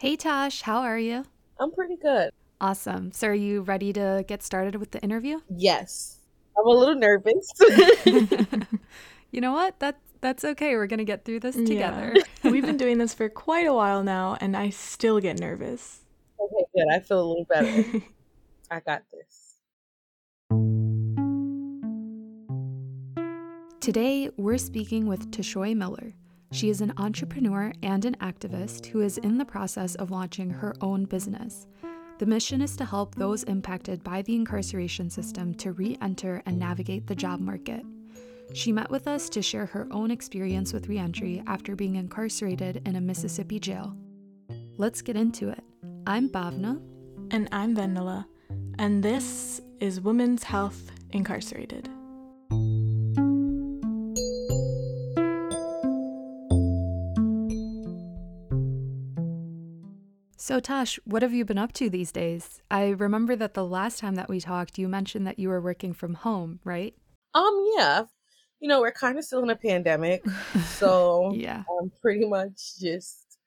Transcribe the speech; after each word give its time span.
Hey 0.00 0.16
Tash, 0.16 0.62
how 0.62 0.80
are 0.80 0.98
you? 0.98 1.26
I'm 1.58 1.72
pretty 1.72 1.96
good. 1.96 2.30
Awesome. 2.58 3.12
So, 3.12 3.28
are 3.28 3.34
you 3.34 3.60
ready 3.60 3.92
to 3.92 4.24
get 4.26 4.42
started 4.42 4.76
with 4.76 4.92
the 4.92 5.00
interview? 5.02 5.40
Yes. 5.54 6.20
I'm 6.56 6.66
a 6.66 6.70
little 6.70 6.94
nervous. 6.94 7.52
you 9.30 9.42
know 9.42 9.52
what? 9.52 9.78
That 9.80 9.98
that's 10.22 10.42
okay. 10.42 10.74
We're 10.74 10.86
gonna 10.86 11.04
get 11.04 11.26
through 11.26 11.40
this 11.40 11.54
together. 11.54 12.14
Yeah. 12.16 12.22
We've 12.50 12.64
been 12.64 12.78
doing 12.78 12.96
this 12.96 13.12
for 13.12 13.28
quite 13.28 13.66
a 13.66 13.74
while 13.74 14.02
now, 14.02 14.38
and 14.40 14.56
I 14.56 14.70
still 14.70 15.20
get 15.20 15.38
nervous. 15.38 16.00
Okay, 16.40 16.64
good. 16.74 16.86
I 16.90 17.00
feel 17.00 17.20
a 17.20 17.26
little 17.28 17.44
better. 17.44 18.00
I 18.70 18.80
got 18.80 19.02
this. 19.12 19.56
Today, 23.80 24.30
we're 24.38 24.56
speaking 24.56 25.08
with 25.08 25.30
Tashoy 25.30 25.76
Miller. 25.76 26.14
She 26.52 26.68
is 26.68 26.80
an 26.80 26.92
entrepreneur 26.96 27.72
and 27.82 28.04
an 28.04 28.16
activist 28.16 28.86
who 28.86 29.00
is 29.02 29.18
in 29.18 29.38
the 29.38 29.44
process 29.44 29.94
of 29.94 30.10
launching 30.10 30.50
her 30.50 30.74
own 30.80 31.04
business. 31.04 31.68
The 32.18 32.26
mission 32.26 32.60
is 32.60 32.76
to 32.76 32.84
help 32.84 33.14
those 33.14 33.44
impacted 33.44 34.02
by 34.02 34.22
the 34.22 34.34
incarceration 34.34 35.10
system 35.10 35.54
to 35.54 35.72
re 35.72 35.96
enter 36.02 36.42
and 36.46 36.58
navigate 36.58 37.06
the 37.06 37.14
job 37.14 37.40
market. 37.40 37.84
She 38.52 38.72
met 38.72 38.90
with 38.90 39.06
us 39.06 39.28
to 39.30 39.42
share 39.42 39.66
her 39.66 39.86
own 39.92 40.10
experience 40.10 40.72
with 40.72 40.88
reentry 40.88 41.40
after 41.46 41.76
being 41.76 41.94
incarcerated 41.94 42.82
in 42.84 42.96
a 42.96 43.00
Mississippi 43.00 43.60
jail. 43.60 43.96
Let's 44.76 45.02
get 45.02 45.16
into 45.16 45.50
it. 45.50 45.62
I'm 46.06 46.28
Bhavna. 46.28 46.82
And 47.30 47.48
I'm 47.52 47.76
Vendela. 47.76 48.26
And 48.78 49.04
this 49.04 49.60
is 49.78 50.00
Women's 50.00 50.42
Health 50.42 50.90
Incarcerated. 51.12 51.88
So, 60.50 60.58
Tash, 60.58 60.98
what 61.04 61.22
have 61.22 61.32
you 61.32 61.44
been 61.44 61.58
up 61.58 61.72
to 61.74 61.88
these 61.88 62.10
days? 62.10 62.60
I 62.72 62.88
remember 62.88 63.36
that 63.36 63.54
the 63.54 63.64
last 63.64 64.00
time 64.00 64.16
that 64.16 64.28
we 64.28 64.40
talked, 64.40 64.78
you 64.78 64.88
mentioned 64.88 65.24
that 65.28 65.38
you 65.38 65.48
were 65.48 65.60
working 65.60 65.92
from 65.92 66.14
home, 66.14 66.58
right? 66.64 66.92
Um, 67.34 67.70
yeah. 67.76 68.06
You 68.58 68.68
know, 68.68 68.80
we're 68.80 68.90
kind 68.90 69.16
of 69.16 69.22
still 69.22 69.44
in 69.44 69.50
a 69.50 69.54
pandemic. 69.54 70.24
So, 70.64 71.30
yeah. 71.36 71.62
I'm 71.80 71.92
pretty 72.02 72.26
much 72.26 72.80
just 72.80 73.38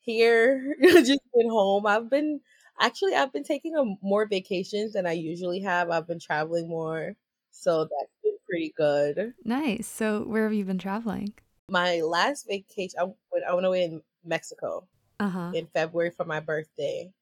here, 0.00 0.74
just 0.82 1.20
been 1.32 1.48
home. 1.48 1.86
I've 1.86 2.10
been 2.10 2.40
actually, 2.80 3.14
I've 3.14 3.32
been 3.32 3.44
taking 3.44 3.76
a, 3.76 3.84
more 4.04 4.26
vacations 4.26 4.94
than 4.94 5.06
I 5.06 5.12
usually 5.12 5.60
have. 5.60 5.88
I've 5.88 6.08
been 6.08 6.18
traveling 6.18 6.68
more. 6.68 7.14
So, 7.52 7.82
that's 7.84 8.12
been 8.24 8.38
pretty 8.48 8.74
good. 8.76 9.34
Nice. 9.44 9.86
So, 9.86 10.24
where 10.24 10.42
have 10.42 10.54
you 10.54 10.64
been 10.64 10.78
traveling? 10.78 11.32
My 11.68 12.00
last 12.00 12.48
vacation, 12.48 12.98
I 12.98 13.04
went, 13.04 13.44
I 13.48 13.54
went 13.54 13.66
away 13.66 13.84
in 13.84 14.02
Mexico 14.24 14.88
Uh-huh. 15.20 15.52
in 15.54 15.66
February 15.66 16.10
for 16.10 16.24
my 16.24 16.40
birthday. 16.40 17.12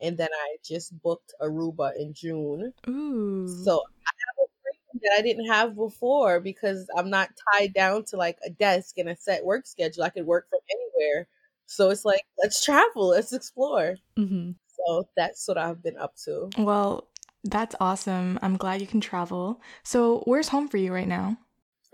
And 0.00 0.16
then 0.16 0.28
I 0.32 0.56
just 0.64 0.98
booked 1.02 1.34
Aruba 1.42 1.96
in 1.98 2.14
June. 2.14 2.72
Ooh. 2.88 3.48
So 3.64 3.82
I 4.06 4.10
have 4.26 4.36
a 4.44 4.48
freedom 4.62 5.00
that 5.02 5.16
I 5.18 5.22
didn't 5.22 5.46
have 5.46 5.74
before 5.74 6.38
because 6.40 6.86
I'm 6.96 7.10
not 7.10 7.30
tied 7.52 7.74
down 7.74 8.04
to 8.06 8.16
like 8.16 8.38
a 8.46 8.50
desk 8.50 8.98
and 8.98 9.08
a 9.08 9.16
set 9.16 9.44
work 9.44 9.66
schedule. 9.66 10.04
I 10.04 10.10
could 10.10 10.24
work 10.26 10.48
from 10.48 10.60
anywhere. 10.70 11.26
So 11.66 11.90
it's 11.90 12.04
like, 12.04 12.22
let's 12.42 12.64
travel, 12.64 13.08
let's 13.08 13.32
explore. 13.32 13.96
hmm 14.16 14.52
So 14.68 15.08
that's 15.16 15.46
what 15.48 15.58
I've 15.58 15.82
been 15.82 15.98
up 15.98 16.14
to. 16.24 16.48
well, 16.56 17.08
that's 17.44 17.74
awesome. 17.80 18.38
I'm 18.42 18.56
glad 18.56 18.80
you 18.80 18.86
can 18.86 19.00
travel. 19.00 19.60
So, 19.82 20.20
where's 20.26 20.48
home 20.48 20.68
for 20.68 20.76
you 20.76 20.92
right 20.92 21.06
now? 21.08 21.38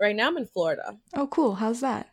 Right 0.01 0.15
now 0.15 0.27
I'm 0.27 0.37
in 0.37 0.47
Florida. 0.47 0.97
Oh, 1.13 1.27
cool. 1.27 1.55
How's 1.55 1.81
that? 1.81 2.09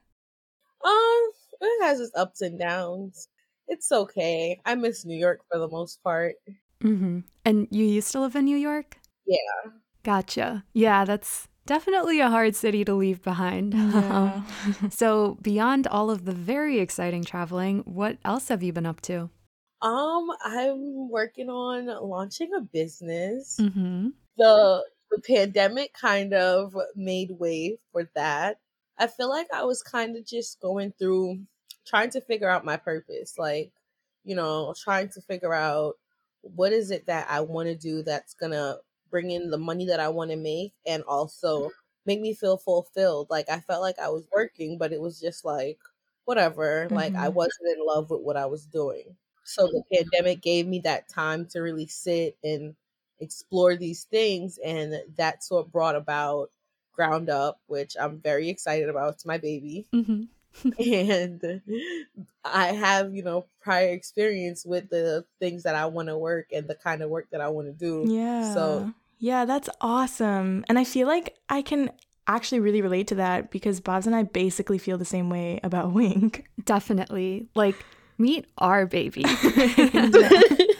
Um, 0.84 1.30
it 1.60 1.84
has 1.84 2.00
its 2.00 2.12
ups 2.16 2.40
and 2.42 2.58
downs. 2.58 3.28
It's 3.72 3.90
okay. 3.90 4.60
I 4.66 4.74
miss 4.74 5.06
New 5.06 5.16
York 5.16 5.40
for 5.50 5.58
the 5.58 5.66
most 5.68 6.02
part. 6.04 6.34
hmm 6.82 7.20
And 7.44 7.68
you 7.70 7.84
used 7.86 8.12
to 8.12 8.20
live 8.20 8.36
in 8.36 8.44
New 8.44 8.56
York? 8.58 8.98
Yeah. 9.26 9.70
Gotcha. 10.02 10.64
Yeah, 10.74 11.04
that's 11.06 11.48
definitely 11.64 12.20
a 12.20 12.28
hard 12.28 12.54
city 12.54 12.84
to 12.84 12.94
leave 12.94 13.22
behind. 13.22 13.72
Yeah. 13.72 14.42
so, 14.90 15.38
beyond 15.40 15.86
all 15.86 16.10
of 16.10 16.24
the 16.26 16.32
very 16.34 16.80
exciting 16.80 17.24
traveling, 17.24 17.80
what 17.86 18.18
else 18.24 18.48
have 18.48 18.62
you 18.62 18.72
been 18.72 18.86
up 18.86 19.00
to? 19.02 19.30
Um, 19.80 20.28
I'm 20.44 21.08
working 21.10 21.48
on 21.48 21.86
launching 21.86 22.50
a 22.54 22.60
business. 22.60 23.56
hmm 23.58 24.10
the 24.36 24.84
the 25.10 25.20
pandemic 25.20 25.92
kind 25.94 26.32
of 26.34 26.76
made 26.96 27.30
way 27.32 27.78
for 27.92 28.08
that. 28.14 28.58
I 28.98 29.06
feel 29.08 29.28
like 29.28 29.48
I 29.52 29.64
was 29.64 29.82
kind 29.82 30.16
of 30.16 30.26
just 30.26 30.60
going 30.60 30.92
through 30.98 31.40
trying 31.86 32.10
to 32.10 32.20
figure 32.20 32.48
out 32.48 32.64
my 32.64 32.76
purpose, 32.76 33.38
like, 33.38 33.72
you 34.24 34.34
know, 34.36 34.74
trying 34.78 35.08
to 35.10 35.20
figure 35.20 35.54
out 35.54 35.98
what 36.42 36.72
is 36.72 36.90
it 36.90 37.06
that 37.06 37.28
I 37.30 37.40
want 37.40 37.68
to 37.68 37.76
do 37.76 38.02
that's 38.02 38.34
going 38.34 38.52
to 38.52 38.80
bring 39.10 39.30
in 39.30 39.50
the 39.50 39.58
money 39.58 39.86
that 39.86 40.00
I 40.00 40.08
want 40.08 40.30
to 40.30 40.36
make 40.36 40.74
and 40.86 41.02
also 41.04 41.70
make 42.06 42.20
me 42.20 42.34
feel 42.34 42.56
fulfilled. 42.56 43.28
Like 43.30 43.48
I 43.48 43.60
felt 43.60 43.82
like 43.82 43.98
I 43.98 44.08
was 44.08 44.26
working, 44.34 44.78
but 44.78 44.92
it 44.92 45.00
was 45.00 45.20
just 45.20 45.44
like 45.44 45.78
whatever, 46.24 46.88
like 46.90 47.14
I 47.16 47.28
Mhm. 47.28 47.28
wasn't 47.28 47.76
in 47.76 47.84
love 47.84 48.10
with 48.10 48.20
what 48.22 48.36
I 48.36 48.46
was 48.46 48.66
doing. 48.66 49.16
So 49.44 49.66
the 49.66 49.82
pandemic 49.92 50.40
gave 50.40 50.66
me 50.66 50.80
that 50.80 51.08
time 51.08 51.46
to 51.48 51.60
really 51.60 51.86
sit 51.86 52.38
and 52.44 52.76
explore 53.20 53.76
these 53.76 54.04
things 54.04 54.58
and 54.58 54.94
that's 55.16 55.50
what 55.50 55.70
brought 55.70 55.94
about 55.94 56.50
ground 56.92 57.30
up 57.30 57.60
which 57.66 57.96
i'm 58.00 58.18
very 58.20 58.48
excited 58.48 58.88
about 58.88 59.14
it's 59.14 59.24
my 59.24 59.38
baby 59.38 59.86
hmm 59.92 60.22
and 60.78 61.60
i 62.44 62.66
have 62.68 63.14
you 63.14 63.22
know 63.22 63.46
prior 63.60 63.88
experience 63.90 64.64
with 64.66 64.90
the 64.90 65.24
things 65.38 65.62
that 65.62 65.74
i 65.74 65.86
want 65.86 66.08
to 66.08 66.16
work 66.18 66.46
and 66.52 66.68
the 66.68 66.74
kind 66.74 67.02
of 67.02 67.10
work 67.10 67.26
that 67.30 67.40
i 67.40 67.48
want 67.48 67.66
to 67.66 67.72
do 67.72 68.04
Yeah. 68.12 68.54
So- 68.54 68.92
yeah, 69.18 69.44
that's 69.44 69.68
awesome. 69.80 70.64
And 70.68 70.80
I 70.80 70.82
feel 70.82 71.06
like 71.06 71.36
I 71.48 71.62
can 71.62 71.92
actually 72.26 72.58
really 72.58 72.82
relate 72.82 73.06
to 73.06 73.14
that 73.14 73.52
because 73.52 73.78
Bobs 73.78 74.04
and 74.08 74.16
I 74.16 74.24
basically 74.24 74.78
feel 74.78 74.98
the 74.98 75.04
same 75.04 75.30
way 75.30 75.60
about 75.62 75.94
WHINC. 75.94 76.42
Definitely. 76.64 77.46
Like, 77.54 77.76
meet 78.18 78.46
our 78.58 78.84
baby. 78.84 79.24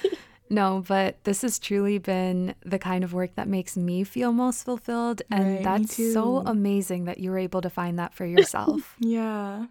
no, 0.52 0.84
but 0.86 1.22
this 1.24 1.42
has 1.42 1.58
truly 1.58 1.98
been 1.98 2.54
the 2.64 2.78
kind 2.78 3.02
of 3.04 3.12
work 3.12 3.34
that 3.34 3.48
makes 3.48 3.76
me 3.76 4.04
feel 4.04 4.32
most 4.32 4.64
fulfilled. 4.64 5.22
And 5.30 5.44
Right, 5.56 5.64
that's 5.64 5.96
so 5.96 6.42
amazing 6.46 7.04
that 7.04 7.18
you 7.18 7.30
were 7.30 7.38
able 7.38 7.60
to 7.62 7.70
find 7.70 7.98
that 7.98 8.14
for 8.14 8.26
yourself. 8.26 8.96
Yeah. 9.00 9.66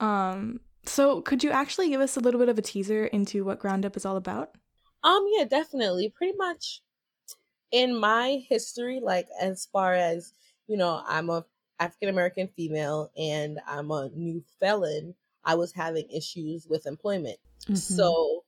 Um 0.00 0.60
so 0.86 1.22
could 1.22 1.42
you 1.42 1.50
actually 1.50 1.88
give 1.88 2.00
us 2.00 2.16
a 2.16 2.20
little 2.20 2.38
bit 2.38 2.50
of 2.50 2.58
a 2.58 2.62
teaser 2.62 3.06
into 3.06 3.44
what 3.44 3.58
Ground 3.58 3.86
Up 3.86 3.96
is 3.96 4.04
all 4.04 4.16
about? 4.16 4.50
um 5.02 5.24
yeah 5.36 5.44
definitely 5.44 6.08
pretty 6.08 6.36
much 6.36 6.82
in 7.70 7.94
my 7.98 8.42
history 8.48 9.00
like 9.02 9.26
as 9.40 9.66
far 9.72 9.94
as 9.94 10.32
you 10.66 10.76
know 10.76 11.02
i'm 11.06 11.28
a 11.30 11.44
african 11.80 12.08
american 12.08 12.48
female 12.56 13.10
and 13.18 13.58
i'm 13.66 13.90
a 13.90 14.08
new 14.14 14.42
felon 14.60 15.14
i 15.44 15.54
was 15.54 15.72
having 15.72 16.08
issues 16.10 16.66
with 16.68 16.86
employment 16.86 17.38
Mhm. 17.68 17.76
So, 17.78 18.43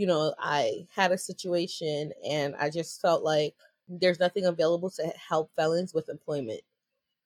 you 0.00 0.06
know, 0.06 0.34
I 0.38 0.86
had 0.94 1.12
a 1.12 1.18
situation 1.18 2.12
and 2.26 2.56
I 2.58 2.70
just 2.70 3.02
felt 3.02 3.22
like 3.22 3.54
there's 3.86 4.18
nothing 4.18 4.46
available 4.46 4.88
to 4.92 5.02
help 5.08 5.50
felons 5.56 5.92
with 5.92 6.08
employment. 6.08 6.62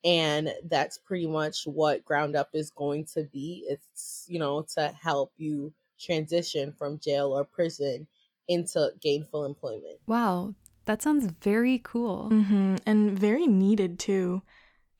And 0.05 0.51
that's 0.69 0.99
pretty 0.99 1.29
much 1.29 1.69
what 1.69 2.05
Ground 2.05 2.35
Up 2.35 2.49
is 2.53 2.73
going 2.73 3.05
to 3.15 3.23
be. 3.33 3.65
It's, 3.69 4.27
you 4.29 4.41
know, 4.41 4.67
to 4.75 4.93
help 5.01 5.33
you 5.37 5.73
transition 6.01 6.73
from 6.73 6.99
jail 6.99 7.31
or 7.33 7.45
prison 7.45 8.09
into 8.49 8.91
gainful 9.01 9.45
employment. 9.45 10.01
wow, 10.09 10.53
that 10.87 11.01
sounds 11.01 11.33
very 11.43 11.81
cool. 11.85 12.29
Mm-hmm. 12.33 12.77
And 12.87 13.17
very 13.17 13.47
needed 13.47 14.01
too. 14.01 14.43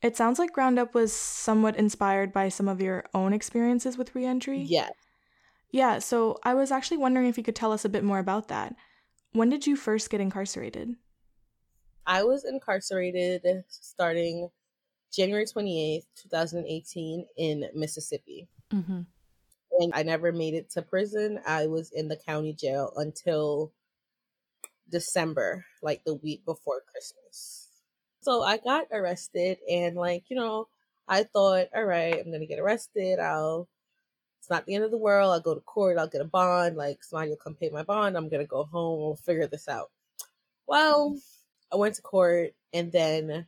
It 0.01 0.15
sounds 0.15 0.39
like 0.39 0.53
Ground 0.53 0.79
Up 0.79 0.95
was 0.95 1.11
somewhat 1.11 1.75
inspired 1.75 2.31
by 2.31 2.47
some 2.47 2.69
of 2.69 2.81
your 2.81 3.03
own 3.13 3.33
experiences 3.33 3.97
with 3.97 4.15
reentry. 4.15 4.61
Yeah. 4.61 4.87
Yeah, 5.75 5.99
so 5.99 6.39
I 6.41 6.53
was 6.53 6.71
actually 6.71 6.95
wondering 6.95 7.27
if 7.27 7.37
you 7.37 7.43
could 7.43 7.53
tell 7.53 7.73
us 7.73 7.83
a 7.83 7.89
bit 7.89 8.05
more 8.05 8.19
about 8.19 8.47
that. 8.47 8.73
When 9.33 9.49
did 9.49 9.67
you 9.67 9.75
first 9.75 10.09
get 10.09 10.21
incarcerated? 10.21 10.95
I 12.07 12.23
was 12.23 12.45
incarcerated 12.45 13.43
starting 13.67 14.51
January 15.11 15.45
28th, 15.45 16.05
2018 16.15 17.25
in 17.35 17.65
Mississippi. 17.75 18.47
hmm 18.71 19.01
and 19.77 19.91
I 19.93 20.03
never 20.03 20.31
made 20.31 20.53
it 20.53 20.69
to 20.69 20.81
prison. 20.81 21.41
I 21.45 21.67
was 21.67 21.91
in 21.91 22.07
the 22.07 22.15
county 22.15 22.53
jail 22.53 22.93
until 22.95 23.73
December, 24.89 25.65
like 25.83 26.05
the 26.05 26.15
week 26.15 26.45
before 26.45 26.83
Christmas. 26.89 27.67
So 28.21 28.43
I 28.43 28.59
got 28.59 28.87
arrested 28.93 29.57
and 29.69 29.97
like, 29.97 30.23
you 30.29 30.37
know, 30.37 30.69
I 31.05 31.23
thought, 31.23 31.67
all 31.75 31.83
right, 31.83 32.17
I'm 32.17 32.31
gonna 32.31 32.45
get 32.45 32.59
arrested. 32.59 33.19
I'll 33.19 33.67
it's 34.45 34.51
not 34.51 34.67
the 34.67 34.75
end 34.75 34.83
of 34.83 34.91
the 34.91 34.97
world. 34.97 35.33
I'll 35.33 35.39
go 35.39 35.55
to 35.55 35.61
court, 35.61 35.97
I'll 35.97 36.07
get 36.07 36.21
a 36.21 36.25
bond, 36.25 36.77
like 36.77 37.03
somebody 37.03 37.31
will 37.31 37.37
come 37.37 37.55
pay 37.55 37.69
my 37.69 37.81
bond, 37.81 38.15
I'm 38.15 38.29
gonna 38.29 38.45
go 38.45 38.63
home, 38.65 38.99
we'll 38.99 39.15
figure 39.15 39.47
this 39.47 39.67
out. 39.67 39.89
Well, 40.67 41.17
I 41.73 41.77
went 41.77 41.95
to 41.95 42.03
court 42.03 42.51
and 42.71 42.91
then 42.91 43.47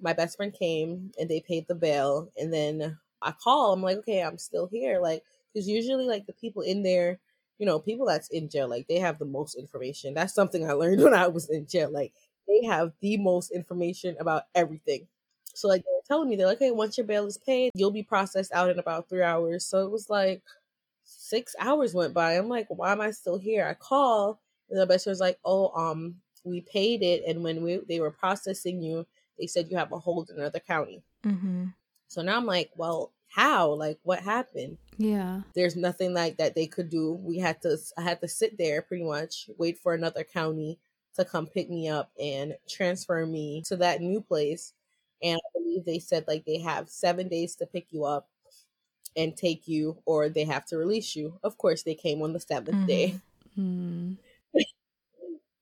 my 0.00 0.14
best 0.14 0.38
friend 0.38 0.50
came 0.50 1.12
and 1.20 1.28
they 1.28 1.40
paid 1.40 1.68
the 1.68 1.74
bail 1.74 2.30
and 2.38 2.50
then 2.50 2.98
I 3.20 3.32
call, 3.32 3.74
I'm 3.74 3.82
like, 3.82 3.98
okay, 3.98 4.22
I'm 4.22 4.38
still 4.38 4.66
here. 4.66 4.98
Like, 4.98 5.22
because 5.52 5.68
usually 5.68 6.06
like 6.06 6.24
the 6.24 6.32
people 6.32 6.62
in 6.62 6.82
there, 6.82 7.18
you 7.58 7.66
know, 7.66 7.78
people 7.78 8.06
that's 8.06 8.30
in 8.30 8.48
jail, 8.48 8.66
like 8.66 8.86
they 8.88 9.00
have 9.00 9.18
the 9.18 9.26
most 9.26 9.56
information. 9.56 10.14
That's 10.14 10.32
something 10.34 10.66
I 10.66 10.72
learned 10.72 11.02
when 11.04 11.12
I 11.12 11.28
was 11.28 11.50
in 11.50 11.66
jail. 11.66 11.92
Like 11.92 12.14
they 12.48 12.64
have 12.64 12.92
the 13.02 13.18
most 13.18 13.50
information 13.50 14.16
about 14.18 14.44
everything. 14.54 15.06
So 15.54 15.68
like 15.68 15.82
they 15.82 15.90
were 15.92 16.02
telling 16.06 16.28
me, 16.28 16.36
they're 16.36 16.46
like, 16.46 16.58
hey, 16.58 16.70
once 16.70 16.98
your 16.98 17.06
bail 17.06 17.26
is 17.26 17.38
paid, 17.38 17.72
you'll 17.74 17.90
be 17.90 18.02
processed 18.02 18.52
out 18.52 18.70
in 18.70 18.78
about 18.78 19.08
three 19.08 19.22
hours. 19.22 19.64
So 19.64 19.84
it 19.84 19.90
was 19.90 20.10
like 20.10 20.42
six 21.04 21.54
hours 21.58 21.94
went 21.94 22.14
by. 22.14 22.32
I'm 22.32 22.48
like, 22.48 22.66
why 22.68 22.92
am 22.92 23.00
I 23.00 23.10
still 23.10 23.38
here? 23.38 23.66
I 23.66 23.74
call 23.74 24.40
and 24.70 24.80
the 24.80 24.86
best 24.86 25.06
was 25.06 25.20
like, 25.20 25.38
oh, 25.44 25.68
um, 25.68 26.16
we 26.44 26.60
paid 26.60 27.02
it, 27.02 27.22
and 27.26 27.42
when 27.42 27.62
we 27.62 27.80
they 27.88 28.00
were 28.00 28.10
processing 28.10 28.82
you, 28.82 29.06
they 29.38 29.46
said 29.46 29.68
you 29.70 29.76
have 29.76 29.92
a 29.92 29.98
hold 29.98 30.30
in 30.30 30.38
another 30.38 30.60
county. 30.60 31.02
Mm-hmm. 31.24 31.66
So 32.08 32.22
now 32.22 32.36
I'm 32.36 32.46
like, 32.46 32.70
well, 32.76 33.12
how? 33.28 33.72
Like, 33.72 33.98
what 34.02 34.20
happened? 34.20 34.78
Yeah. 34.98 35.40
There's 35.54 35.76
nothing 35.76 36.14
like 36.14 36.36
that 36.36 36.54
they 36.54 36.66
could 36.66 36.90
do. 36.90 37.12
We 37.12 37.38
had 37.38 37.62
to, 37.62 37.76
I 37.96 38.02
had 38.02 38.20
to 38.20 38.28
sit 38.28 38.58
there 38.58 38.82
pretty 38.82 39.04
much, 39.04 39.48
wait 39.58 39.78
for 39.78 39.94
another 39.94 40.22
county 40.22 40.78
to 41.16 41.24
come 41.24 41.46
pick 41.46 41.70
me 41.70 41.88
up 41.88 42.10
and 42.20 42.56
transfer 42.68 43.24
me 43.26 43.62
to 43.66 43.76
that 43.76 44.00
new 44.00 44.20
place. 44.20 44.72
And 45.22 45.38
I 45.38 45.48
believe 45.58 45.84
they 45.84 45.98
said 45.98 46.26
like 46.28 46.44
they 46.44 46.58
have 46.60 46.90
seven 46.90 47.28
days 47.28 47.56
to 47.56 47.66
pick 47.66 47.86
you 47.92 48.04
up 48.04 48.28
and 49.16 49.36
take 49.36 49.68
you, 49.68 50.02
or 50.06 50.28
they 50.28 50.44
have 50.44 50.66
to 50.66 50.76
release 50.78 51.16
you. 51.16 51.38
Of 51.42 51.58
course, 51.58 51.82
they 51.84 51.94
came 51.94 52.22
on 52.22 52.32
the 52.32 52.40
7th 52.40 52.78
Mm-hmm. 52.78 52.86
day. 52.86 53.20
Mm. 53.58 54.16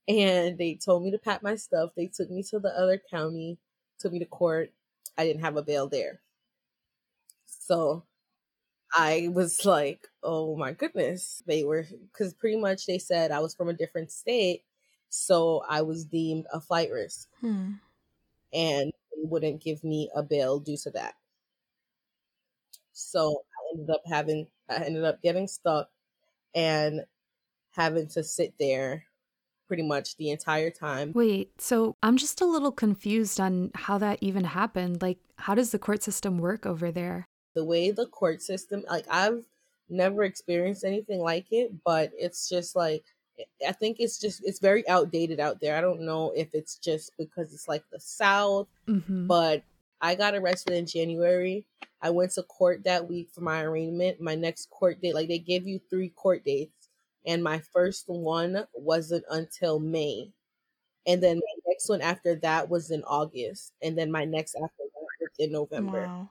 and 0.09 0.59
they 0.59 0.75
told 0.75 1.03
me 1.03 1.11
to 1.11 1.19
pack 1.19 1.43
my 1.43 1.55
stuff. 1.57 1.91
They 1.97 2.07
took 2.07 2.31
me 2.31 2.43
to 2.45 2.59
the 2.59 2.71
other 2.77 2.99
county, 3.11 3.59
took 3.99 4.13
me 4.13 4.19
to 4.21 4.27
court. 4.27 4.73
I 5.17 5.25
didn't 5.27 5.43
have 5.43 5.57
a 5.57 5.63
bail 5.63 5.89
there. 5.89 6.21
So 7.47 8.05
I 8.95 9.29
was 9.31 9.65
like, 9.67 10.09
oh 10.23 10.57
my 10.57 10.73
goodness. 10.73 11.43
They 11.47 11.65
were, 11.65 11.85
because 12.13 12.35
pretty 12.35 12.59
much 12.59 12.87
they 12.87 12.99
said 12.99 13.31
I 13.33 13.41
was 13.41 13.55
from 13.55 13.69
a 13.69 13.75
different 13.75 14.13
state. 14.13 14.65
So 15.11 15.63
I 15.69 15.83
was 15.83 16.07
deemed 16.07 16.47
a 16.53 16.61
flight 16.61 16.91
risk 16.93 17.29
Hmm. 17.41 17.83
and 18.53 18.92
wouldn't 19.27 19.63
give 19.63 19.83
me 19.85 20.11
a 20.15 20.23
bill 20.23 20.61
due 20.61 20.77
to 20.79 20.91
that. 20.91 21.15
So 22.93 23.43
I 23.53 23.75
ended 23.75 23.91
up 23.91 24.03
having, 24.07 24.47
I 24.69 24.77
ended 24.77 25.05
up 25.05 25.23
getting 25.23 25.49
stuck 25.49 25.89
and 26.55 27.05
having 27.71 28.09
to 28.09 28.23
sit 28.23 28.55
there 28.59 29.05
pretty 29.69 29.83
much 29.83 30.17
the 30.17 30.31
entire 30.31 30.71
time. 30.71 31.13
Wait, 31.15 31.51
so 31.61 31.97
I'm 32.03 32.17
just 32.19 32.41
a 32.41 32.47
little 32.47 32.73
confused 32.73 33.41
on 33.41 33.71
how 33.75 33.99
that 33.99 34.19
even 34.21 34.45
happened. 34.45 35.01
Like, 35.01 35.19
how 35.37 35.55
does 35.55 35.71
the 35.71 35.79
court 35.79 36.03
system 36.03 36.39
work 36.39 36.67
over 36.67 36.93
there? 36.93 37.25
The 37.55 37.65
way 37.65 37.91
the 37.91 38.07
court 38.07 38.43
system, 38.43 38.85
like 38.89 39.07
I've 39.11 39.45
never 39.89 40.25
experienced 40.25 40.85
anything 40.85 41.21
like 41.21 41.47
it, 41.51 41.73
but 41.85 42.11
it's 42.17 42.49
just 42.49 42.77
like 42.77 43.05
I 43.67 43.73
think 43.73 43.99
it's 44.01 44.19
just 44.19 44.43
it's 44.45 44.59
very 44.59 44.87
outdated 44.89 45.41
out 45.41 45.61
there. 45.61 45.77
I 45.77 45.81
don't 45.81 46.03
know 46.03 46.33
if 46.37 46.55
it's 46.55 46.77
just 46.77 47.13
because 47.17 47.53
it's 47.53 47.69
like 47.69 47.85
the 47.91 48.01
South, 48.01 48.69
Mm-hmm. 48.89 49.27
but 49.27 49.63
I 50.01 50.15
got 50.15 50.35
arrested 50.35 50.75
in 50.75 50.87
January. 50.87 51.65
I 52.03 52.11
went 52.11 52.33
to 52.33 52.43
court 52.43 52.83
that 52.85 53.09
week 53.09 53.31
for 53.31 53.43
my 53.43 53.63
arraignment. 53.63 54.21
My 54.21 54.35
next 54.35 54.69
court 54.71 55.01
date, 55.01 55.15
like 55.15 55.29
they 55.29 55.39
give 55.39 55.67
you 55.67 55.81
three 55.89 56.09
court 56.11 56.45
dates, 56.45 56.89
and 57.27 57.43
my 57.43 57.61
first 57.73 58.09
one 58.09 58.67
wasn't 58.75 59.25
until 59.31 59.79
May. 59.79 60.33
And 61.07 61.23
then 61.23 61.37
my 61.37 61.71
next 61.71 61.89
one 61.89 62.01
after 62.01 62.35
that 62.37 62.69
was 62.69 62.91
in 62.91 63.03
August. 63.05 63.73
And 63.83 63.97
then 63.99 64.11
my 64.11 64.25
next 64.25 64.55
after 64.55 64.69
that 64.79 65.07
was 65.21 65.31
in 65.39 65.53
November. 65.53 66.07
Wow. 66.07 66.29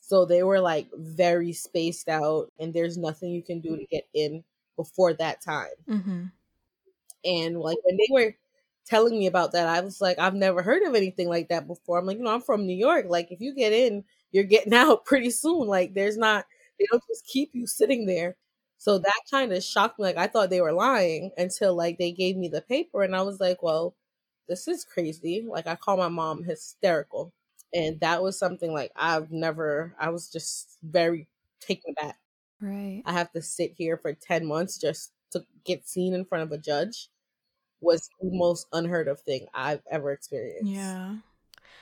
So 0.00 0.24
they 0.24 0.42
were 0.42 0.60
like 0.60 0.88
very 0.94 1.52
spaced 1.52 2.08
out, 2.08 2.50
and 2.58 2.72
there's 2.72 2.96
nothing 2.96 3.30
you 3.30 3.42
can 3.42 3.60
do 3.60 3.76
to 3.76 3.86
get 3.86 4.08
in 4.14 4.42
before 4.80 5.12
that 5.14 5.42
time. 5.42 5.76
Mm-hmm. 5.88 6.24
And 7.24 7.60
like 7.60 7.78
when 7.84 7.96
they 7.96 8.08
were 8.10 8.34
telling 8.86 9.18
me 9.18 9.26
about 9.26 9.52
that, 9.52 9.68
I 9.68 9.80
was 9.80 10.00
like, 10.00 10.18
I've 10.18 10.34
never 10.34 10.62
heard 10.62 10.82
of 10.82 10.94
anything 10.94 11.28
like 11.28 11.48
that 11.48 11.66
before. 11.66 11.98
I'm 11.98 12.06
like, 12.06 12.18
you 12.18 12.24
know, 12.24 12.34
I'm 12.34 12.40
from 12.40 12.66
New 12.66 12.76
York. 12.76 13.06
Like, 13.08 13.30
if 13.30 13.40
you 13.40 13.54
get 13.54 13.72
in, 13.72 14.04
you're 14.32 14.44
getting 14.44 14.74
out 14.84 15.04
pretty 15.04 15.30
soon. 15.30 15.66
Like, 15.68 15.94
there's 15.94 16.16
not, 16.16 16.46
they 16.78 16.86
don't 16.90 17.02
just 17.08 17.26
keep 17.26 17.50
you 17.54 17.66
sitting 17.66 18.06
there. 18.06 18.36
So 18.78 18.98
that 18.98 19.20
kind 19.30 19.52
of 19.52 19.62
shocked 19.62 19.98
me. 19.98 20.04
Like, 20.06 20.16
I 20.16 20.26
thought 20.26 20.48
they 20.50 20.62
were 20.62 20.72
lying 20.72 21.32
until 21.36 21.74
like 21.74 21.98
they 21.98 22.12
gave 22.12 22.36
me 22.36 22.48
the 22.48 22.62
paper, 22.62 23.02
and 23.02 23.14
I 23.14 23.22
was 23.22 23.38
like, 23.40 23.62
well, 23.62 23.94
this 24.48 24.66
is 24.68 24.84
crazy. 24.84 25.44
Like, 25.46 25.66
I 25.66 25.76
call 25.76 25.98
my 25.98 26.08
mom 26.08 26.44
hysterical. 26.44 27.32
And 27.74 28.00
that 28.00 28.22
was 28.22 28.38
something 28.38 28.72
like 28.72 28.92
I've 28.96 29.30
never, 29.30 29.94
I 30.00 30.10
was 30.10 30.30
just 30.30 30.78
very 30.82 31.28
taken 31.60 31.94
aback. 31.98 32.19
Right. 32.60 33.02
I 33.06 33.12
have 33.12 33.32
to 33.32 33.42
sit 33.42 33.74
here 33.76 33.96
for 33.96 34.12
10 34.12 34.44
months 34.46 34.78
just 34.78 35.12
to 35.32 35.44
get 35.64 35.88
seen 35.88 36.14
in 36.14 36.24
front 36.24 36.44
of 36.44 36.52
a 36.52 36.58
judge 36.58 37.08
was 37.80 38.08
the 38.20 38.30
most 38.30 38.66
unheard 38.72 39.08
of 39.08 39.20
thing 39.20 39.46
I've 39.54 39.82
ever 39.90 40.12
experienced. 40.12 40.70
Yeah. 40.70 41.16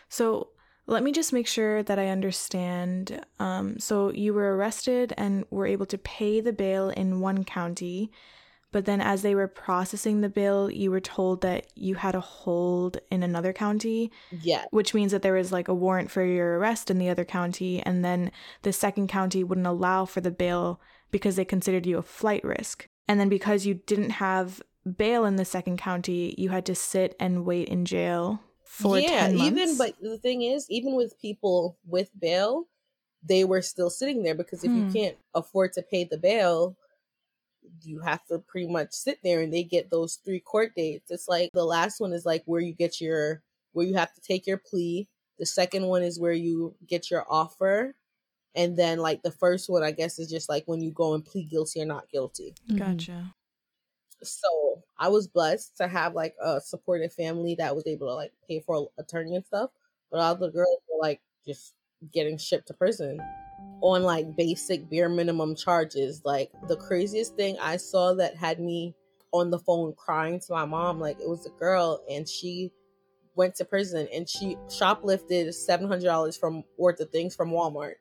So 0.09 0.49
let 0.87 1.03
me 1.03 1.13
just 1.13 1.33
make 1.33 1.47
sure 1.47 1.83
that 1.83 1.99
I 1.99 2.09
understand. 2.09 3.25
Um, 3.39 3.79
so 3.79 4.11
you 4.13 4.33
were 4.33 4.57
arrested 4.57 5.13
and 5.17 5.45
were 5.51 5.67
able 5.67 5.87
to 5.87 5.99
pay 5.99 6.41
the 6.41 6.53
bail 6.53 6.89
in 6.91 7.21
one 7.21 7.45
county, 7.45 8.11
but 8.73 8.85
then 8.85 9.01
as 9.01 9.23
they 9.23 9.35
were 9.35 9.49
processing 9.49 10.21
the 10.21 10.29
bail, 10.29 10.71
you 10.71 10.91
were 10.91 11.01
told 11.01 11.41
that 11.41 11.67
you 11.75 11.95
had 11.95 12.15
a 12.15 12.21
hold 12.21 12.99
in 13.11 13.23
another 13.23 13.53
county, 13.53 14.11
Yeah. 14.43 14.65
which 14.71 14.93
means 14.95 15.13
that 15.13 15.23
there 15.23 15.35
was 15.35 15.51
like 15.53 15.69
a 15.69 15.75
warrant 15.75 16.11
for 16.11 16.25
your 16.25 16.59
arrest 16.59 16.91
in 16.91 16.99
the 16.99 17.09
other 17.09 17.25
county, 17.25 17.83
and 17.83 18.05
then 18.05 18.31
the 18.63 18.73
second 18.73 19.09
county 19.09 19.43
wouldn't 19.43 19.67
allow 19.67 20.05
for 20.05 20.21
the 20.21 20.31
bail 20.31 20.81
because 21.11 21.37
they 21.37 21.45
considered 21.45 21.87
you 21.87 21.97
a 21.99 22.03
flight 22.03 22.45
risk. 22.45 22.87
And 23.09 23.19
then 23.19 23.29
because 23.31 23.65
you 23.65 23.75
didn't 23.75 24.11
have 24.11 24.61
bail 24.97 25.25
in 25.25 25.37
the 25.37 25.45
second 25.47 25.79
county, 25.79 26.35
you 26.37 26.51
had 26.51 26.67
to 26.67 26.75
sit 26.75 27.17
and 27.19 27.45
wait 27.47 27.69
in 27.69 27.85
jail 27.87 28.41
for 28.65 28.99
yeah, 28.99 29.29
10 29.29 29.37
months. 29.37 29.51
even 29.53 29.79
but 29.79 29.95
the 30.03 30.19
thing 30.19 30.43
is, 30.43 30.67
even 30.69 30.95
with 30.95 31.19
people 31.21 31.79
with 31.87 32.11
bail, 32.21 32.69
they 33.27 33.45
were 33.45 33.63
still 33.63 33.89
sitting 33.91 34.23
there 34.23 34.35
because 34.35 34.63
if 34.63 34.71
Hmm. 34.73 34.79
you 34.81 34.93
can't 34.93 35.17
afford 35.35 35.73
to 35.73 35.83
pay 35.83 36.05
the 36.05 36.19
bail, 36.19 36.77
you 37.83 38.01
have 38.01 38.25
to 38.27 38.39
pretty 38.39 38.69
much 38.69 38.93
sit 38.93 39.19
there 39.23 39.41
and 39.41 39.53
they 39.53 39.63
get 39.65 39.91
those 39.91 40.17
three 40.17 40.41
court 40.41 40.73
dates. 40.77 41.11
It's 41.11 41.29
like 41.29 41.51
the 41.53 41.65
last 41.65 42.01
one 42.01 42.13
is 42.13 42.27
like 42.27 42.43
where 42.47 42.61
you 42.61 42.73
get 42.73 43.01
your 43.01 43.43
where 43.73 43.87
you 43.87 43.95
have 43.95 44.15
to 44.15 44.21
take 44.21 44.47
your 44.47 44.59
plea. 44.59 45.09
The 45.39 45.47
second 45.47 45.87
one 45.87 46.03
is 46.03 46.19
where 46.19 46.33
you 46.33 46.75
get 46.87 47.11
your 47.11 47.25
offer. 47.29 47.95
And 48.55 48.77
then 48.77 48.99
like 48.99 49.23
the 49.23 49.31
first 49.33 49.69
one 49.69 49.83
I 49.83 49.93
guess 49.93 50.19
is 50.19 50.31
just 50.31 50.49
like 50.49 50.65
when 50.67 50.83
you 50.83 50.91
go 50.93 51.15
and 51.15 51.25
plead 51.25 51.51
guilty 51.51 51.83
or 51.83 51.87
not 51.87 52.09
guilty. 52.11 52.55
Mhm. 52.69 52.79
Gotcha. 52.79 53.35
So 54.23 54.83
I 54.99 55.09
was 55.09 55.29
blessed 55.29 55.77
to 55.79 55.87
have 55.89 56.15
like 56.15 56.35
a 56.43 56.61
supportive 56.61 57.13
family 57.13 57.55
that 57.57 57.75
was 57.77 57.87
able 57.87 58.09
to 58.09 58.15
like 58.15 58.33
pay 58.49 58.61
for 58.61 58.91
attorney 58.99 59.37
and 59.37 59.45
stuff. 59.47 59.71
But 60.11 60.21
all 60.21 60.35
the 60.35 60.51
girls 60.51 60.81
were 60.91 61.01
like 61.01 61.21
just 61.47 61.75
getting 62.13 62.39
shipped 62.39 62.69
to 62.69 62.75
prison 62.75 63.19
on 63.81 64.03
like 64.03 64.37
basic 64.37 64.89
bare 64.91 65.09
minimum 65.09 65.55
charges. 65.55 66.23
Like 66.25 66.51
the 66.69 66.77
craziest 66.77 67.37
thing 67.37 67.57
I 67.61 67.77
saw 67.77 68.15
that 68.15 68.37
had 68.37 68.61
me 68.61 68.95
on 69.33 69.51
the 69.51 69.59
phone 69.59 69.95
crying 69.95 70.41
to 70.41 70.53
my 70.53 70.65
mom, 70.65 71.01
like 71.01 71.21
it 71.21 71.29
was 71.29 71.47
a 71.47 71.51
girl 71.51 72.03
and 72.11 72.29
she 72.29 72.73
went 73.35 73.55
to 73.57 73.65
prison 73.65 74.09
and 74.13 74.29
she 74.29 74.57
shoplifted 74.69 75.53
seven 75.55 75.87
hundred 75.87 76.07
dollars 76.07 76.37
from 76.37 76.65
worth 76.77 76.99
of 77.01 77.11
things 77.11 77.37
from 77.37 77.51
Walmart 77.51 77.95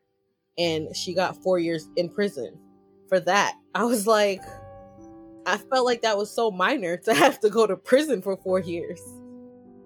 and 0.58 0.96
she 0.96 1.14
got 1.14 1.38
four 1.44 1.60
years 1.60 1.88
in 1.96 2.10
prison 2.10 2.58
for 3.08 3.20
that. 3.20 3.56
I 3.76 3.84
was 3.84 4.08
like 4.08 4.42
I 5.46 5.58
felt 5.58 5.86
like 5.86 6.02
that 6.02 6.18
was 6.18 6.30
so 6.30 6.52
minor 6.52 6.98
to 6.98 7.14
have 7.14 7.40
to 7.42 7.50
go 7.50 7.68
to 7.68 7.78
prison 7.78 8.22
for 8.22 8.36
four 8.38 8.60
years. 8.60 9.02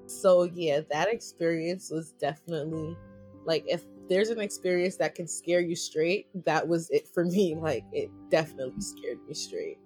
So 0.08 0.44
yeah, 0.44 0.82
that 0.92 1.08
experience 1.14 1.92
was 1.92 2.14
definitely 2.14 2.98
like 3.46 3.64
if 3.68 3.84
there's 4.12 4.30
an 4.30 4.42
experience 4.42 4.98
that 4.98 5.16
can 5.16 5.26
scare 5.26 5.62
you 5.62 5.74
straight, 5.74 6.28
that 6.44 6.68
was 6.68 6.90
it 6.90 7.08
for 7.08 7.24
me. 7.24 7.56
Like 7.62 7.86
it 7.94 8.10
definitely 8.30 8.82
scared 8.82 9.20
me 9.28 9.34
straight. 9.36 9.78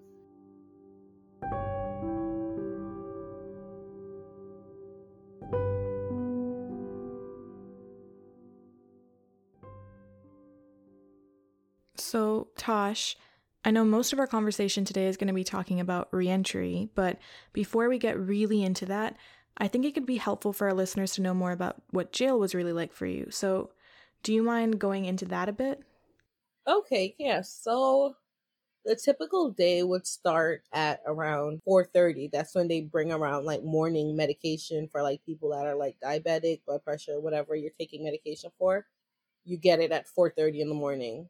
So, 11.98 12.48
Tash, 12.55 13.17
I 13.65 13.72
know 13.72 13.84
most 13.84 14.13
of 14.13 14.20
our 14.20 14.27
conversation 14.27 14.86
today 14.86 15.08
is 15.08 15.17
going 15.17 15.27
to 15.27 15.34
be 15.34 15.44
talking 15.44 15.79
about 15.79 16.08
reentry, 16.12 16.89
but 16.96 17.20
before 17.51 17.89
we 17.89 18.00
get 18.00 18.17
really 18.17 18.63
into 18.63 18.86
that, 18.86 19.17
I 19.58 19.67
think 19.67 19.86
it 19.86 19.94
could 19.94 20.05
be 20.05 20.17
helpful 20.17 20.53
for 20.53 20.67
our 20.67 20.74
listeners 20.74 21.12
to 21.13 21.22
know 21.22 21.34
more 21.34 21.51
about 21.51 21.82
what 21.91 22.13
jail 22.13 22.39
was 22.39 22.55
really 22.55 22.74
like 22.74 22.94
for 22.94 23.05
you. 23.05 23.27
So, 23.32 23.72
do 24.25 24.34
you 24.34 24.44
mind 24.44 24.79
going 24.82 25.05
into 25.05 25.25
that 25.27 25.48
a 25.50 25.53
bit? 25.53 25.84
Okay, 26.67 27.15
yeah. 27.20 27.41
So 27.41 28.17
the 28.86 28.96
typical 28.96 29.51
day 29.51 29.84
would 29.84 30.08
start 30.08 30.63
at 30.74 31.01
around 31.08 31.63
4:30. 31.65 32.29
That's 32.29 32.55
when 32.55 32.67
they 32.70 32.82
bring 32.82 33.12
around 33.12 33.46
like 33.46 33.63
morning 33.63 34.15
medication 34.17 34.88
for 34.89 35.03
like 35.03 35.25
people 35.25 35.51
that 35.51 35.67
are 35.67 35.75
like 35.75 36.00
diabetic, 36.01 36.65
blood 36.65 36.84
pressure, 36.84 37.20
whatever 37.22 37.55
you're 37.55 37.72
taking 37.79 38.03
medication 38.05 38.51
for. 38.60 38.88
You 39.46 39.58
get 39.58 39.82
it 39.82 39.91
at 39.94 40.08
4:30 40.08 40.62
in 40.62 40.70
the 40.70 40.75
morning. 40.75 41.29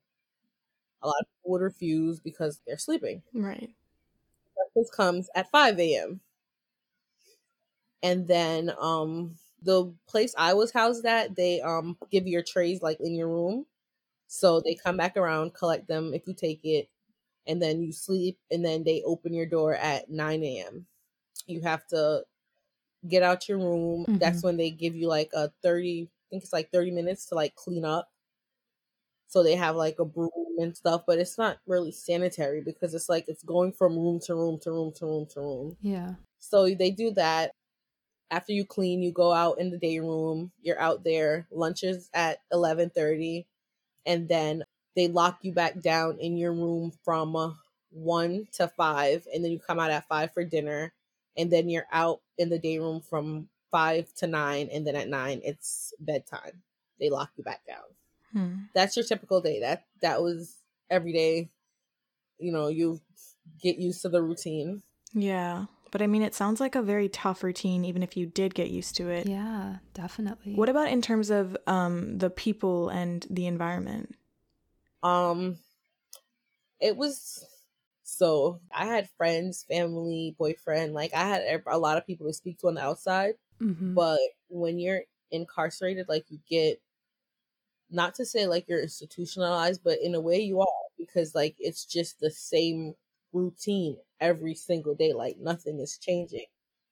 A 1.02 1.08
lot 1.08 1.22
of 1.22 1.28
people 1.30 1.52
would 1.52 1.62
refuse 1.62 2.20
because 2.20 2.60
they're 2.68 2.78
sleeping. 2.78 3.24
Right. 3.34 3.72
breakfast 4.54 4.92
comes 4.94 5.30
at 5.34 5.50
5 5.50 5.96
a.m. 5.96 6.20
And 8.02 8.28
then 8.28 8.72
um 8.80 9.38
the 9.66 9.94
place 10.08 10.34
I 10.38 10.54
was 10.54 10.72
housed 10.72 11.06
at, 11.06 11.36
they 11.36 11.62
um 11.62 11.98
give 12.12 12.28
your 12.28 12.44
trays 12.44 12.82
like 12.82 13.00
in 13.02 13.16
your 13.16 13.28
room. 13.28 13.66
So 14.28 14.62
they 14.62 14.76
come 14.76 14.98
back 14.98 15.18
around, 15.18 15.54
collect 15.54 15.88
them 15.88 16.14
if 16.14 16.28
you 16.28 16.34
take 16.34 16.62
it, 16.64 16.90
and 17.48 17.62
then 17.62 17.82
you 17.82 17.92
sleep, 17.92 18.38
and 18.52 18.64
then 18.64 18.84
they 18.84 19.02
open 19.04 19.34
your 19.34 19.46
door 19.46 19.76
at 19.76 20.10
9 20.10 20.44
a.m. 20.44 20.86
You 21.48 21.62
have 21.62 21.86
to 21.88 22.24
get 23.08 23.24
out 23.24 23.48
your 23.48 23.60
room. 23.60 24.04
Mm-hmm. 24.04 24.18
That's 24.18 24.44
when 24.44 24.58
they 24.58 24.72
give 24.72 24.96
you 24.96 25.08
like 25.08 25.32
a 25.34 25.52
30, 25.62 26.04
I 26.04 26.10
think 26.30 26.44
it's 26.44 26.54
like 26.54 26.72
30 26.72 26.92
minutes 26.92 27.28
to 27.28 27.36
like 27.36 27.56
clean 27.56 27.86
up. 27.86 28.10
So 29.28 29.44
they 29.44 29.56
have 29.56 29.76
like 29.76 29.98
a 30.00 30.06
broom 30.06 30.30
and 30.60 30.76
stuff, 30.76 31.02
but 31.06 31.20
it's 31.20 31.38
not 31.38 31.58
really 31.68 31.92
sanitary 31.92 32.62
because 32.62 32.94
it's 32.94 33.10
like 33.10 33.26
it's 33.28 33.44
going 33.44 33.74
from 33.74 33.98
room 33.98 34.20
to 34.26 34.36
room 34.36 34.60
to 34.62 34.72
room 34.72 34.94
to 34.94 35.06
room 35.06 35.26
to 35.34 35.40
room. 35.40 35.78
Yeah. 35.82 36.14
So 36.40 36.74
they 36.74 36.92
do 36.92 37.12
that. 37.12 37.52
After 38.32 38.54
you 38.54 38.66
clean, 38.66 39.02
you 39.02 39.12
go 39.12 39.32
out 39.32 39.60
in 39.60 39.70
the 39.70 39.78
day 39.78 40.00
room. 40.00 40.52
You're 40.62 40.80
out 40.80 41.04
there. 41.04 41.48
Lunch 41.52 41.84
is 41.84 42.10
at 42.14 42.40
11:30 42.52 43.46
and 44.06 44.28
then 44.28 44.64
they 44.96 45.08
lock 45.08 45.40
you 45.42 45.52
back 45.52 45.80
down 45.82 46.20
in 46.20 46.38
your 46.38 46.54
room 46.54 46.92
from 47.04 47.36
uh, 47.36 47.52
1 47.92 48.48
to 48.54 48.68
5 48.68 49.28
and 49.34 49.44
then 49.44 49.52
you 49.52 49.60
come 49.60 49.80
out 49.80 49.92
at 49.92 50.08
5 50.08 50.34
for 50.34 50.44
dinner 50.44 50.94
and 51.38 51.52
then 51.52 51.70
you're 51.70 51.88
out 51.92 52.22
in 52.38 52.50
the 52.50 52.60
day 52.60 52.80
room 52.80 53.02
from 53.02 53.50
5 53.72 54.14
to 54.16 54.28
9 54.28 54.70
and 54.72 54.88
then 54.88 54.96
at 54.96 55.10
9 55.10 55.42
it's 55.44 55.94
bedtime. 56.00 56.62
They 57.00 57.10
lock 57.10 57.32
you 57.36 57.44
back 57.44 57.62
down. 57.68 57.84
Hmm. 58.32 58.56
That's 58.74 58.96
your 58.96 59.06
typical 59.06 59.42
day. 59.42 59.60
That 59.60 59.86
that 60.02 60.22
was 60.22 60.56
every 60.90 61.14
day. 61.14 61.50
You 62.40 62.52
know, 62.52 62.68
you 62.68 63.02
get 63.62 63.78
used 63.78 64.02
to 64.04 64.10
the 64.10 64.22
routine. 64.22 64.82
Yeah. 65.14 65.66
But 65.92 66.02
I 66.02 66.08
mean, 66.08 66.22
it 66.22 66.36
sounds 66.36 66.60
like 66.60 66.76
a 66.76 66.82
very 66.82 67.08
tough 67.08 67.44
routine, 67.44 67.86
even 67.86 68.04
if 68.04 68.18
you 68.18 68.26
did 68.26 68.54
get 68.54 68.70
used 68.70 68.96
to 68.98 69.10
it. 69.10 69.28
Yeah, 69.28 69.78
definitely. 69.94 70.56
What 70.56 70.70
about 70.70 70.90
in 70.90 71.02
terms 71.02 71.30
of 71.30 71.56
um, 71.68 72.18
the 72.18 72.30
people 72.30 72.90
and 72.90 73.26
the 73.30 73.48
environment? 73.48 74.16
Um, 75.04 75.58
it 76.80 76.98
was 76.98 77.46
so 78.04 78.60
I 78.74 78.86
had 78.86 79.10
friends, 79.18 79.66
family, 79.70 80.36
boyfriend. 80.38 80.94
Like 80.94 81.14
I 81.14 81.28
had 81.28 81.64
a 81.68 81.78
lot 81.78 81.98
of 81.98 82.06
people 82.06 82.28
to 82.28 82.34
speak 82.34 82.60
to 82.60 82.68
on 82.68 82.76
the 82.76 82.84
outside. 82.84 83.34
Mm-hmm. 83.62 83.94
But 83.94 84.20
when 84.50 84.80
you're 84.80 85.02
incarcerated, 85.32 86.08
like 86.08 86.26
you 86.30 86.40
get 86.50 86.82
not 87.90 88.16
to 88.16 88.26
say 88.26 88.48
like 88.48 88.66
you're 88.68 88.82
institutionalized, 88.82 89.82
but 89.84 90.00
in 90.02 90.16
a 90.16 90.22
way 90.22 90.40
you 90.40 90.62
are 90.62 90.68
because 90.98 91.34
like 91.36 91.56
it's 91.60 91.86
just 91.86 92.20
the 92.20 92.32
same 92.32 92.96
routine 93.34 93.98
every 94.20 94.56
single 94.56 94.96
day. 94.96 95.14
Like 95.14 95.38
nothing 95.40 95.80
is 95.80 95.98
changing. 95.98 96.46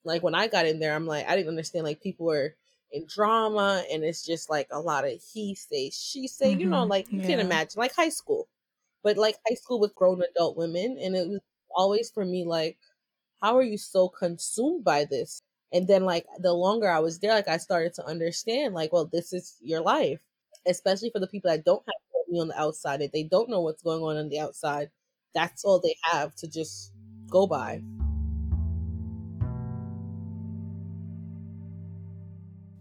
Like 0.03 0.23
when 0.23 0.35
I 0.35 0.47
got 0.47 0.65
in 0.65 0.79
there, 0.79 0.95
I'm 0.95 1.07
like, 1.07 1.27
I 1.27 1.35
didn't 1.35 1.49
understand 1.49 1.85
like 1.85 2.01
people 2.01 2.25
were 2.25 2.55
in 2.91 3.05
drama 3.07 3.83
and 3.91 4.03
it's 4.03 4.25
just 4.25 4.49
like 4.49 4.67
a 4.71 4.79
lot 4.79 5.05
of 5.05 5.13
he 5.33 5.55
say, 5.55 5.89
she 5.91 6.27
say, 6.27 6.51
mm-hmm. 6.51 6.59
you 6.59 6.65
know, 6.67 6.81
mm-hmm. 6.81 6.91
like 6.91 7.11
you 7.11 7.19
yeah. 7.21 7.27
can 7.27 7.39
imagine 7.39 7.79
like 7.79 7.95
high 7.95 8.09
school. 8.09 8.47
But 9.03 9.17
like 9.17 9.35
high 9.47 9.55
school 9.55 9.79
with 9.79 9.95
grown 9.95 10.21
adult 10.21 10.57
women. 10.57 10.97
And 11.01 11.15
it 11.15 11.27
was 11.27 11.39
always 11.75 12.09
for 12.09 12.25
me 12.25 12.45
like, 12.45 12.77
how 13.41 13.57
are 13.57 13.63
you 13.63 13.77
so 13.77 14.07
consumed 14.07 14.83
by 14.83 15.05
this? 15.05 15.41
And 15.73 15.87
then 15.87 16.05
like 16.05 16.25
the 16.39 16.53
longer 16.53 16.89
I 16.89 16.99
was 16.99 17.19
there, 17.19 17.33
like 17.33 17.47
I 17.47 17.57
started 17.57 17.93
to 17.95 18.05
understand, 18.05 18.73
like, 18.73 18.93
well, 18.93 19.09
this 19.11 19.33
is 19.33 19.57
your 19.61 19.81
life 19.81 20.19
especially 20.65 21.09
for 21.09 21.19
the 21.19 21.27
people 21.27 21.49
that 21.51 21.65
don't 21.65 21.83
have 21.85 21.95
me 22.33 22.39
on 22.39 22.47
the 22.47 22.59
outside, 22.59 23.01
if 23.01 23.11
they 23.11 23.23
don't 23.23 23.49
know 23.49 23.61
what's 23.61 23.83
going 23.83 24.01
on 24.01 24.17
on 24.17 24.29
the 24.29 24.39
outside, 24.39 24.89
that's 25.33 25.63
all 25.63 25.79
they 25.79 25.95
have 26.03 26.35
to 26.35 26.47
just 26.47 26.91
go 27.33 27.47
by. 27.47 27.81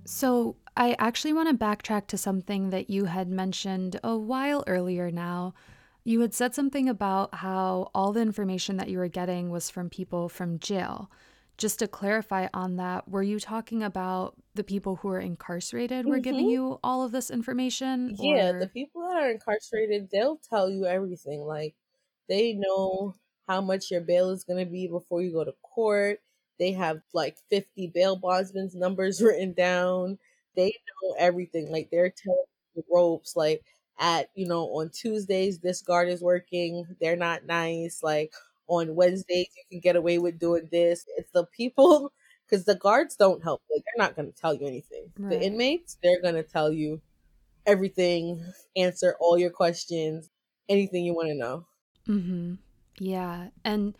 So, 0.04 0.56
I 0.76 0.94
actually 0.99 1.32
want 1.32 1.49
to 1.49 1.64
backtrack 1.64 2.06
to 2.09 2.18
something 2.18 2.71
that 2.71 2.88
you 2.88 3.06
had 3.06 3.28
mentioned 3.28 3.99
a 4.04 4.16
while 4.16 4.62
earlier 4.66 5.11
now. 5.11 5.54
You 6.04 6.21
had 6.21 6.35
said 6.35 6.54
something 6.54 6.88
about 6.88 7.35
how 7.35 7.90
all 7.94 8.12
the 8.12 8.21
information 8.21 8.76
that 8.76 8.88
you 8.88 8.99
were 8.99 9.09
getting 9.09 9.50
was 9.50 9.71
from 9.71 9.90
people 9.90 10.28
from 10.28 10.59
jail 10.59 11.11
just 11.62 11.78
to 11.78 11.87
clarify 11.87 12.49
on 12.54 12.76
that, 12.76 13.09
were 13.09 13.23
you 13.23 13.38
talking 13.38 13.82
about 13.82 14.35
the 14.54 14.64
people 14.64 14.97
who 14.97 15.09
are 15.09 15.21
incarcerated 15.21 16.06
were 16.06 16.16
mm-hmm. 16.16 16.23
giving 16.23 16.49
you 16.49 16.80
all 16.82 17.04
of 17.04 17.12
this 17.12 17.30
information? 17.30 18.16
Yeah, 18.18 18.50
or... 18.50 18.59
the 18.59 18.68
people 18.68 19.02
that 19.02 19.23
are 19.23 19.30
incarcerated, 19.30 20.09
they'll 20.11 20.40
tell 20.50 20.71
you 20.71 20.87
everything. 20.87 21.42
Like 21.42 21.75
they 22.28 22.54
know 22.54 23.14
how 23.49 23.61
much 23.61 23.90
your 23.90 24.00
bail 24.00 24.30
is 24.30 24.44
going 24.44 24.64
to 24.64 24.70
be 24.70 24.87
before 24.87 25.22
you 25.22 25.32
go 25.32 25.44
to 25.44 25.54
court. 25.62 26.20
They 26.58 26.72
have 26.72 27.02
like 27.12 27.38
50 27.50 27.88
bail 27.88 28.16
bondsmen's 28.16 28.75
numbers 28.75 29.20
written 29.22 29.52
down. 29.52 30.18
They 30.56 30.66
know 31.02 31.14
everything. 31.18 31.70
Like 31.70 31.90
they're 31.90 32.11
telling 32.11 32.44
the 32.76 32.82
ropes. 32.90 33.37
Like 33.37 33.62
at, 33.99 34.30
you 34.34 34.46
know, 34.46 34.64
on 34.78 34.90
Tuesdays, 34.90 35.58
this 35.61 35.82
guard 35.82 36.08
is 36.08 36.22
working. 36.22 36.87
They're 37.00 37.16
not 37.16 37.46
nice. 37.46 38.02
Like, 38.02 38.32
on 38.68 38.94
Wednesdays 38.94 39.49
you 39.56 39.64
can 39.70 39.80
get 39.80 39.96
away 39.96 40.18
with 40.18 40.38
doing 40.38 40.68
this. 40.70 41.04
It's 41.16 41.30
the 41.32 41.44
people 41.44 42.12
because 42.46 42.64
the 42.64 42.75
guards 42.76 43.16
don't 43.16 43.42
help. 43.42 43.62
Like 43.70 43.82
they're 43.84 44.04
not 44.06 44.16
going 44.16 44.32
to 44.32 44.38
tell 44.38 44.54
you 44.54 44.66
anything. 44.66 45.12
Right. 45.18 45.30
The 45.30 45.44
inmates, 45.44 45.99
they're 46.02 46.22
going 46.22 46.34
to 46.37 46.42
tell 46.42 46.72
you 46.72 47.02
everything, 47.66 48.44
answer 48.76 49.16
all 49.20 49.38
your 49.38 49.50
questions, 49.50 50.30
anything 50.68 51.04
you 51.04 51.14
want 51.14 51.28
to 51.28 51.34
know. 51.34 51.66
Mhm. 52.08 52.58
Yeah. 52.99 53.49
And 53.64 53.96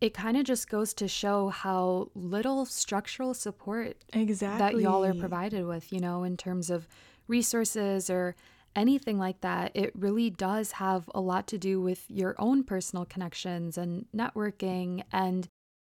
it 0.00 0.12
kind 0.12 0.36
of 0.36 0.44
just 0.44 0.68
goes 0.68 0.92
to 0.94 1.08
show 1.08 1.48
how 1.48 2.10
little 2.14 2.66
structural 2.66 3.34
support 3.34 3.96
exactly 4.12 4.82
that 4.82 4.82
y'all 4.82 5.04
are 5.04 5.14
provided 5.14 5.64
with, 5.66 5.92
you 5.92 6.00
know, 6.00 6.22
in 6.22 6.36
terms 6.36 6.68
of 6.70 6.86
resources 7.28 8.10
or 8.10 8.36
anything 8.74 9.18
like 9.18 9.40
that, 9.40 9.72
it 9.74 9.90
really 9.96 10.28
does 10.28 10.72
have 10.72 11.08
a 11.14 11.20
lot 11.20 11.46
to 11.48 11.58
do 11.58 11.80
with 11.80 12.04
your 12.08 12.34
own 12.38 12.62
personal 12.62 13.06
connections 13.06 13.78
and 13.78 14.04
networking. 14.14 15.02
And 15.12 15.48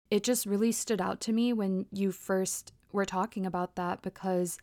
it 0.10 0.24
just 0.24 0.46
really 0.46 0.72
stood 0.72 1.00
out 1.00 1.22
to 1.22 1.32
me 1.32 1.54
when 1.54 1.86
you 1.92 2.12
first 2.12 2.74
were 2.92 3.06
talking 3.06 3.46
about 3.46 3.76
that 3.76 4.02
because 4.02 4.58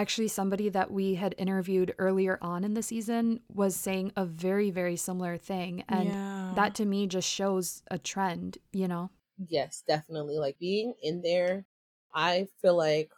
actually 0.00 0.28
somebody 0.28 0.68
that 0.68 0.90
we 0.90 1.14
had 1.14 1.34
interviewed 1.38 1.94
earlier 1.98 2.38
on 2.42 2.64
in 2.64 2.74
the 2.74 2.82
season 2.82 3.40
was 3.52 3.74
saying 3.74 4.12
a 4.16 4.24
very 4.24 4.70
very 4.70 4.96
similar 4.96 5.36
thing. 5.36 5.82
And 5.88 6.08
yeah. 6.08 6.52
that 6.54 6.74
to 6.76 6.84
me 6.84 7.06
just 7.06 7.28
shows 7.28 7.82
a 7.90 7.98
trend 7.98 8.58
you 8.72 8.88
know? 8.88 9.10
Yes 9.48 9.82
definitely. 9.86 10.38
Like 10.38 10.58
being 10.58 10.94
in 11.02 11.22
there 11.22 11.64
i 12.14 12.46
feel 12.62 12.76
like 12.76 13.10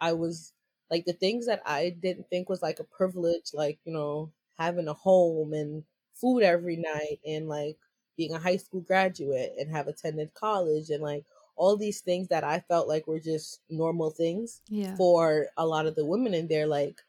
i 0.00 0.12
was 0.12 0.52
like 0.90 1.04
the 1.06 1.12
things 1.12 1.46
that 1.46 1.62
I 1.66 1.90
didn't 1.90 2.28
think 2.28 2.48
was 2.48 2.62
like 2.62 2.78
a 2.78 2.84
privilege, 2.84 3.50
like, 3.52 3.78
you 3.84 3.92
know, 3.92 4.32
having 4.58 4.88
a 4.88 4.94
home 4.94 5.52
and 5.52 5.82
food 6.14 6.42
every 6.42 6.76
night 6.76 7.18
and 7.26 7.48
like 7.48 7.76
being 8.16 8.32
a 8.32 8.38
high 8.38 8.58
school 8.58 8.80
graduate 8.80 9.54
and 9.58 9.70
have 9.70 9.88
attended 9.88 10.34
college 10.34 10.90
and 10.90 11.02
like 11.02 11.24
all 11.56 11.76
these 11.76 12.00
things 12.00 12.28
that 12.28 12.44
I 12.44 12.60
felt 12.60 12.88
like 12.88 13.06
were 13.06 13.20
just 13.20 13.60
normal 13.70 14.10
things 14.10 14.60
yeah. 14.68 14.96
for 14.96 15.46
a 15.56 15.66
lot 15.66 15.86
of 15.86 15.94
the 15.94 16.04
women 16.04 16.34
in 16.34 16.48
there, 16.48 16.66
like 16.66 17.00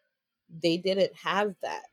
they 0.61 0.77
didn't 0.77 1.13
have 1.15 1.55
that. 1.61 1.85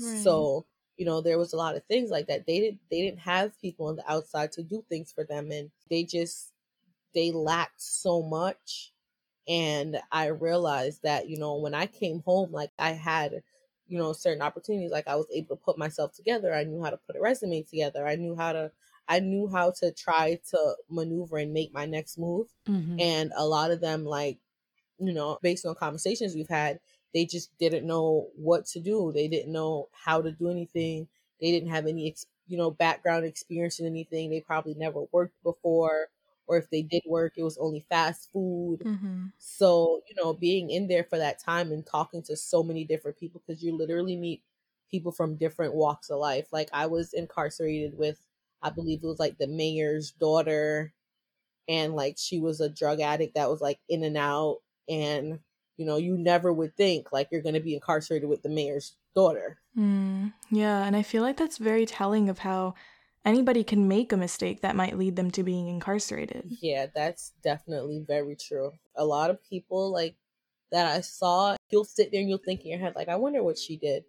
Right. 0.00 0.18
So, 0.22 0.66
you 0.96 1.06
know, 1.06 1.20
there 1.20 1.38
was 1.38 1.52
a 1.52 1.56
lot 1.56 1.76
of 1.76 1.84
things 1.84 2.10
like 2.10 2.26
that. 2.28 2.46
They 2.46 2.60
didn't 2.60 2.80
they 2.90 3.02
didn't 3.02 3.20
have 3.20 3.58
people 3.60 3.86
on 3.86 3.96
the 3.96 4.10
outside 4.10 4.52
to 4.52 4.62
do 4.62 4.84
things 4.88 5.12
for 5.12 5.24
them 5.24 5.50
and 5.50 5.70
they 5.88 6.04
just 6.04 6.52
they 7.14 7.32
lacked 7.32 7.80
so 7.80 8.22
much 8.22 8.92
and 9.46 10.00
I 10.10 10.26
realized 10.26 11.02
that, 11.02 11.28
you 11.28 11.38
know, 11.38 11.56
when 11.56 11.74
I 11.74 11.86
came 11.86 12.22
home, 12.24 12.52
like 12.52 12.70
I 12.78 12.90
had, 12.90 13.42
you 13.86 13.98
know, 13.98 14.12
certain 14.12 14.42
opportunities, 14.42 14.90
like 14.90 15.06
I 15.06 15.16
was 15.16 15.26
able 15.32 15.56
to 15.56 15.62
put 15.62 15.78
myself 15.78 16.14
together. 16.14 16.54
I 16.54 16.64
knew 16.64 16.82
how 16.82 16.90
to 16.90 16.96
put 16.96 17.16
a 17.16 17.20
resume 17.20 17.62
together. 17.62 18.06
I 18.06 18.16
knew 18.16 18.34
how 18.34 18.52
to, 18.52 18.72
I 19.08 19.20
knew 19.20 19.48
how 19.48 19.72
to 19.80 19.92
try 19.92 20.40
to 20.50 20.74
maneuver 20.88 21.38
and 21.38 21.52
make 21.52 21.72
my 21.72 21.86
next 21.86 22.18
move. 22.18 22.48
Mm-hmm. 22.68 23.00
And 23.00 23.32
a 23.36 23.46
lot 23.46 23.70
of 23.70 23.80
them, 23.80 24.04
like, 24.04 24.38
you 24.98 25.12
know, 25.12 25.38
based 25.42 25.66
on 25.66 25.74
conversations 25.74 26.34
we've 26.34 26.48
had, 26.48 26.80
they 27.12 27.26
just 27.26 27.56
didn't 27.58 27.86
know 27.86 28.28
what 28.36 28.66
to 28.66 28.80
do. 28.80 29.12
They 29.12 29.28
didn't 29.28 29.52
know 29.52 29.88
how 29.92 30.22
to 30.22 30.32
do 30.32 30.50
anything. 30.50 31.08
They 31.40 31.50
didn't 31.50 31.70
have 31.70 31.86
any, 31.86 32.14
you 32.46 32.56
know, 32.56 32.70
background 32.70 33.24
experience 33.24 33.78
in 33.78 33.86
anything. 33.86 34.30
They 34.30 34.40
probably 34.40 34.74
never 34.74 35.04
worked 35.12 35.42
before 35.42 36.08
or 36.46 36.58
if 36.58 36.70
they 36.70 36.82
did 36.82 37.02
work, 37.06 37.34
it 37.36 37.42
was 37.42 37.58
only 37.58 37.84
fast 37.88 38.30
food. 38.32 38.80
Mm-hmm. 38.84 39.26
So, 39.38 40.02
you 40.08 40.14
know, 40.22 40.32
being 40.32 40.70
in 40.70 40.88
there 40.88 41.04
for 41.04 41.18
that 41.18 41.38
time 41.38 41.72
and 41.72 41.86
talking 41.86 42.22
to 42.24 42.36
so 42.36 42.62
many 42.62 42.84
different 42.84 43.18
people, 43.18 43.42
because 43.46 43.62
you 43.62 43.76
literally 43.76 44.16
meet 44.16 44.42
people 44.90 45.12
from 45.12 45.36
different 45.36 45.74
walks 45.74 46.10
of 46.10 46.18
life. 46.18 46.48
Like, 46.52 46.68
I 46.72 46.86
was 46.86 47.12
incarcerated 47.12 47.96
with, 47.96 48.18
I 48.64 48.70
believe 48.70 49.00
it 49.04 49.06
was 49.06 49.20
like 49.20 49.38
the 49.38 49.46
mayor's 49.46 50.10
daughter, 50.10 50.92
and 51.68 51.94
like 51.94 52.16
she 52.18 52.40
was 52.40 52.60
a 52.60 52.68
drug 52.68 53.00
addict 53.00 53.36
that 53.36 53.50
was 53.50 53.60
like 53.60 53.78
in 53.88 54.02
and 54.02 54.16
out. 54.16 54.58
And, 54.88 55.38
you 55.76 55.86
know, 55.86 55.96
you 55.96 56.18
never 56.18 56.52
would 56.52 56.76
think 56.76 57.12
like 57.12 57.28
you're 57.30 57.40
going 57.40 57.54
to 57.54 57.60
be 57.60 57.74
incarcerated 57.74 58.28
with 58.28 58.42
the 58.42 58.48
mayor's 58.48 58.96
daughter. 59.14 59.58
Mm, 59.78 60.32
yeah. 60.50 60.84
And 60.84 60.94
I 60.94 61.02
feel 61.02 61.22
like 61.22 61.36
that's 61.36 61.58
very 61.58 61.86
telling 61.86 62.28
of 62.28 62.40
how 62.40 62.74
anybody 63.24 63.64
can 63.64 63.88
make 63.88 64.12
a 64.12 64.16
mistake 64.18 64.60
that 64.60 64.76
might 64.76 64.98
lead 64.98 65.16
them 65.16 65.30
to 65.30 65.42
being 65.42 65.68
incarcerated. 65.68 66.50
Yeah, 66.60 66.86
that's 66.94 67.32
definitely 67.42 68.04
very 68.06 68.36
true. 68.36 68.72
A 68.94 69.04
lot 69.04 69.30
of 69.30 69.42
people 69.48 69.90
like 69.90 70.16
that 70.70 70.86
I 70.86 71.00
saw, 71.00 71.56
you'll 71.70 71.84
sit 71.84 72.10
there 72.10 72.20
and 72.20 72.28
you'll 72.28 72.38
think 72.38 72.60
in 72.62 72.70
your 72.70 72.80
head, 72.80 72.94
like, 72.94 73.08
I 73.08 73.16
wonder 73.16 73.42
what 73.42 73.58
she 73.58 73.76
did. 73.76 74.04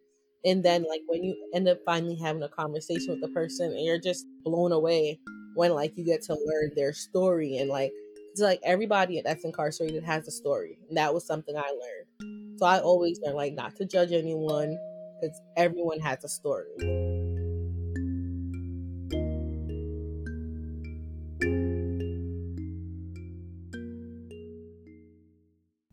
And 0.45 0.63
then, 0.63 0.85
like, 0.87 1.01
when 1.07 1.23
you 1.23 1.35
end 1.55 1.67
up 1.67 1.79
finally 1.85 2.15
having 2.15 2.43
a 2.43 2.49
conversation 2.49 3.09
with 3.09 3.21
the 3.21 3.29
person 3.29 3.71
and 3.71 3.83
you're 3.83 3.99
just 3.99 4.27
blown 4.43 4.71
away 4.71 5.19
when, 5.55 5.73
like, 5.73 5.97
you 5.97 6.05
get 6.05 6.21
to 6.23 6.33
learn 6.33 6.71
their 6.75 6.93
story 6.93 7.57
and, 7.57 7.67
like, 7.67 7.91
it's 8.31 8.41
like 8.41 8.59
everybody 8.63 9.21
that's 9.21 9.43
incarcerated 9.43 10.03
has 10.03 10.27
a 10.27 10.31
story. 10.31 10.77
And 10.87 10.97
that 10.97 11.13
was 11.13 11.25
something 11.25 11.57
I 11.57 11.61
learned. 11.61 12.59
So 12.59 12.65
I 12.67 12.79
always 12.79 13.19
learn, 13.21 13.35
like, 13.35 13.53
not 13.53 13.75
to 13.77 13.85
judge 13.85 14.11
anyone 14.11 14.77
because 15.19 15.41
everyone 15.57 15.99
has 16.01 16.23
a 16.23 16.29
story. 16.29 16.69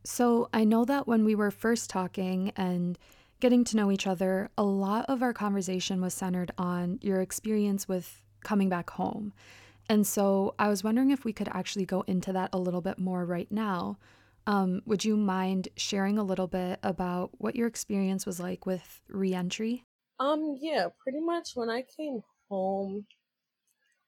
So 0.04 0.50
I 0.52 0.64
know 0.64 0.84
that 0.84 1.06
when 1.06 1.24
we 1.24 1.34
were 1.34 1.50
first 1.50 1.88
talking 1.88 2.52
and 2.54 2.98
getting 3.42 3.64
to 3.64 3.76
know 3.76 3.90
each 3.90 4.06
other, 4.06 4.48
a 4.56 4.62
lot 4.62 5.04
of 5.08 5.20
our 5.20 5.32
conversation 5.32 6.00
was 6.00 6.14
centered 6.14 6.52
on 6.56 7.00
your 7.02 7.20
experience 7.20 7.88
with 7.88 8.22
coming 8.44 8.68
back 8.68 8.88
home. 8.90 9.32
And 9.88 10.06
so 10.06 10.54
I 10.60 10.68
was 10.68 10.84
wondering 10.84 11.10
if 11.10 11.24
we 11.24 11.32
could 11.32 11.48
actually 11.48 11.84
go 11.84 12.02
into 12.02 12.32
that 12.34 12.50
a 12.52 12.58
little 12.58 12.80
bit 12.80 13.00
more 13.00 13.24
right 13.24 13.50
now. 13.50 13.98
Um, 14.46 14.80
would 14.86 15.04
you 15.04 15.16
mind 15.16 15.66
sharing 15.76 16.18
a 16.18 16.22
little 16.22 16.46
bit 16.46 16.78
about 16.84 17.30
what 17.38 17.56
your 17.56 17.66
experience 17.66 18.26
was 18.26 18.38
like 18.38 18.64
with 18.64 19.00
reentry? 19.08 19.82
Um, 20.20 20.56
yeah, 20.60 20.86
pretty 21.02 21.20
much 21.20 21.50
when 21.56 21.68
I 21.68 21.82
came 21.82 22.22
home, 22.48 23.06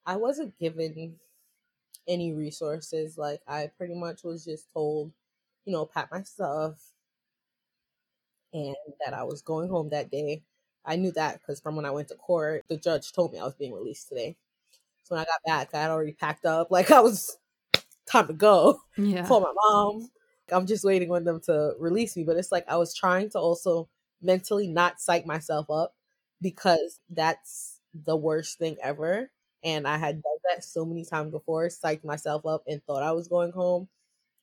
I 0.07 0.15
wasn't 0.15 0.57
given 0.61 1.17
any 2.07 2.33
resources. 2.33 3.19
Like, 3.19 3.41
I 3.49 3.69
pretty 3.77 3.95
much 3.95 4.23
was 4.23 4.45
just 4.45 4.73
told 4.73 5.11
you 5.65 5.73
know, 5.73 5.87
pack 5.87 6.11
my 6.13 6.23
stuff 6.23 6.75
and 8.55 8.77
that 9.05 9.13
I 9.13 9.25
was 9.25 9.43
going 9.43 9.69
home 9.69 9.91
that 9.91 10.11
day. 10.11 10.43
I 10.87 10.97
knew 10.97 11.13
that 11.13 11.41
because 11.41 11.61
from 11.61 11.77
when 11.77 11.85
I 11.85 11.91
went 11.91 12.09
to 12.09 12.15
court, 12.15 12.65
the 12.69 12.77
judge 12.77 13.13
told 13.13 13.33
me 13.33 13.39
I 13.39 13.45
was 13.45 13.55
being 13.55 13.75
released 13.75 14.09
today. 14.09 14.37
So 15.03 15.15
when 15.15 15.23
I 15.23 15.27
got 15.27 15.43
back, 15.45 15.75
I 15.75 15.83
had 15.83 15.91
already 15.91 16.13
packed 16.13 16.47
up. 16.47 16.69
Like 16.71 16.91
I 16.91 17.01
was 17.01 17.37
time 18.07 18.29
to 18.29 18.33
go. 18.33 18.81
Yeah. 18.97 19.25
For 19.27 19.41
my 19.41 19.53
mom. 19.55 20.09
I'm 20.53 20.67
just 20.67 20.85
waiting 20.85 21.11
on 21.11 21.25
them 21.25 21.41
to 21.47 21.73
release 21.79 22.17
me. 22.17 22.25
But 22.25 22.37
it's 22.37 22.53
like 22.53 22.65
I 22.69 22.77
was 22.77 22.95
trying 22.95 23.31
to 23.31 23.39
also 23.39 23.89
mentally 24.23 24.69
not 24.69 25.01
psych 25.01 25.27
myself 25.27 25.71
up 25.71 25.95
because 26.41 27.01
that's 27.11 27.81
the 27.95 28.17
worst 28.17 28.59
thing 28.59 28.77
ever. 28.83 29.31
And 29.63 29.89
I 29.89 29.97
had 29.97 30.23
done 30.23 30.39
that 30.51 30.63
so 30.65 30.85
many 30.85 31.07
times 31.07 31.31
before, 31.33 31.69
psyched 31.69 32.05
myself 32.05 32.45
up 32.45 32.63
and 32.67 32.85
thought 32.85 33.03
I 33.03 33.13
was 33.13 33.29
going 33.29 33.53
home 33.53 33.89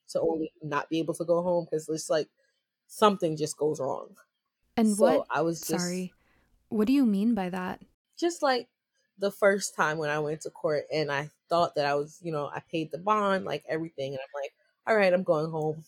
to 0.08 0.20
only 0.20 0.52
not 0.62 0.90
be 0.90 0.98
able 0.98 1.14
to 1.14 1.24
go 1.24 1.42
home 1.42 1.64
because 1.64 1.88
it's 1.88 2.10
like 2.10 2.28
something 2.92 3.36
just 3.36 3.56
goes 3.56 3.80
wrong. 3.80 4.08
And 4.76 4.94
so 4.94 5.18
what? 5.18 5.26
I 5.30 5.40
was 5.40 5.60
just, 5.60 5.80
sorry. 5.80 6.12
What 6.68 6.86
do 6.86 6.92
you 6.92 7.06
mean 7.06 7.34
by 7.34 7.48
that? 7.48 7.80
Just 8.18 8.42
like 8.42 8.68
the 9.18 9.30
first 9.30 9.74
time 9.74 9.98
when 9.98 10.10
I 10.10 10.18
went 10.18 10.42
to 10.42 10.50
court 10.50 10.84
and 10.92 11.10
I 11.10 11.30
thought 11.48 11.74
that 11.76 11.86
I 11.86 11.94
was, 11.94 12.18
you 12.22 12.32
know, 12.32 12.50
I 12.54 12.60
paid 12.70 12.90
the 12.90 12.98
bond, 12.98 13.44
like 13.44 13.64
everything, 13.68 14.12
and 14.12 14.20
I'm 14.20 14.42
like, 14.42 14.52
all 14.86 14.96
right, 14.96 15.12
I'm 15.12 15.22
going 15.22 15.50
home, 15.50 15.84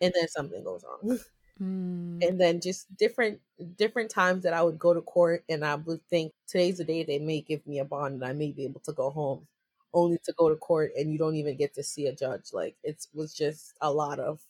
and 0.00 0.12
then 0.14 0.28
something 0.28 0.62
goes 0.62 0.84
wrong. 0.84 1.18
Mm. 1.60 2.26
And 2.26 2.40
then 2.40 2.62
just 2.62 2.96
different 2.96 3.38
different 3.76 4.10
times 4.10 4.42
that 4.44 4.54
I 4.54 4.62
would 4.62 4.78
go 4.78 4.94
to 4.94 5.02
court 5.02 5.44
and 5.50 5.62
I 5.62 5.74
would 5.74 6.00
think 6.08 6.32
today's 6.48 6.78
the 6.78 6.84
day 6.84 7.04
they 7.04 7.18
may 7.18 7.42
give 7.42 7.64
me 7.66 7.78
a 7.78 7.84
bond 7.84 8.14
and 8.14 8.24
I 8.24 8.32
may 8.32 8.52
be 8.52 8.64
able 8.64 8.80
to 8.86 8.92
go 8.92 9.10
home 9.10 9.46
only 9.92 10.18
to 10.24 10.32
go 10.32 10.48
to 10.48 10.56
court 10.56 10.92
and 10.96 11.12
you 11.12 11.18
don't 11.18 11.36
even 11.36 11.58
get 11.58 11.74
to 11.74 11.82
see 11.82 12.06
a 12.06 12.16
judge. 12.16 12.54
Like 12.54 12.76
it 12.82 13.06
was 13.14 13.34
just 13.34 13.74
a 13.82 13.92
lot 13.92 14.18
of 14.18 14.40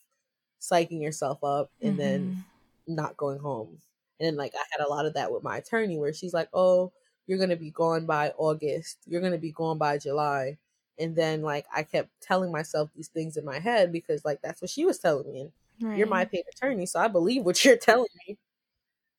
psyching 0.62 1.02
yourself 1.02 1.42
up 1.42 1.70
and 1.82 1.98
mm-hmm. 1.98 1.98
then 1.98 2.44
not 2.86 3.16
going 3.16 3.38
home. 3.38 3.78
And 4.18 4.26
then 4.26 4.36
like 4.36 4.54
I 4.54 4.62
had 4.70 4.86
a 4.86 4.88
lot 4.88 5.06
of 5.06 5.14
that 5.14 5.32
with 5.32 5.42
my 5.42 5.56
attorney 5.58 5.98
where 5.98 6.12
she's 6.12 6.32
like, 6.32 6.48
"Oh, 6.54 6.92
you're 7.26 7.38
going 7.38 7.50
to 7.50 7.56
be 7.56 7.70
gone 7.70 8.06
by 8.06 8.32
August. 8.38 8.98
You're 9.06 9.20
going 9.20 9.32
to 9.32 9.38
be 9.38 9.52
gone 9.52 9.78
by 9.78 9.98
July." 9.98 10.58
And 10.98 11.16
then 11.16 11.42
like 11.42 11.66
I 11.74 11.82
kept 11.82 12.08
telling 12.20 12.52
myself 12.52 12.90
these 12.94 13.08
things 13.08 13.36
in 13.36 13.44
my 13.44 13.58
head 13.58 13.92
because 13.92 14.24
like 14.24 14.40
that's 14.42 14.62
what 14.62 14.70
she 14.70 14.84
was 14.84 14.98
telling 14.98 15.30
me. 15.32 15.50
And 15.80 15.88
right. 15.88 15.98
you're 15.98 16.06
my 16.06 16.24
paid 16.24 16.44
attorney, 16.54 16.86
so 16.86 17.00
I 17.00 17.08
believe 17.08 17.44
what 17.44 17.64
you're 17.64 17.76
telling 17.76 18.06
me. 18.28 18.38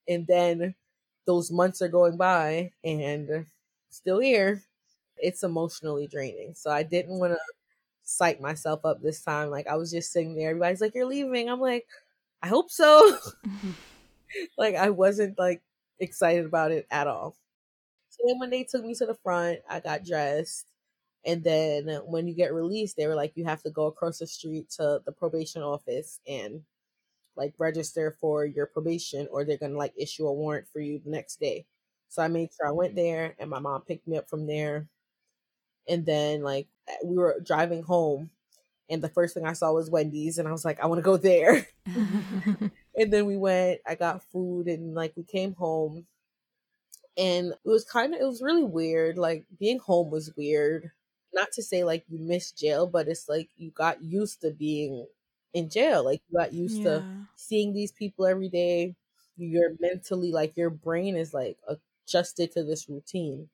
And 0.07 0.25
then 0.27 0.75
those 1.25 1.51
months 1.51 1.81
are 1.81 1.87
going 1.87 2.17
by 2.17 2.71
and 2.83 3.45
still 3.89 4.19
here 4.19 4.61
it's 5.17 5.43
emotionally 5.43 6.07
draining. 6.07 6.53
So 6.53 6.69
I 6.69 6.83
didn't 6.83 7.17
want 7.17 7.33
to 7.33 7.39
psych 8.03 8.41
myself 8.41 8.85
up 8.85 9.01
this 9.01 9.21
time. 9.23 9.49
Like 9.49 9.67
I 9.67 9.75
was 9.75 9.91
just 9.91 10.11
sitting 10.11 10.35
there. 10.35 10.51
Everybody's 10.51 10.81
like, 10.81 10.95
"You're 10.95 11.05
leaving." 11.07 11.49
I'm 11.49 11.61
like, 11.61 11.87
"I 12.43 12.47
hope 12.47 12.71
so." 12.71 13.17
like 14.57 14.75
I 14.75 14.89
wasn't 14.89 15.37
like 15.37 15.61
excited 15.99 16.45
about 16.45 16.71
it 16.71 16.87
at 16.91 17.07
all. 17.07 17.35
So 18.09 18.23
then 18.27 18.39
when 18.39 18.49
they 18.49 18.63
took 18.63 18.85
me 18.85 18.95
to 18.95 19.05
the 19.05 19.15
front, 19.23 19.59
I 19.69 19.79
got 19.79 20.05
dressed. 20.05 20.65
And 21.25 21.43
then 21.43 21.87
when 22.07 22.27
you 22.27 22.35
get 22.35 22.53
released, 22.53 22.97
they 22.97 23.07
were 23.07 23.15
like, 23.15 23.33
you 23.35 23.45
have 23.45 23.63
to 23.63 23.71
go 23.71 23.87
across 23.87 24.19
the 24.19 24.27
street 24.27 24.69
to 24.71 25.01
the 25.05 25.11
probation 25.13 25.63
office 25.63 26.19
and 26.27 26.63
like 27.37 27.53
register 27.59 28.17
for 28.21 28.45
your 28.45 28.67
probation, 28.67 29.27
or 29.31 29.45
they're 29.45 29.57
gonna 29.57 29.77
like 29.77 29.93
issue 29.97 30.27
a 30.27 30.33
warrant 30.33 30.67
for 30.73 30.79
you 30.81 30.99
the 31.03 31.11
next 31.11 31.39
day. 31.39 31.65
So 32.09 32.21
I 32.23 32.27
made 32.29 32.49
sure 32.53 32.67
I 32.67 32.71
went 32.71 32.95
there, 32.95 33.35
and 33.39 33.49
my 33.49 33.59
mom 33.59 33.81
picked 33.83 34.07
me 34.07 34.17
up 34.17 34.29
from 34.29 34.47
there 34.47 34.87
and 35.87 36.05
then 36.05 36.41
like 36.41 36.67
we 37.03 37.15
were 37.15 37.39
driving 37.43 37.83
home 37.83 38.29
and 38.89 39.01
the 39.01 39.09
first 39.09 39.33
thing 39.33 39.45
I 39.45 39.53
saw 39.53 39.71
was 39.71 39.89
Wendy's 39.89 40.37
and 40.37 40.47
I 40.47 40.51
was 40.51 40.65
like, 40.65 40.79
I 40.79 40.85
want 40.87 40.99
to 40.99 41.03
go 41.03 41.17
there. 41.17 41.67
and 41.85 43.13
then 43.13 43.25
we 43.25 43.37
went, 43.37 43.79
I 43.87 43.95
got 43.95 44.23
food 44.23 44.67
and 44.67 44.93
like 44.93 45.13
we 45.15 45.23
came 45.23 45.53
home 45.55 46.05
and 47.17 47.53
it 47.53 47.69
was 47.69 47.85
kind 47.85 48.13
of 48.13 48.21
it 48.21 48.25
was 48.25 48.41
really 48.41 48.63
weird. 48.63 49.17
Like 49.17 49.45
being 49.59 49.79
home 49.79 50.11
was 50.11 50.35
weird. 50.35 50.91
Not 51.33 51.51
to 51.53 51.63
say 51.63 51.83
like 51.83 52.03
you 52.09 52.19
miss 52.19 52.51
jail, 52.51 52.85
but 52.85 53.07
it's 53.07 53.29
like 53.29 53.49
you 53.57 53.71
got 53.71 54.03
used 54.03 54.41
to 54.41 54.51
being 54.51 55.07
in 55.53 55.69
jail. 55.69 56.03
Like 56.03 56.21
you 56.29 56.37
got 56.37 56.53
used 56.53 56.77
yeah. 56.77 56.83
to 56.83 57.03
seeing 57.35 57.73
these 57.73 57.91
people 57.91 58.25
every 58.25 58.49
day. 58.49 58.95
You're 59.37 59.71
mentally 59.79 60.31
like 60.31 60.55
your 60.57 60.69
brain 60.69 61.15
is 61.15 61.33
like 61.33 61.57
adjusted 61.67 62.51
to 62.51 62.63
this 62.63 62.87
routine. 62.89 63.49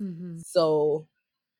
Mm-hmm. 0.00 0.38
So 0.38 1.06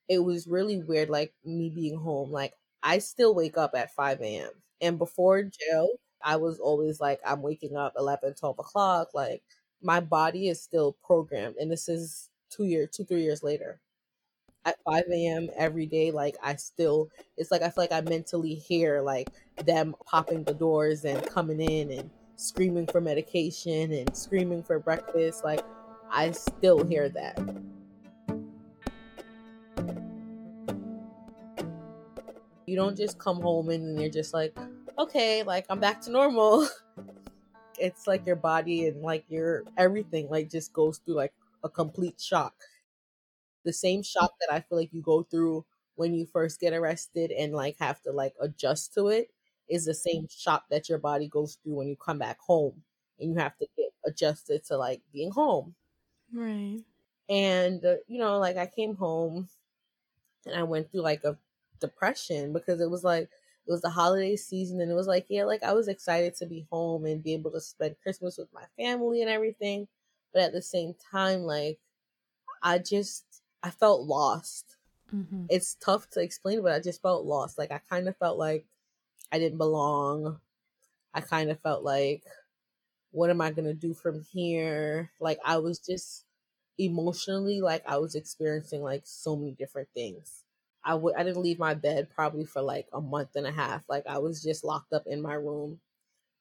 it 0.09 0.21
was 0.21 0.47
really 0.47 0.83
weird, 0.83 1.11
like 1.11 1.35
me 1.45 1.71
being 1.71 1.99
home. 1.99 2.31
Like 2.31 2.55
I 2.83 2.99
still 2.99 3.35
wake 3.35 3.59
up 3.59 3.73
at 3.75 3.93
5 3.95 4.39
a.m. 4.39 4.53
And 4.81 4.99
before 4.99 5.43
jail, 5.43 5.89
I 6.23 6.37
was 6.37 6.59
always 6.61 7.01
like, 7.01 7.21
I'm 7.25 7.43
waking 7.43 7.77
up 7.77 7.95
11, 7.99 8.35
12 8.35 8.59
o'clock. 8.59 9.15
Like 9.15 9.43
my 9.83 10.01
body 10.01 10.49
is 10.49 10.63
still 10.63 10.93
programmed. 11.05 11.57
And 11.57 11.71
this 11.71 11.89
is 11.89 12.31
two 12.51 12.65
years, 12.65 12.91
two, 12.93 13.05
three 13.05 13.23
years 13.23 13.43
later. 13.43 13.81
At 14.65 14.77
5 14.85 15.27
a.m. 15.27 15.49
every 15.57 15.87
day, 15.87 16.11
like 16.11 16.37
I 16.43 16.57
still, 16.57 17.11
it's 17.37 17.51
like 17.51 17.63
I 17.63 17.71
feel 17.71 17.85
like 17.85 17.93
I 17.93 18.01
mentally 18.03 18.55
hear 18.55 19.01
like 19.01 19.31
them 19.65 19.95
popping 20.05 20.45
the 20.45 20.55
doors 20.55 21.05
and 21.05 21.27
coming 21.27 21.61
in 21.61 21.91
and 21.91 22.11
screaming 22.37 22.87
for 22.87 23.01
medication 23.01 23.93
and 23.93 24.15
screaming 24.17 24.63
for 24.63 24.79
breakfast. 24.79 25.45
Like 25.45 25.65
I 26.11 26.33
still 26.33 26.85
hear 26.85 27.09
that. 27.11 27.39
You 32.69 32.77
don't 32.77 32.97
just 32.97 33.19
come 33.19 33.41
home 33.41 33.71
and 33.71 33.99
you're 33.99 34.11
just 34.11 34.35
like, 34.35 34.55
okay, 34.99 35.43
like 35.43 35.65
I'm 35.71 35.81
back 35.81 36.03
to 36.03 36.11
normal. 36.11 36.69
it's 37.79 38.07
like 38.07 38.27
your 38.27 38.37
body 38.37 38.87
and 38.87 39.01
like 39.01 39.25
your 39.29 39.65
everything 39.79 40.29
like 40.29 40.51
just 40.51 40.73
goes 40.75 40.99
through 40.99 41.15
like 41.15 41.33
a 41.65 41.71
complete 41.71 42.21
shock. 42.21 42.55
The 43.65 43.73
same 43.73 44.03
shock 44.03 44.35
that 44.41 44.53
I 44.53 44.61
feel 44.61 44.77
like 44.77 44.93
you 44.93 45.01
go 45.01 45.23
through 45.23 45.65
when 45.95 46.15
you 46.15 46.27
first 46.27 46.61
get 46.61 46.75
arrested 46.75 47.31
and 47.31 47.55
like 47.55 47.77
have 47.79 48.03
to 48.03 48.13
like 48.13 48.35
adjust 48.41 48.93
to 48.95 49.09
it 49.09 49.31
is 49.69 49.87
the 49.87 49.95
same 49.95 50.29
shock 50.29 50.65
that 50.71 50.91
your 50.91 50.99
body 50.99 51.27
goes 51.27 51.57
through 51.63 51.75
when 51.75 51.89
you 51.89 51.97
come 51.97 52.19
back 52.19 52.39
home 52.39 52.83
and 53.19 53.31
you 53.31 53.39
have 53.39 53.57
to 53.59 53.67
get 53.77 53.93
adjusted 54.05 54.65
to 54.65 54.77
like 54.77 55.01
being 55.13 55.31
home. 55.31 55.75
Right. 56.33 56.85
And 57.31 57.85
uh, 57.85 57.97
you 58.07 58.19
know, 58.19 58.39
like 58.39 58.59
I 58.59 58.67
came 58.67 58.95
home 58.95 59.49
and 60.47 60.55
I 60.55 60.63
went 60.65 60.91
through 60.91 61.03
like 61.03 61.25
a 61.25 61.39
depression 61.81 62.53
because 62.53 62.81
it 62.81 62.91
was 62.91 63.05
like 63.05 63.29
it 63.67 63.71
was 63.71 63.83
the 63.83 63.91
holiday 63.91 64.37
season 64.37 64.81
and 64.81 64.91
it 64.91 64.95
was 64.95 65.07
like 65.07 65.27
yeah 65.29 65.45
like 65.45 65.63
i 65.63 65.73
was 65.73 65.89
excited 65.89 66.35
to 66.35 66.47
be 66.47 66.67
home 66.71 67.05
and 67.05 67.23
be 67.23 67.35
able 67.35 67.51
to 67.51 67.61
spend 67.61 67.97
christmas 68.03 68.39
with 68.39 68.49
my 68.53 68.65
family 68.77 69.21
and 69.21 69.31
everything 69.31 69.87
but 70.33 70.43
at 70.43 70.53
the 70.53 70.63
same 70.63 70.95
time 71.11 71.43
like 71.43 71.79
i 72.63 72.79
just 72.79 73.25
i 73.63 73.71
felt 73.71 74.03
lost 74.03 74.77
mm-hmm. 75.15 75.45
it's 75.49 75.75
tough 75.75 76.09
to 76.11 76.21
explain 76.21 76.63
but 76.63 76.73
i 76.73 76.81
just 76.81 77.03
felt 77.03 77.25
lost 77.25 77.59
like 77.59 77.71
i 77.71 77.81
kind 77.91 78.09
of 78.09 78.17
felt 78.17 78.39
like 78.39 78.65
i 79.33 79.39
didn't 79.39 79.59
belong 79.59 80.39
i 81.15 81.21
kind 81.21 81.51
of 81.51 81.61
felt 81.61 81.83
like 81.83 82.23
what 83.11 83.31
am 83.31 83.41
i 83.41 83.51
going 83.51 83.67
to 83.67 83.75
do 83.75 83.95
from 83.95 84.23
here 84.33 85.11
like 85.21 85.39
i 85.45 85.57
was 85.59 85.79
just 85.79 86.25
emotionally 86.79 87.61
like 87.61 87.83
I 87.87 87.99
was 87.99 88.15
experiencing 88.15 88.83
like 88.83 89.03
so 89.05 89.37
many 89.37 89.53
different 89.53 89.89
things. 89.95 90.45
I 90.85 90.95
would 90.95 91.15
I 91.17 91.23
didn't 91.23 91.43
leave 91.43 91.59
my 91.59 91.75
bed 91.75 92.09
probably 92.15 92.45
for 92.45 92.63
like 92.63 92.87
a 92.93 93.01
month 93.01 93.37
and 93.37 93.47
a 93.47 93.53
half. 93.53 93.83
Like 93.89 94.07
I 94.07 94.19
was 94.19 94.43
just 94.43 94.65
locked 94.65 94.93
up 94.93 95.07
in 95.07 95.23
my 95.23 95.35
room. 95.35 95.81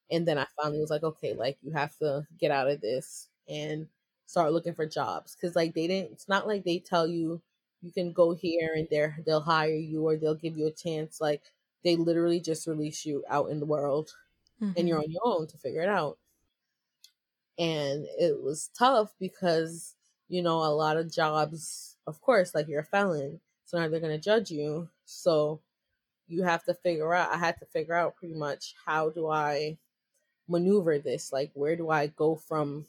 And 0.09 0.25
then 0.27 0.37
I 0.37 0.47
finally 0.61 0.79
was 0.79 0.89
like, 0.89 1.03
okay, 1.03 1.33
like 1.33 1.57
you 1.61 1.73
have 1.73 1.97
to 1.97 2.25
get 2.39 2.51
out 2.51 2.69
of 2.69 2.79
this 2.79 3.27
and 3.49 3.87
start 4.25 4.53
looking 4.53 4.73
for 4.73 4.85
jobs 4.85 5.35
cuz 5.35 5.55
like 5.55 5.73
they 5.73 5.87
didn't 5.87 6.11
it's 6.11 6.27
not 6.27 6.47
like 6.47 6.65
they 6.65 6.79
tell 6.79 7.07
you 7.07 7.41
you 7.81 7.91
can 7.93 8.11
go 8.11 8.33
here 8.33 8.73
and 8.75 8.89
there 8.91 9.17
they'll 9.25 9.39
hire 9.39 9.73
you 9.73 10.05
or 10.05 10.17
they'll 10.17 10.35
give 10.35 10.57
you 10.57 10.67
a 10.67 10.71
chance 10.71 11.21
like 11.21 11.43
they 11.85 11.95
literally 11.95 12.41
just 12.41 12.67
release 12.67 13.05
you 13.05 13.23
out 13.29 13.49
in 13.49 13.61
the 13.61 13.65
world 13.65 14.11
mm-hmm. 14.61 14.73
and 14.77 14.87
you're 14.87 14.97
mm-hmm. 14.97 15.05
on 15.05 15.11
your 15.11 15.21
own 15.39 15.47
to 15.47 15.57
figure 15.57 15.81
it 15.81 15.89
out. 15.89 16.17
And 17.59 18.05
it 18.19 18.41
was 18.43 18.69
tough 18.77 19.13
because, 19.19 19.95
you 20.27 20.41
know, 20.41 20.57
a 20.57 20.73
lot 20.73 20.97
of 20.97 21.11
jobs, 21.11 21.95
of 22.05 22.21
course, 22.21 22.53
like 22.53 22.67
you're 22.67 22.81
a 22.81 22.85
felon, 22.85 23.39
so 23.67 23.77
now 23.77 23.89
they're 23.89 23.99
going 23.99 24.17
to 24.17 24.23
judge 24.23 24.49
you. 24.49 24.87
So 25.03 25.59
you 26.27 26.43
have 26.43 26.63
to 26.63 26.73
figure 26.73 27.13
out, 27.13 27.33
I 27.33 27.37
had 27.37 27.59
to 27.59 27.65
figure 27.65 27.93
out 27.93 28.15
pretty 28.15 28.33
much 28.33 28.73
how 28.85 29.09
do 29.09 29.29
I 29.29 29.77
maneuver 30.47 30.99
this? 30.99 31.33
Like, 31.33 31.51
where 31.53 31.75
do 31.75 31.89
I 31.89 32.07
go 32.07 32.37
from 32.37 32.85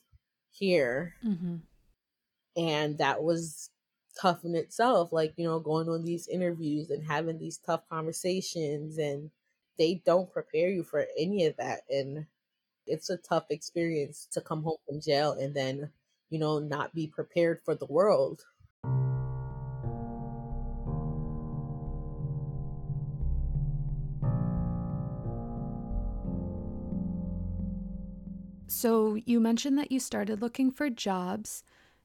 here? 0.50 1.14
Mm-hmm. 1.26 1.56
And 2.56 2.98
that 2.98 3.22
was 3.24 3.70
tough 4.20 4.44
in 4.44 4.56
itself 4.56 5.12
like 5.12 5.32
you 5.36 5.44
know 5.44 5.60
going 5.60 5.88
on 5.88 6.04
these 6.04 6.26
interviews 6.26 6.90
and 6.90 7.06
having 7.06 7.38
these 7.38 7.58
tough 7.58 7.88
conversations 7.88 8.98
and 8.98 9.30
they 9.78 10.02
don't 10.04 10.32
prepare 10.32 10.68
you 10.68 10.82
for 10.82 11.06
any 11.16 11.46
of 11.46 11.56
that 11.56 11.82
and 11.88 12.26
it's 12.84 13.10
a 13.10 13.16
tough 13.16 13.44
experience 13.50 14.26
to 14.32 14.40
come 14.40 14.64
home 14.64 14.78
from 14.84 15.00
jail 15.00 15.36
and 15.38 15.54
then 15.54 15.88
you 16.30 16.38
know 16.40 16.58
not 16.58 16.92
be 16.92 17.06
prepared 17.06 17.60
for 17.64 17.76
the 17.76 17.86
world 17.86 18.42
So, 28.78 29.16
you 29.26 29.40
mentioned 29.40 29.76
that 29.78 29.90
you 29.90 29.98
started 29.98 30.40
looking 30.40 30.70
for 30.70 30.88
jobs. 30.88 31.64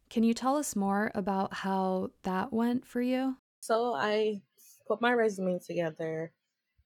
Can 0.09 0.23
you 0.23 0.33
tell 0.33 0.57
us 0.57 0.75
more 0.75 1.11
about 1.13 1.53
how 1.53 2.09
that 2.23 2.51
went 2.51 2.83
for 2.83 2.99
you? 2.99 3.37
So 3.59 3.93
I 3.93 4.41
put 4.87 4.99
my 4.99 5.13
resume 5.13 5.59
together 5.59 6.31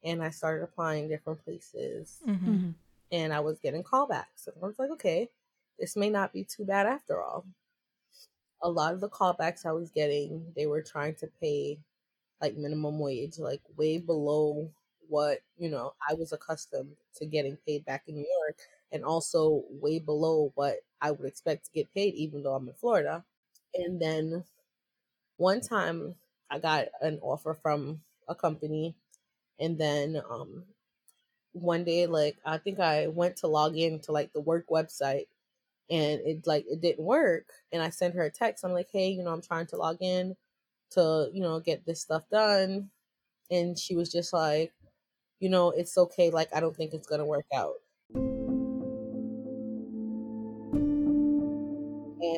and 0.03 0.21
I 0.21 0.29
started 0.31 0.65
applying 0.65 1.07
different 1.07 1.41
places. 1.41 2.19
Mm-hmm. 2.27 2.51
mm-hmm. 2.51 2.69
And 3.13 3.31
I 3.31 3.39
was 3.39 3.59
getting 3.59 3.81
callbacks. 3.81 4.47
And 4.47 4.55
I 4.61 4.65
was 4.65 4.77
like, 4.77 4.91
okay, 4.91 5.29
this 5.79 5.95
may 5.95 6.09
not 6.09 6.33
be 6.33 6.43
too 6.43 6.65
bad 6.65 6.85
after 6.85 7.23
all. 7.23 7.45
A 8.61 8.69
lot 8.69 8.93
of 8.93 8.99
the 8.99 9.07
callbacks 9.07 9.65
I 9.65 9.71
was 9.71 9.89
getting, 9.89 10.51
they 10.53 10.65
were 10.65 10.81
trying 10.81 11.15
to 11.15 11.29
pay 11.39 11.79
like 12.41 12.57
minimum 12.57 12.99
wage, 12.99 13.39
like 13.39 13.61
way 13.77 13.99
below 13.99 14.69
what, 15.07 15.39
you 15.57 15.69
know, 15.69 15.93
I 16.09 16.15
was 16.15 16.33
accustomed 16.33 16.97
to 17.15 17.25
getting 17.25 17.57
paid 17.65 17.85
back 17.85 18.03
in 18.07 18.15
New 18.15 18.27
York 18.45 18.59
and 18.91 19.03
also 19.03 19.63
way 19.69 19.99
below 19.99 20.51
what 20.55 20.77
I 21.01 21.11
would 21.11 21.27
expect 21.27 21.65
to 21.65 21.71
get 21.71 21.93
paid, 21.93 22.15
even 22.15 22.43
though 22.43 22.55
I'm 22.55 22.67
in 22.67 22.73
Florida. 22.75 23.23
And 23.75 24.01
then 24.01 24.43
one 25.37 25.61
time 25.61 26.15
I 26.49 26.59
got 26.59 26.87
an 27.01 27.19
offer 27.21 27.53
from 27.53 28.01
a 28.27 28.35
company, 28.35 28.95
and 29.59 29.77
then 29.79 30.21
um, 30.29 30.65
one 31.53 31.83
day, 31.83 32.07
like 32.07 32.37
I 32.45 32.57
think 32.57 32.79
I 32.79 33.07
went 33.07 33.37
to 33.37 33.47
log 33.47 33.77
in 33.77 33.99
to 34.01 34.11
like 34.11 34.33
the 34.33 34.41
work 34.41 34.67
website, 34.69 35.27
and 35.89 36.21
it 36.25 36.47
like 36.47 36.65
it 36.69 36.81
didn't 36.81 37.05
work. 37.05 37.47
And 37.73 37.81
I 37.83 37.89
sent 37.91 38.15
her 38.15 38.23
a 38.23 38.31
text. 38.31 38.65
I'm 38.65 38.73
like, 38.73 38.89
hey, 38.91 39.09
you 39.09 39.23
know, 39.23 39.31
I'm 39.33 39.41
trying 39.43 39.67
to 39.67 39.77
log 39.77 39.99
in 40.01 40.35
to 40.91 41.29
you 41.33 41.41
know 41.41 41.59
get 41.61 41.85
this 41.85 42.01
stuff 42.01 42.23
done, 42.31 42.91
and 43.51 43.77
she 43.79 43.95
was 43.95 44.11
just 44.11 44.33
like, 44.33 44.73
you 45.39 45.49
know, 45.49 45.71
it's 45.71 45.97
okay. 45.97 46.31
Like 46.31 46.49
I 46.55 46.61
don't 46.61 46.75
think 46.77 46.93
it's 46.93 47.07
gonna 47.07 47.25
work 47.25 47.47
out. 47.55 47.75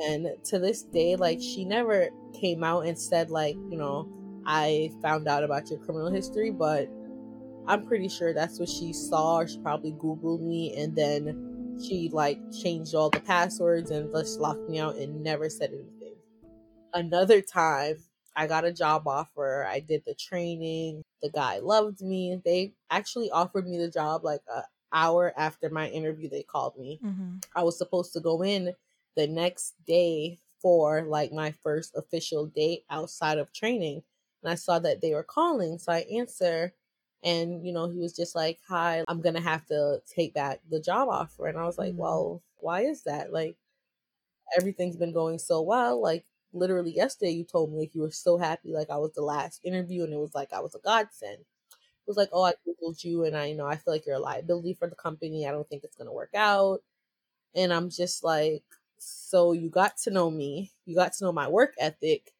And 0.10 0.28
to 0.44 0.60
this 0.60 0.84
day 0.84 1.16
like 1.16 1.40
she 1.40 1.64
never 1.66 2.10
came 2.34 2.64
out 2.64 2.86
and 2.86 2.98
said 2.98 3.30
like 3.30 3.56
you 3.70 3.78
know 3.78 4.08
i 4.46 4.92
found 5.02 5.28
out 5.28 5.44
about 5.44 5.70
your 5.70 5.80
criminal 5.80 6.12
history 6.12 6.50
but 6.52 6.90
i'm 7.68 7.86
pretty 7.86 8.10
sure 8.10 8.34
that's 8.34 8.60
what 8.60 8.68
she 8.68 8.92
saw. 8.92 9.46
She 9.46 9.60
probably 9.60 9.92
googled 9.94 10.42
me 10.42 10.76
and 10.76 10.96
then 10.96 11.78
she 11.82 12.10
like 12.12 12.40
changed 12.52 12.96
all 12.96 13.12
the 13.12 13.20
passwords 13.20 13.92
and 13.92 14.12
just 14.14 14.40
locked 14.40 14.68
me 14.68 14.80
out 14.80 14.96
and 14.96 15.24
never 15.24 15.50
said 15.50 15.70
anything. 15.70 16.16
Another 16.94 17.42
time 17.42 17.98
i 18.36 18.48
got 18.48 18.66
a 18.66 18.74
job 18.74 19.08
offer. 19.08 19.68
I 19.70 19.82
did 19.82 20.04
the 20.06 20.16
training. 20.16 21.04
The 21.22 21.30
guy 21.30 21.60
loved 21.60 22.02
me. 22.02 22.40
They 22.44 22.74
actually 22.90 23.30
offered 23.30 23.68
me 23.68 23.78
the 23.78 23.90
job 23.90 24.24
like 24.24 24.42
a 24.54 24.64
hour 24.92 25.32
after 25.38 25.70
my 25.70 25.88
interview 25.90 26.30
they 26.30 26.42
called 26.44 26.76
me. 26.78 27.00
Mm-hmm. 27.06 27.38
i 27.56 27.62
was 27.62 27.78
supposed 27.78 28.14
to 28.14 28.20
go 28.20 28.44
in 28.44 28.74
the 29.20 29.28
next 29.28 29.74
day 29.86 30.40
for 30.62 31.04
like 31.04 31.34
my 31.34 31.52
first 31.62 31.94
official 31.98 32.46
date 32.48 32.86
outside 32.90 33.38
of 33.38 33.52
training. 33.52 34.02
And 34.42 34.50
I 34.52 34.56
saw 34.56 34.80
that 34.80 35.02
they 35.02 35.14
were 35.14 35.24
calling. 35.24 35.78
So 35.78 35.92
I 35.92 36.06
answer 36.12 36.74
and 37.22 37.66
you 37.66 37.74
know, 37.74 37.90
he 37.90 38.00
was 38.00 38.16
just 38.16 38.34
like, 38.34 38.60
Hi, 38.70 39.04
I'm 39.10 39.20
gonna 39.22 39.42
have 39.42 39.66
to 39.68 40.02
take 40.08 40.34
back 40.34 40.62
the 40.72 40.80
job 40.80 41.10
offer. 41.10 41.48
And 41.48 41.58
I 41.58 41.66
was 41.66 41.78
like, 41.78 41.92
mm-hmm. 41.92 42.00
Well, 42.00 42.42
why 42.60 42.84
is 42.84 43.04
that? 43.04 43.34
Like 43.34 43.58
everything's 44.58 44.98
been 44.98 45.14
going 45.14 45.40
so 45.40 45.62
well. 45.62 46.02
Like 46.02 46.26
literally 46.54 46.92
yesterday 46.96 47.32
you 47.32 47.44
told 47.44 47.72
me 47.72 47.80
like 47.80 47.96
you 47.96 48.02
were 48.02 48.12
so 48.12 48.38
happy, 48.38 48.74
like 48.74 48.90
I 48.90 48.98
was 48.98 49.14
the 49.14 49.22
last 49.22 49.62
interview 49.64 50.04
and 50.04 50.14
it 50.14 50.18
was 50.20 50.34
like 50.36 50.54
I 50.54 50.60
was 50.62 50.76
a 50.76 50.80
godsend. 50.80 51.40
It 51.40 52.08
was 52.08 52.18
like, 52.18 52.30
Oh, 52.34 52.44
I 52.44 52.54
Googled 52.68 53.04
you 53.04 53.26
and 53.26 53.38
I 53.38 53.48
you 53.48 53.56
know 53.56 53.68
I 53.68 53.76
feel 53.78 53.94
like 53.94 54.06
you're 54.06 54.16
a 54.16 54.20
liability 54.20 54.74
for 54.76 54.88
the 54.88 54.96
company. 54.96 55.48
I 55.48 55.52
don't 55.52 55.68
think 55.70 55.84
it's 55.84 55.98
gonna 55.98 56.14
work 56.14 56.32
out. 56.36 56.82
And 57.56 57.74
I'm 57.74 57.90
just 57.90 58.24
like, 58.24 58.64
so 59.00 59.54
you 59.54 59.70
got 59.70 59.98
to 60.00 60.12
know 60.12 60.30
me, 60.30 60.72
you 60.86 60.96
got 60.96 61.14
to 61.14 61.24
know 61.24 61.32
my 61.32 61.48
work 61.48 61.74
ethic, 61.80 62.34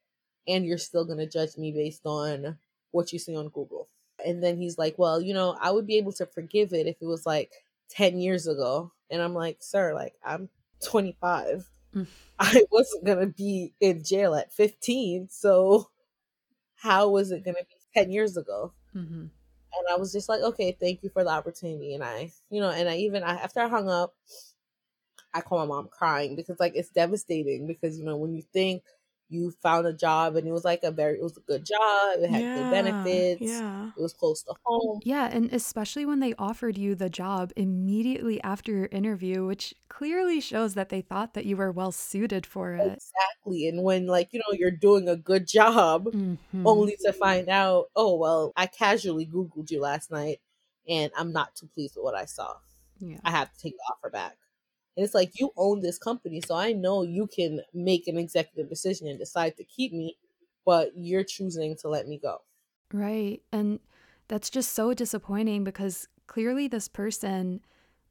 and 0.46 0.64
you're 0.64 0.78
still 0.78 1.04
going 1.04 1.18
to 1.18 1.26
judge 1.26 1.56
me 1.56 1.72
based 1.72 2.02
on 2.04 2.58
what 2.90 3.12
you 3.12 3.18
see 3.18 3.36
on 3.36 3.48
Google. 3.48 3.88
And 4.24 4.42
then 4.42 4.58
he's 4.58 4.78
like, 4.78 4.98
Well, 4.98 5.20
you 5.20 5.34
know, 5.34 5.56
I 5.60 5.70
would 5.70 5.86
be 5.86 5.96
able 5.96 6.12
to 6.12 6.26
forgive 6.26 6.72
it 6.72 6.86
if 6.86 6.96
it 7.00 7.06
was 7.06 7.26
like 7.26 7.52
10 7.90 8.18
years 8.18 8.46
ago. 8.46 8.92
And 9.10 9.22
I'm 9.22 9.34
like, 9.34 9.58
Sir, 9.60 9.94
like, 9.94 10.14
I'm 10.24 10.48
25. 10.84 11.68
Mm. 11.94 12.06
I 12.38 12.64
wasn't 12.70 13.04
going 13.04 13.20
to 13.20 13.26
be 13.26 13.74
in 13.80 14.04
jail 14.04 14.34
at 14.34 14.52
15. 14.52 15.28
So 15.30 15.88
how 16.76 17.08
was 17.08 17.30
it 17.30 17.44
going 17.44 17.56
to 17.56 17.64
be 17.64 18.00
10 18.00 18.10
years 18.10 18.36
ago? 18.36 18.72
Mm-hmm. 18.94 19.20
And 19.22 19.86
I 19.90 19.96
was 19.96 20.12
just 20.12 20.28
like, 20.28 20.40
Okay, 20.40 20.76
thank 20.78 21.02
you 21.02 21.10
for 21.10 21.24
the 21.24 21.30
opportunity. 21.30 21.94
And 21.94 22.04
I, 22.04 22.32
you 22.50 22.60
know, 22.60 22.70
and 22.70 22.88
I 22.88 22.96
even, 22.96 23.22
I, 23.22 23.34
after 23.36 23.60
I 23.60 23.68
hung 23.68 23.88
up, 23.88 24.14
I 25.32 25.40
call 25.40 25.58
my 25.58 25.66
mom 25.66 25.88
crying 25.90 26.36
because 26.36 26.58
like 26.60 26.72
it's 26.74 26.90
devastating 26.90 27.66
because 27.66 27.98
you 27.98 28.04
know 28.04 28.16
when 28.16 28.34
you 28.34 28.42
think 28.52 28.82
you 29.30 29.52
found 29.62 29.86
a 29.86 29.92
job 29.92 30.34
and 30.34 30.46
it 30.46 30.50
was 30.50 30.64
like 30.64 30.82
a 30.82 30.90
very 30.90 31.18
it 31.18 31.22
was 31.22 31.36
a 31.36 31.40
good 31.40 31.64
job 31.64 32.18
it 32.18 32.28
had 32.30 32.42
yeah, 32.42 32.54
good 32.56 32.70
benefits 32.70 33.42
yeah. 33.42 33.90
it 33.96 34.02
was 34.02 34.12
close 34.12 34.42
to 34.42 34.52
home. 34.64 35.00
Yeah 35.04 35.28
and 35.32 35.52
especially 35.52 36.04
when 36.04 36.18
they 36.18 36.34
offered 36.36 36.76
you 36.76 36.94
the 36.94 37.08
job 37.08 37.52
immediately 37.56 38.42
after 38.42 38.72
your 38.72 38.88
interview 38.90 39.46
which 39.46 39.72
clearly 39.88 40.40
shows 40.40 40.74
that 40.74 40.88
they 40.88 41.00
thought 41.00 41.34
that 41.34 41.46
you 41.46 41.56
were 41.56 41.70
well 41.70 41.92
suited 41.92 42.44
for 42.44 42.74
it. 42.74 42.98
Exactly 42.98 43.68
and 43.68 43.82
when 43.82 44.06
like 44.06 44.30
you 44.32 44.40
know 44.40 44.52
you're 44.52 44.70
doing 44.70 45.08
a 45.08 45.16
good 45.16 45.46
job 45.46 46.06
mm-hmm. 46.06 46.66
only 46.66 46.96
to 47.04 47.12
find 47.12 47.48
out 47.48 47.86
oh 47.94 48.16
well 48.16 48.52
i 48.56 48.66
casually 48.66 49.26
googled 49.26 49.70
you 49.70 49.80
last 49.80 50.10
night 50.10 50.40
and 50.88 51.12
i'm 51.16 51.32
not 51.32 51.54
too 51.54 51.68
pleased 51.72 51.94
with 51.96 52.04
what 52.04 52.16
i 52.16 52.24
saw. 52.24 52.54
Yeah. 52.98 53.16
I 53.24 53.30
have 53.30 53.50
to 53.52 53.58
take 53.58 53.74
the 53.76 53.92
offer 53.94 54.10
back 54.10 54.36
and 55.00 55.06
it's 55.06 55.14
like 55.14 55.40
you 55.40 55.50
own 55.56 55.80
this 55.80 55.96
company, 55.96 56.42
so 56.42 56.54
I 56.54 56.72
know 56.72 57.04
you 57.04 57.26
can 57.26 57.62
make 57.72 58.06
an 58.06 58.18
executive 58.18 58.68
decision 58.68 59.08
and 59.08 59.18
decide 59.18 59.56
to 59.56 59.64
keep 59.64 59.94
me, 59.94 60.18
but 60.66 60.90
you're 60.94 61.24
choosing 61.24 61.74
to 61.78 61.88
let 61.88 62.06
me 62.06 62.18
go. 62.18 62.42
Right. 62.92 63.40
And 63.50 63.80
that's 64.28 64.50
just 64.50 64.74
so 64.74 64.92
disappointing 64.92 65.64
because 65.64 66.06
clearly 66.26 66.68
this 66.68 66.86
person 66.86 67.62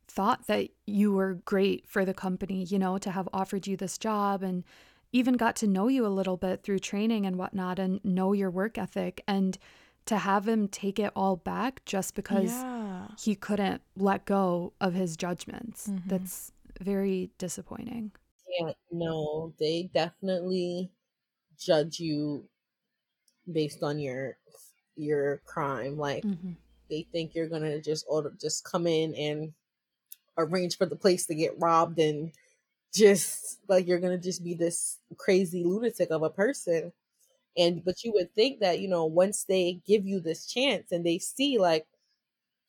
thought 0.07 0.47
that 0.47 0.69
you 0.87 1.13
were 1.13 1.35
great 1.45 1.87
for 1.87 2.05
the 2.05 2.13
company, 2.15 2.63
you 2.63 2.79
know, 2.79 2.97
to 2.97 3.11
have 3.11 3.29
offered 3.31 3.67
you 3.67 3.77
this 3.77 3.99
job 3.99 4.41
and 4.41 4.63
even 5.11 5.35
got 5.35 5.55
to 5.57 5.67
know 5.67 5.89
you 5.89 6.07
a 6.07 6.07
little 6.07 6.37
bit 6.37 6.63
through 6.63 6.79
training 6.79 7.23
and 7.27 7.35
whatnot 7.35 7.77
and 7.77 8.03
know 8.03 8.33
your 8.33 8.49
work 8.49 8.79
ethic. 8.79 9.23
And 9.27 9.59
to 10.07 10.17
have 10.17 10.47
him 10.47 10.67
take 10.67 10.97
it 10.97 11.11
all 11.15 11.35
back 11.35 11.85
just 11.85 12.15
because 12.15 12.49
yeah. 12.49 13.09
he 13.19 13.35
couldn't 13.35 13.83
let 13.95 14.25
go 14.25 14.73
of 14.81 14.95
his 14.95 15.15
judgments. 15.15 15.87
Mm-hmm. 15.87 16.09
That's 16.09 16.51
very 16.79 17.31
disappointing. 17.37 18.11
Yeah, 18.59 18.73
no, 18.91 19.53
they 19.59 19.89
definitely 19.93 20.91
judge 21.59 21.99
you 21.99 22.45
based 23.51 23.83
on 23.83 23.99
your 23.99 24.37
your 24.95 25.41
crime. 25.45 25.97
Like 25.97 26.23
mm-hmm. 26.23 26.53
they 26.89 27.07
think 27.11 27.35
you're 27.35 27.49
gonna 27.49 27.81
just 27.81 28.05
order 28.07 28.33
just 28.39 28.63
come 28.63 28.87
in 28.87 29.13
and 29.15 29.53
arrange 30.37 30.77
for 30.77 30.85
the 30.85 30.95
place 30.95 31.25
to 31.27 31.35
get 31.35 31.59
robbed 31.59 31.99
and 31.99 32.31
just 32.93 33.59
like 33.67 33.87
you're 33.87 33.99
gonna 33.99 34.17
just 34.17 34.43
be 34.43 34.53
this 34.53 34.97
crazy 35.17 35.63
lunatic 35.63 36.09
of 36.11 36.23
a 36.23 36.29
person. 36.29 36.91
And 37.57 37.83
but 37.83 38.03
you 38.03 38.13
would 38.13 38.33
think 38.33 38.59
that, 38.61 38.79
you 38.79 38.87
know, 38.87 39.05
once 39.05 39.43
they 39.43 39.81
give 39.85 40.05
you 40.05 40.19
this 40.19 40.45
chance 40.45 40.91
and 40.91 41.05
they 41.05 41.19
see 41.19 41.57
like, 41.57 41.85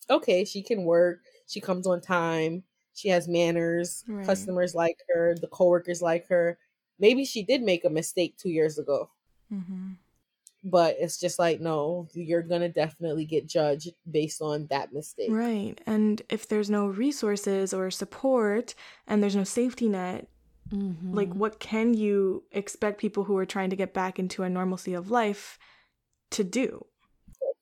okay, 0.08 0.44
she 0.44 0.62
can 0.62 0.84
work, 0.84 1.20
she 1.46 1.60
comes 1.60 1.86
on 1.86 2.00
time, 2.00 2.64
she 2.94 3.08
has 3.08 3.28
manners, 3.28 4.04
right. 4.08 4.26
customers 4.26 4.74
like 4.74 4.98
her, 5.14 5.34
the 5.40 5.48
coworkers 5.48 6.02
like 6.02 6.28
her. 6.28 6.58
Maybe 6.98 7.24
she 7.24 7.42
did 7.42 7.62
make 7.62 7.84
a 7.84 7.90
mistake 7.90 8.36
two 8.36 8.50
years 8.50 8.78
ago. 8.78 9.10
Mm-hmm. 9.52 9.92
But 10.62 10.96
it's 10.98 11.18
just 11.18 11.38
like, 11.38 11.60
no, 11.60 12.08
you're 12.12 12.42
going 12.42 12.60
to 12.60 12.68
definitely 12.68 13.24
get 13.24 13.48
judged 13.48 13.92
based 14.10 14.42
on 14.42 14.66
that 14.66 14.92
mistake. 14.92 15.30
Right. 15.30 15.80
And 15.86 16.20
if 16.28 16.48
there's 16.48 16.68
no 16.68 16.86
resources 16.86 17.72
or 17.72 17.90
support 17.90 18.74
and 19.06 19.22
there's 19.22 19.36
no 19.36 19.44
safety 19.44 19.88
net, 19.88 20.28
mm-hmm. 20.70 21.14
like 21.14 21.32
what 21.32 21.60
can 21.60 21.94
you 21.94 22.44
expect 22.52 23.00
people 23.00 23.24
who 23.24 23.38
are 23.38 23.46
trying 23.46 23.70
to 23.70 23.76
get 23.76 23.94
back 23.94 24.18
into 24.18 24.42
a 24.42 24.50
normalcy 24.50 24.92
of 24.92 25.10
life 25.10 25.58
to 26.32 26.44
do? 26.44 26.84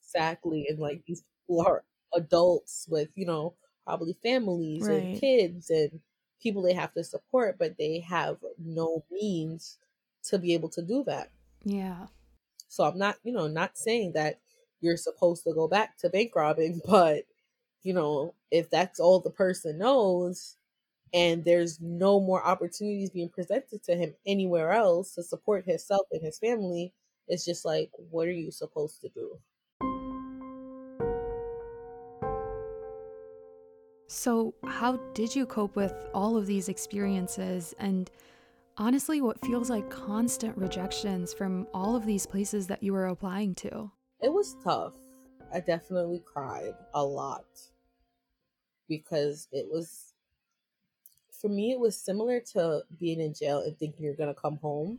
Exactly. 0.02 0.66
And 0.68 0.80
like 0.80 1.02
these 1.06 1.22
people 1.46 1.64
are 1.64 1.84
adults 2.14 2.86
with, 2.90 3.10
you 3.14 3.26
know, 3.26 3.54
probably 3.88 4.14
families 4.22 4.86
right. 4.86 5.02
and 5.02 5.20
kids 5.20 5.70
and 5.70 6.00
people 6.42 6.60
they 6.60 6.74
have 6.74 6.92
to 6.92 7.02
support, 7.02 7.58
but 7.58 7.78
they 7.78 8.00
have 8.00 8.36
no 8.62 9.02
means 9.10 9.78
to 10.24 10.38
be 10.38 10.52
able 10.52 10.68
to 10.68 10.82
do 10.82 11.02
that. 11.04 11.30
Yeah. 11.64 12.06
So 12.68 12.84
I'm 12.84 12.98
not, 12.98 13.16
you 13.24 13.32
know, 13.32 13.48
not 13.48 13.78
saying 13.78 14.12
that 14.12 14.40
you're 14.82 14.98
supposed 14.98 15.44
to 15.44 15.54
go 15.54 15.68
back 15.68 15.96
to 15.98 16.10
bank 16.10 16.36
robbing, 16.36 16.82
but 16.86 17.24
you 17.82 17.94
know, 17.94 18.34
if 18.50 18.68
that's 18.68 19.00
all 19.00 19.20
the 19.20 19.30
person 19.30 19.78
knows 19.78 20.56
and 21.14 21.42
there's 21.42 21.80
no 21.80 22.20
more 22.20 22.44
opportunities 22.44 23.08
being 23.08 23.30
presented 23.30 23.82
to 23.84 23.96
him 23.96 24.14
anywhere 24.26 24.72
else 24.72 25.14
to 25.14 25.22
support 25.22 25.64
himself 25.64 26.02
and 26.12 26.20
his 26.20 26.38
family, 26.38 26.92
it's 27.26 27.46
just 27.46 27.64
like, 27.64 27.90
what 28.10 28.28
are 28.28 28.32
you 28.32 28.50
supposed 28.50 29.00
to 29.00 29.08
do? 29.08 29.38
So, 34.18 34.52
how 34.66 34.96
did 35.14 35.36
you 35.36 35.46
cope 35.46 35.76
with 35.76 35.94
all 36.12 36.36
of 36.36 36.48
these 36.48 36.68
experiences 36.68 37.72
and 37.78 38.10
honestly 38.76 39.20
what 39.20 39.40
feels 39.46 39.70
like 39.70 39.88
constant 39.90 40.58
rejections 40.58 41.32
from 41.32 41.68
all 41.72 41.94
of 41.94 42.04
these 42.04 42.26
places 42.26 42.66
that 42.66 42.82
you 42.82 42.94
were 42.94 43.06
applying 43.06 43.54
to? 43.54 43.92
It 44.20 44.32
was 44.32 44.56
tough. 44.64 44.94
I 45.54 45.60
definitely 45.60 46.20
cried 46.26 46.74
a 46.94 47.04
lot 47.04 47.44
because 48.88 49.46
it 49.52 49.68
was, 49.70 50.14
for 51.30 51.48
me, 51.48 51.70
it 51.70 51.78
was 51.78 51.96
similar 51.96 52.40
to 52.54 52.82
being 52.98 53.20
in 53.20 53.34
jail 53.34 53.60
and 53.60 53.78
thinking 53.78 54.04
you're 54.04 54.14
going 54.14 54.34
to 54.34 54.40
come 54.40 54.56
home. 54.56 54.98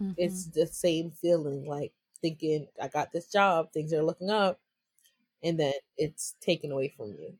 Mm-hmm. 0.00 0.12
It's 0.16 0.46
the 0.46 0.68
same 0.68 1.10
feeling 1.10 1.66
like 1.66 1.92
thinking, 2.22 2.68
I 2.80 2.86
got 2.86 3.12
this 3.12 3.26
job, 3.26 3.72
things 3.72 3.92
are 3.92 4.04
looking 4.04 4.30
up, 4.30 4.60
and 5.42 5.58
then 5.58 5.74
it's 5.98 6.36
taken 6.40 6.70
away 6.70 6.94
from 6.96 7.16
you 7.18 7.36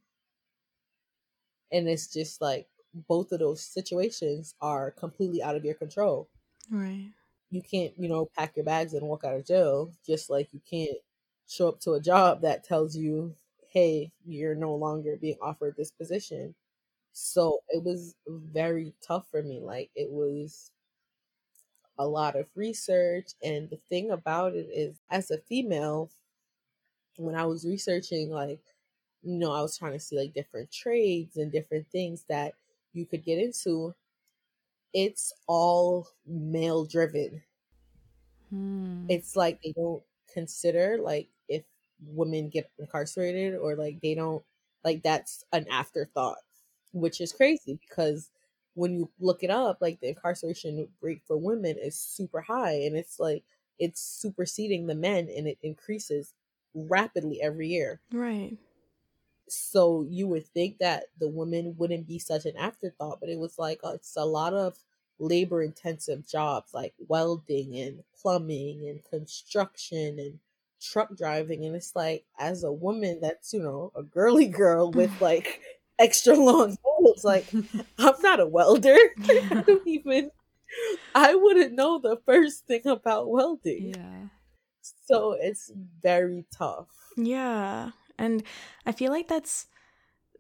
and 1.73 1.89
it's 1.89 2.13
just 2.13 2.41
like 2.41 2.69
both 2.95 3.33
of 3.33 3.41
those 3.41 3.63
situations 3.63 4.55
are 4.61 4.91
completely 4.93 5.43
out 5.43 5.57
of 5.57 5.65
your 5.65 5.75
control. 5.75 6.29
Right. 6.71 7.15
You 7.51 7.63
can't, 7.63 7.97
you 7.99 8.09
know, 8.09 8.27
pack 8.27 8.57
your 8.57 8.65
bags 8.65 8.95
and 8.95 9.07
walk 9.09 9.25
out 9.25 9.37
of 9.37 9.47
jail, 9.47 9.93
just 10.05 10.29
like 10.31 10.53
you 10.53 10.61
can't 10.69 10.99
show 11.47 11.69
up 11.69 11.81
to 11.81 11.93
a 11.93 12.01
job 12.01 12.41
that 12.43 12.65
tells 12.65 12.97
you, 12.97 13.37
hey, 13.69 14.13
you're 14.25 14.55
no 14.55 14.75
longer 14.75 15.17
being 15.17 15.39
offered 15.41 15.77
this 15.77 15.91
position. 15.91 16.55
So 17.13 17.63
it 17.71 17.85
was 17.85 18.17
very 18.29 18.95
tough 19.03 19.31
for 19.31 19.43
me. 19.43 19.61
Like, 19.61 19.91
it 19.97 20.11
was 20.11 20.73
a 21.99 22.07
lot 22.07 22.37
of 22.37 22.47
research. 22.55 23.33
And 23.43 23.69
the 23.71 23.77
thing 23.89 24.11
about 24.11 24.55
it 24.55 24.69
is, 24.71 25.01
as 25.11 25.31
a 25.31 25.39
female, 25.39 26.11
when 27.17 27.35
I 27.35 27.47
was 27.47 27.65
researching, 27.65 28.31
like, 28.31 28.61
you 29.25 29.39
know, 29.39 29.53
I 29.53 29.63
was 29.63 29.79
trying 29.79 29.93
to 29.93 29.99
see 29.99 30.19
like 30.19 30.35
different 30.35 30.71
trades 30.71 31.37
and 31.37 31.51
different 31.51 31.89
things 31.91 32.25
that 32.29 32.55
you 32.93 33.07
could 33.07 33.25
get 33.25 33.39
into. 33.39 33.95
It's 34.93 35.33
all 35.47 36.09
male 36.27 36.85
driven. 36.85 37.43
Hmm. 38.51 39.07
It's 39.09 39.35
like 39.35 39.61
they 39.63 39.73
don't 39.73 40.03
consider 40.33 40.99
like 41.01 41.29
if 41.49 41.65
women 42.07 42.51
get 42.51 42.71
incarcerated 42.79 43.55
or 43.57 43.77
like 43.77 44.01
they 44.03 44.15
don't 44.15 44.45
like 44.85 45.03
that's 45.03 45.45
an 45.53 45.67
afterthought, 45.71 46.39
which 46.93 47.21
is 47.21 47.33
crazy 47.33 47.79
because 47.81 48.31
when 48.75 48.93
you 48.93 49.11
look 49.21 49.43
it 49.43 49.51
up, 49.51 49.79
like 49.81 50.01
the 50.01 50.09
incarceration 50.09 50.89
rate 51.01 51.23
for 51.27 51.37
women 51.39 51.77
is 51.79 51.97
super 51.97 52.43
high 52.43 52.75
and 52.83 52.97
it's 52.97 53.19
like 53.19 53.43
it's 53.79 54.01
superseding 54.01 54.87
the 54.87 54.95
men 54.95 55.29
and 55.35 55.49
it 55.49 55.59
increases 55.63 56.35
rapidly 56.75 57.41
every 57.41 57.69
year. 57.69 58.01
Right 58.13 58.59
so 59.49 60.07
you 60.09 60.27
would 60.27 60.47
think 60.47 60.79
that 60.79 61.05
the 61.19 61.29
women 61.29 61.75
wouldn't 61.77 62.07
be 62.07 62.19
such 62.19 62.47
an 62.47 62.57
afterthought 62.57 63.21
but 63.21 63.29
it 63.29 63.39
was 63.39 63.59
like 63.59 63.81
uh, 63.85 63.91
it's 63.91 64.17
a 64.17 64.25
lot 64.25 64.55
of 64.55 64.77
labor 65.19 65.63
intensive 65.63 66.29
jobs 66.29 66.73
like 66.75 66.95
welding 67.09 67.77
and 67.77 68.03
plumbing 68.21 68.89
and 68.89 69.05
construction 69.05 70.19
and 70.19 70.39
truck 70.81 71.17
driving 71.17 71.65
and 71.65 71.77
it's 71.77 71.95
like 71.95 72.25
as 72.39 72.65
a 72.65 72.73
woman 72.73 73.19
that's 73.21 73.53
you 73.53 73.63
know 73.63 73.93
a 73.95 74.03
girly 74.03 74.47
girl 74.63 74.91
with 74.91 75.13
like 75.21 75.61
extra 75.99 76.35
long 76.35 76.77
nails 77.01 77.25
like 77.25 77.47
i'm 77.99 78.21
not 78.23 78.41
a 78.41 78.47
welder. 78.47 78.97
I 79.29 79.63
don't 79.67 79.87
even 79.87 80.31
i 81.15 81.35
wouldn't 81.35 81.75
know 81.75 82.01
the 82.01 82.19
first 82.27 82.67
thing 82.67 82.87
about 82.87 83.31
welding. 83.31 83.95
Yeah. 83.95 84.29
So 85.07 85.37
it's 85.39 85.71
very 86.03 86.45
tough. 86.53 86.89
Yeah 87.17 87.91
and 88.19 88.43
I 88.87 88.93
feel 88.93 89.13
like 89.13 89.29
that's 89.29 89.67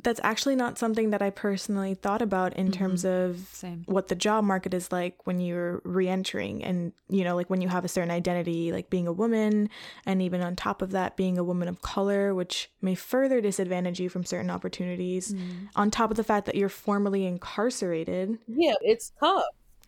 that's 0.04 0.20
actually 0.22 0.54
not 0.54 0.78
something 0.78 1.10
that 1.10 1.22
I 1.22 1.30
personally 1.30 1.94
thought 1.94 2.20
about 2.20 2.54
in 2.54 2.66
mm-hmm. 2.66 2.78
terms 2.78 3.04
of 3.04 3.48
Same. 3.52 3.84
what 3.87 4.08
the 4.08 4.14
job 4.14 4.44
market 4.44 4.74
is 4.74 4.92
like 4.92 5.26
when 5.26 5.40
you're 5.40 5.80
re-entering 5.84 6.62
and 6.62 6.92
you 7.08 7.24
know 7.24 7.34
like 7.34 7.48
when 7.48 7.62
you 7.62 7.68
have 7.68 7.84
a 7.84 7.88
certain 7.88 8.10
identity 8.10 8.70
like 8.70 8.90
being 8.90 9.06
a 9.06 9.12
woman 9.12 9.70
and 10.04 10.20
even 10.20 10.42
on 10.42 10.56
top 10.56 10.82
of 10.82 10.90
that 10.90 11.16
being 11.16 11.38
a 11.38 11.44
woman 11.44 11.68
of 11.68 11.80
color 11.80 12.34
which 12.34 12.70
may 12.82 12.94
further 12.94 13.40
disadvantage 13.40 13.98
you 13.98 14.08
from 14.08 14.24
certain 14.24 14.50
opportunities 14.50 15.32
mm. 15.32 15.68
on 15.74 15.90
top 15.90 16.10
of 16.10 16.16
the 16.16 16.24
fact 16.24 16.46
that 16.46 16.54
you're 16.54 16.68
formally 16.68 17.24
incarcerated. 17.26 18.38
Yeah, 18.46 18.74
it's 18.82 19.12
tough. 19.18 19.44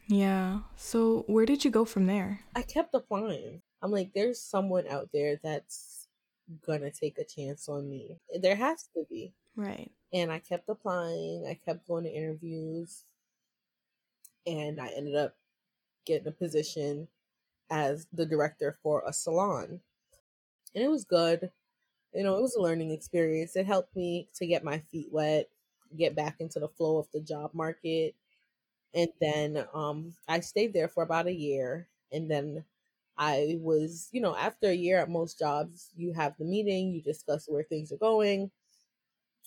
Yeah. 0.08 0.60
So 0.76 1.24
where 1.26 1.46
did 1.46 1.64
you 1.64 1.70
go 1.70 1.84
from 1.84 2.06
there? 2.06 2.40
I 2.54 2.62
kept 2.62 2.94
applying. 2.94 3.60
I'm 3.82 3.90
like 3.90 4.12
there's 4.14 4.40
someone 4.40 4.86
out 4.88 5.10
there 5.12 5.38
that's 5.42 5.95
gonna 6.66 6.90
take 6.90 7.18
a 7.18 7.24
chance 7.24 7.68
on 7.68 7.88
me. 7.88 8.16
There 8.40 8.56
has 8.56 8.88
to 8.94 9.04
be. 9.08 9.32
Right. 9.56 9.90
And 10.12 10.30
I 10.30 10.38
kept 10.38 10.68
applying, 10.68 11.46
I 11.48 11.54
kept 11.54 11.86
going 11.88 12.04
to 12.04 12.10
interviews, 12.10 13.04
and 14.46 14.80
I 14.80 14.88
ended 14.88 15.16
up 15.16 15.34
getting 16.06 16.28
a 16.28 16.32
position 16.32 17.08
as 17.70 18.06
the 18.12 18.26
director 18.26 18.78
for 18.82 19.02
a 19.06 19.12
salon. 19.12 19.80
And 20.74 20.84
it 20.84 20.90
was 20.90 21.04
good. 21.04 21.50
You 22.14 22.22
know, 22.22 22.36
it 22.38 22.42
was 22.42 22.56
a 22.56 22.62
learning 22.62 22.90
experience. 22.92 23.56
It 23.56 23.66
helped 23.66 23.94
me 23.96 24.28
to 24.36 24.46
get 24.46 24.64
my 24.64 24.78
feet 24.90 25.08
wet, 25.12 25.48
get 25.96 26.14
back 26.14 26.36
into 26.40 26.60
the 26.60 26.68
flow 26.68 26.98
of 26.98 27.10
the 27.12 27.20
job 27.20 27.52
market. 27.54 28.14
And 28.94 29.08
then 29.20 29.66
um 29.74 30.14
I 30.28 30.40
stayed 30.40 30.72
there 30.72 30.88
for 30.88 31.02
about 31.02 31.26
a 31.26 31.34
year 31.34 31.88
and 32.12 32.30
then 32.30 32.64
I 33.18 33.56
was, 33.60 34.08
you 34.12 34.20
know, 34.20 34.36
after 34.36 34.68
a 34.68 34.74
year 34.74 34.98
at 34.98 35.08
most 35.08 35.38
jobs, 35.38 35.90
you 35.96 36.12
have 36.12 36.34
the 36.38 36.44
meeting, 36.44 36.92
you 36.92 37.02
discuss 37.02 37.46
where 37.48 37.62
things 37.62 37.92
are 37.92 37.96
going, 37.96 38.50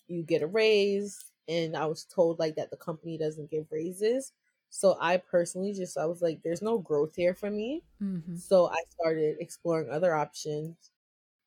you 0.08 0.24
get 0.24 0.42
a 0.42 0.48
raise. 0.48 1.32
And 1.48 1.76
I 1.76 1.86
was 1.86 2.06
told 2.06 2.40
like 2.40 2.56
that 2.56 2.70
the 2.70 2.78
company 2.78 3.18
doesn't 3.18 3.52
give 3.52 3.66
raises. 3.72 4.34
So 4.70 4.98
I 5.02 5.18
personally 5.18 5.74
just, 5.74 5.98
I 5.98 6.06
was 6.06 6.22
like, 6.22 6.42
there's 6.44 6.62
no 6.62 6.78
growth 6.78 7.16
here 7.16 7.34
for 7.34 7.50
me. 7.50 7.84
Mm-hmm. 8.02 8.36
So 8.38 8.68
I 8.68 8.78
started 8.90 9.38
exploring 9.40 9.90
other 9.90 10.14
options. 10.14 10.92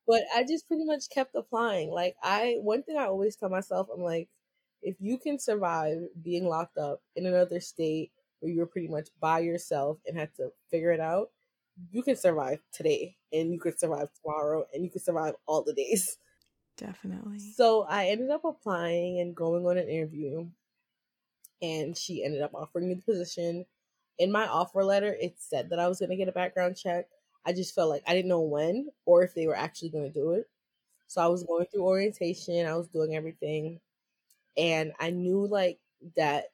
But 0.06 0.22
I 0.34 0.42
just 0.42 0.66
pretty 0.66 0.84
much 0.84 1.08
kept 1.10 1.36
applying. 1.36 1.90
Like, 1.90 2.16
I, 2.22 2.56
one 2.60 2.82
thing 2.82 2.96
I 2.96 3.04
always 3.04 3.36
tell 3.36 3.48
myself, 3.48 3.86
I'm 3.94 4.02
like, 4.02 4.28
if 4.82 4.96
you 4.98 5.16
can 5.16 5.38
survive 5.38 5.98
being 6.20 6.46
locked 6.46 6.76
up 6.76 7.00
in 7.14 7.24
another 7.26 7.60
state 7.60 8.10
where 8.40 8.50
you're 8.50 8.66
pretty 8.66 8.88
much 8.88 9.10
by 9.20 9.38
yourself 9.38 9.98
and 10.04 10.18
had 10.18 10.34
to 10.36 10.50
figure 10.70 10.90
it 10.90 10.98
out, 10.98 11.30
you 11.90 12.02
can 12.02 12.16
survive 12.16 12.60
today 12.72 13.16
and 13.32 13.52
you 13.52 13.58
could 13.58 13.78
survive 13.78 14.08
tomorrow 14.22 14.66
and 14.72 14.84
you 14.84 14.90
could 14.90 15.02
survive 15.02 15.34
all 15.46 15.62
the 15.62 15.72
days. 15.72 16.18
Definitely. 16.76 17.38
So 17.38 17.82
I 17.88 18.06
ended 18.06 18.30
up 18.30 18.44
applying 18.44 19.20
and 19.20 19.34
going 19.34 19.66
on 19.66 19.78
an 19.78 19.88
interview 19.88 20.46
and 21.60 21.96
she 21.96 22.24
ended 22.24 22.42
up 22.42 22.54
offering 22.54 22.88
me 22.88 22.94
the 22.94 23.02
position. 23.02 23.64
In 24.18 24.32
my 24.32 24.46
offer 24.46 24.84
letter, 24.84 25.16
it 25.20 25.36
said 25.38 25.70
that 25.70 25.78
I 25.78 25.88
was 25.88 26.00
going 26.00 26.10
to 26.10 26.16
get 26.16 26.28
a 26.28 26.32
background 26.32 26.76
check. 26.76 27.06
I 27.44 27.52
just 27.52 27.74
felt 27.74 27.90
like 27.90 28.02
I 28.06 28.14
didn't 28.14 28.28
know 28.28 28.40
when 28.40 28.88
or 29.04 29.22
if 29.22 29.34
they 29.34 29.46
were 29.46 29.56
actually 29.56 29.90
going 29.90 30.04
to 30.04 30.12
do 30.12 30.32
it. 30.32 30.48
So 31.06 31.20
I 31.20 31.26
was 31.26 31.44
going 31.44 31.66
through 31.66 31.82
orientation, 31.82 32.66
I 32.66 32.76
was 32.76 32.88
doing 32.88 33.14
everything. 33.14 33.80
And 34.56 34.92
I 34.98 35.10
knew 35.10 35.46
like 35.46 35.78
that 36.16 36.46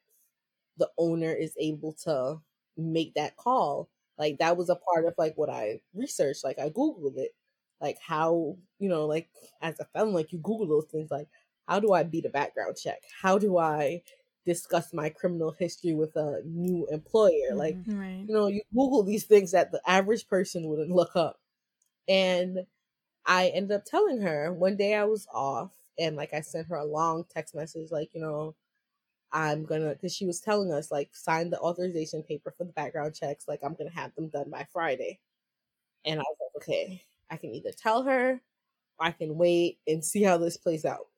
the 0.77 0.89
owner 0.97 1.31
is 1.31 1.53
able 1.59 1.93
to 2.03 2.41
make 2.77 3.13
that 3.15 3.35
call. 3.35 3.89
Like 4.19 4.39
that 4.39 4.57
was 4.57 4.69
a 4.69 4.75
part 4.77 5.05
of 5.05 5.15
like 5.17 5.37
what 5.37 5.49
I 5.49 5.81
researched. 5.95 6.43
Like 6.45 6.59
I 6.59 6.69
googled 6.69 7.17
it, 7.17 7.33
like 7.81 7.99
how 8.05 8.57
you 8.79 8.89
know, 8.89 9.07
like 9.07 9.29
as 9.61 9.79
a 9.79 9.85
felon, 9.85 10.13
like 10.13 10.33
you 10.33 10.39
Google 10.39 10.67
those 10.67 10.87
things. 10.91 11.11
Like 11.11 11.29
how 11.67 11.79
do 11.79 11.93
I 11.93 12.03
beat 12.03 12.25
a 12.25 12.29
background 12.29 12.77
check? 12.77 13.01
How 13.21 13.37
do 13.39 13.57
I 13.57 14.03
discuss 14.45 14.93
my 14.93 15.09
criminal 15.09 15.51
history 15.51 15.93
with 15.93 16.15
a 16.17 16.41
new 16.45 16.87
employer? 16.91 17.55
Like 17.55 17.79
Mm-hmm. 17.79 17.97
Right. 17.97 18.27
you 18.27 18.35
know, 18.35 18.47
you 18.47 18.61
Google 18.75 19.03
these 19.03 19.25
things 19.25 19.51
that 19.53 19.71
the 19.71 19.81
average 19.87 20.27
person 20.27 20.67
wouldn't 20.67 20.91
look 20.91 21.15
up. 21.15 21.39
And 22.07 22.65
I 23.25 23.49
ended 23.49 23.73
up 23.77 23.85
telling 23.85 24.21
her 24.21 24.53
one 24.53 24.77
day 24.77 24.95
I 24.95 25.05
was 25.05 25.27
off 25.33 25.77
and 25.99 26.15
like 26.15 26.33
I 26.33 26.41
sent 26.41 26.67
her 26.69 26.75
a 26.75 26.85
long 26.85 27.25
text 27.29 27.55
message, 27.55 27.91
like, 27.91 28.13
you 28.13 28.21
know, 28.21 28.55
I'm 29.31 29.65
gonna, 29.65 29.89
because 29.93 30.15
she 30.15 30.25
was 30.25 30.41
telling 30.41 30.71
us, 30.71 30.91
like, 30.91 31.15
sign 31.15 31.49
the 31.51 31.59
authorization 31.59 32.23
paper 32.23 32.51
for 32.51 32.65
the 32.65 32.73
background 32.73 33.15
checks, 33.15 33.47
like, 33.47 33.63
I'm 33.63 33.75
gonna 33.75 33.91
have 33.91 34.15
them 34.15 34.29
done 34.29 34.49
by 34.49 34.65
Friday. 34.71 35.19
And 36.05 36.19
I 36.19 36.23
was 36.23 36.37
like, 36.41 36.63
okay, 36.63 37.03
I 37.29 37.37
can 37.37 37.51
either 37.55 37.71
tell 37.73 38.03
her 38.03 38.41
or 38.99 39.07
I 39.07 39.11
can 39.11 39.37
wait 39.37 39.79
and 39.87 40.03
see 40.05 40.23
how 40.23 40.37
this 40.37 40.57
plays 40.57 40.85
out. 40.85 41.09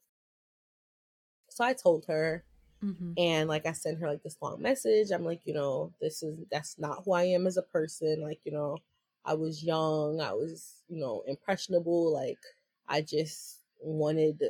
So 1.50 1.64
I 1.64 1.74
told 1.74 2.06
her, 2.06 2.46
Mm-hmm. 2.84 3.14
and 3.18 3.50
like 3.50 3.66
I 3.66 3.74
sent 3.74 4.00
her 4.00 4.08
like 4.10 4.24
this 4.24 4.42
long 4.42 4.62
message. 4.62 5.12
I'm 5.12 5.26
like, 5.26 5.42
you 5.46 5.54
know, 5.54 5.94
this 6.02 6.24
is 6.24 6.40
that's 6.52 6.80
not 6.80 7.04
who 7.06 7.14
I 7.14 7.24
am 7.26 7.48
as 7.48 7.58
a 7.58 7.64
person. 7.64 8.22
Like, 8.22 8.42
you 8.46 8.52
know, 8.54 8.80
I 9.26 9.36
was 9.36 9.64
young, 9.64 10.22
I 10.22 10.34
was, 10.34 10.84
you 10.90 11.00
know, 11.00 11.24
impressionable. 11.28 12.12
Like, 12.14 12.40
I 12.88 13.02
just 13.02 13.62
wanted 13.80 14.44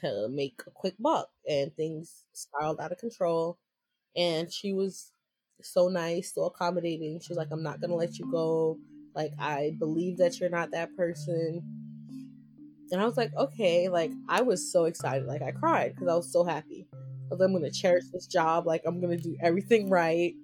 to 0.00 0.28
make 0.30 0.60
a 0.66 0.70
quick 0.70 0.94
buck, 0.98 1.28
and 1.48 1.74
things 1.74 2.24
spiraled 2.32 2.80
out 2.80 2.92
of 2.92 2.98
control. 2.98 3.58
And 4.16 4.52
she 4.52 4.72
was 4.72 5.12
so 5.60 5.88
nice, 5.88 6.34
so 6.34 6.44
accommodating. 6.44 7.20
She 7.20 7.30
was 7.30 7.38
like, 7.38 7.48
I'm 7.50 7.62
not 7.62 7.80
gonna 7.80 7.96
let 7.96 8.18
you 8.18 8.30
go. 8.30 8.78
Like, 9.14 9.32
I 9.38 9.74
believe 9.78 10.18
that 10.18 10.40
you're 10.40 10.50
not 10.50 10.70
that 10.72 10.96
person. 10.96 11.62
And 12.90 13.00
I 13.00 13.04
was 13.06 13.16
like, 13.16 13.34
okay, 13.36 13.88
like 13.88 14.12
I 14.28 14.42
was 14.42 14.70
so 14.70 14.84
excited. 14.84 15.26
Like 15.26 15.42
I 15.42 15.50
cried 15.50 15.94
because 15.94 16.08
I 16.08 16.14
was 16.14 16.30
so 16.30 16.44
happy. 16.44 16.86
I 16.92 17.34
was 17.34 17.40
I'm 17.40 17.52
gonna 17.52 17.70
cherish 17.70 18.04
this 18.12 18.26
job. 18.26 18.66
Like 18.66 18.82
I'm 18.84 19.00
gonna 19.00 19.16
do 19.16 19.36
everything 19.40 19.88
right. 19.88 20.34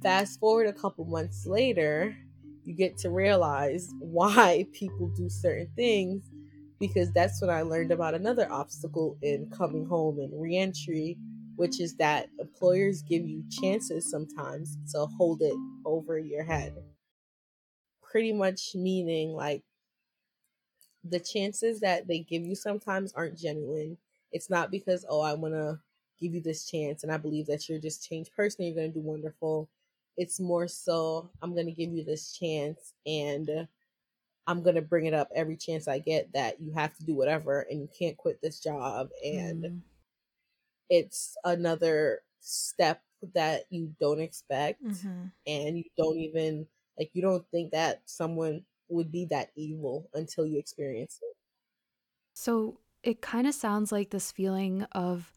Fast 0.00 0.38
forward 0.38 0.68
a 0.68 0.72
couple 0.72 1.04
months 1.06 1.44
later, 1.44 2.16
you 2.64 2.72
get 2.72 2.96
to 2.98 3.10
realize 3.10 3.90
why 3.98 4.64
people 4.72 5.08
do 5.16 5.28
certain 5.28 5.68
things 5.74 6.22
because 6.78 7.12
that's 7.12 7.40
when 7.40 7.50
I 7.50 7.62
learned 7.62 7.92
about 7.92 8.14
another 8.14 8.50
obstacle 8.50 9.18
in 9.22 9.50
coming 9.50 9.86
home 9.86 10.18
and 10.20 10.40
reentry, 10.40 11.18
which 11.56 11.80
is 11.80 11.96
that 11.96 12.28
employers 12.38 13.02
give 13.02 13.26
you 13.26 13.44
chances 13.50 14.10
sometimes 14.10 14.76
to 14.92 15.06
hold 15.06 15.42
it 15.42 15.56
over 15.84 16.18
your 16.18 16.44
head. 16.44 16.76
Pretty 18.02 18.32
much 18.32 18.74
meaning 18.74 19.32
like 19.32 19.62
the 21.04 21.20
chances 21.20 21.80
that 21.80 22.06
they 22.06 22.20
give 22.20 22.42
you 22.42 22.54
sometimes 22.54 23.12
aren't 23.12 23.38
genuine. 23.38 23.96
It's 24.32 24.50
not 24.50 24.70
because, 24.70 25.04
oh, 25.08 25.20
I 25.20 25.34
want 25.34 25.54
to 25.54 25.80
give 26.20 26.34
you 26.34 26.40
this 26.40 26.68
chance 26.68 27.02
and 27.02 27.12
I 27.12 27.16
believe 27.16 27.46
that 27.46 27.68
you're 27.68 27.78
just 27.78 28.08
changed 28.08 28.34
person, 28.34 28.64
you're 28.64 28.74
going 28.74 28.92
to 28.92 29.00
do 29.00 29.04
wonderful. 29.06 29.68
It's 30.16 30.40
more 30.40 30.66
so, 30.66 31.30
I'm 31.42 31.54
going 31.54 31.66
to 31.66 31.72
give 31.72 31.92
you 31.92 32.04
this 32.04 32.32
chance 32.32 32.92
and 33.06 33.68
I'm 34.48 34.64
going 34.64 34.76
to 34.76 34.82
bring 34.82 35.06
it 35.06 35.14
up 35.14 35.30
every 35.36 35.56
chance 35.58 35.88
I 35.88 36.00
get 36.00 36.32
that 36.34 36.60
you 36.60 36.72
have 36.74 36.96
to 36.98 37.04
do 37.04 37.14
whatever 37.14 37.62
and 37.70 37.82
you 37.82 37.88
can't 37.98 38.18
quit 38.18 38.40
this 38.42 38.60
job. 38.60 39.10
And 39.24 39.64
Mm. 39.64 39.82
it's 40.90 41.36
another 41.44 42.22
step 42.40 43.02
that 43.34 43.64
you 43.70 43.94
don't 44.00 44.20
expect 44.20 44.82
Mm-hmm. 44.84 45.24
and 45.46 45.78
you 45.78 45.84
don't 45.96 46.18
even, 46.18 46.66
like, 46.98 47.10
you 47.14 47.22
don't 47.22 47.46
think 47.50 47.72
that 47.72 48.02
someone 48.06 48.64
would 48.88 49.10
be 49.12 49.26
that 49.26 49.50
evil 49.56 50.08
until 50.14 50.46
you 50.46 50.58
experience 50.58 51.20
it. 51.22 51.36
So 52.34 52.80
it 53.02 53.20
kind 53.20 53.46
of 53.46 53.54
sounds 53.54 53.92
like 53.92 54.10
this 54.10 54.32
feeling 54.32 54.84
of 54.92 55.32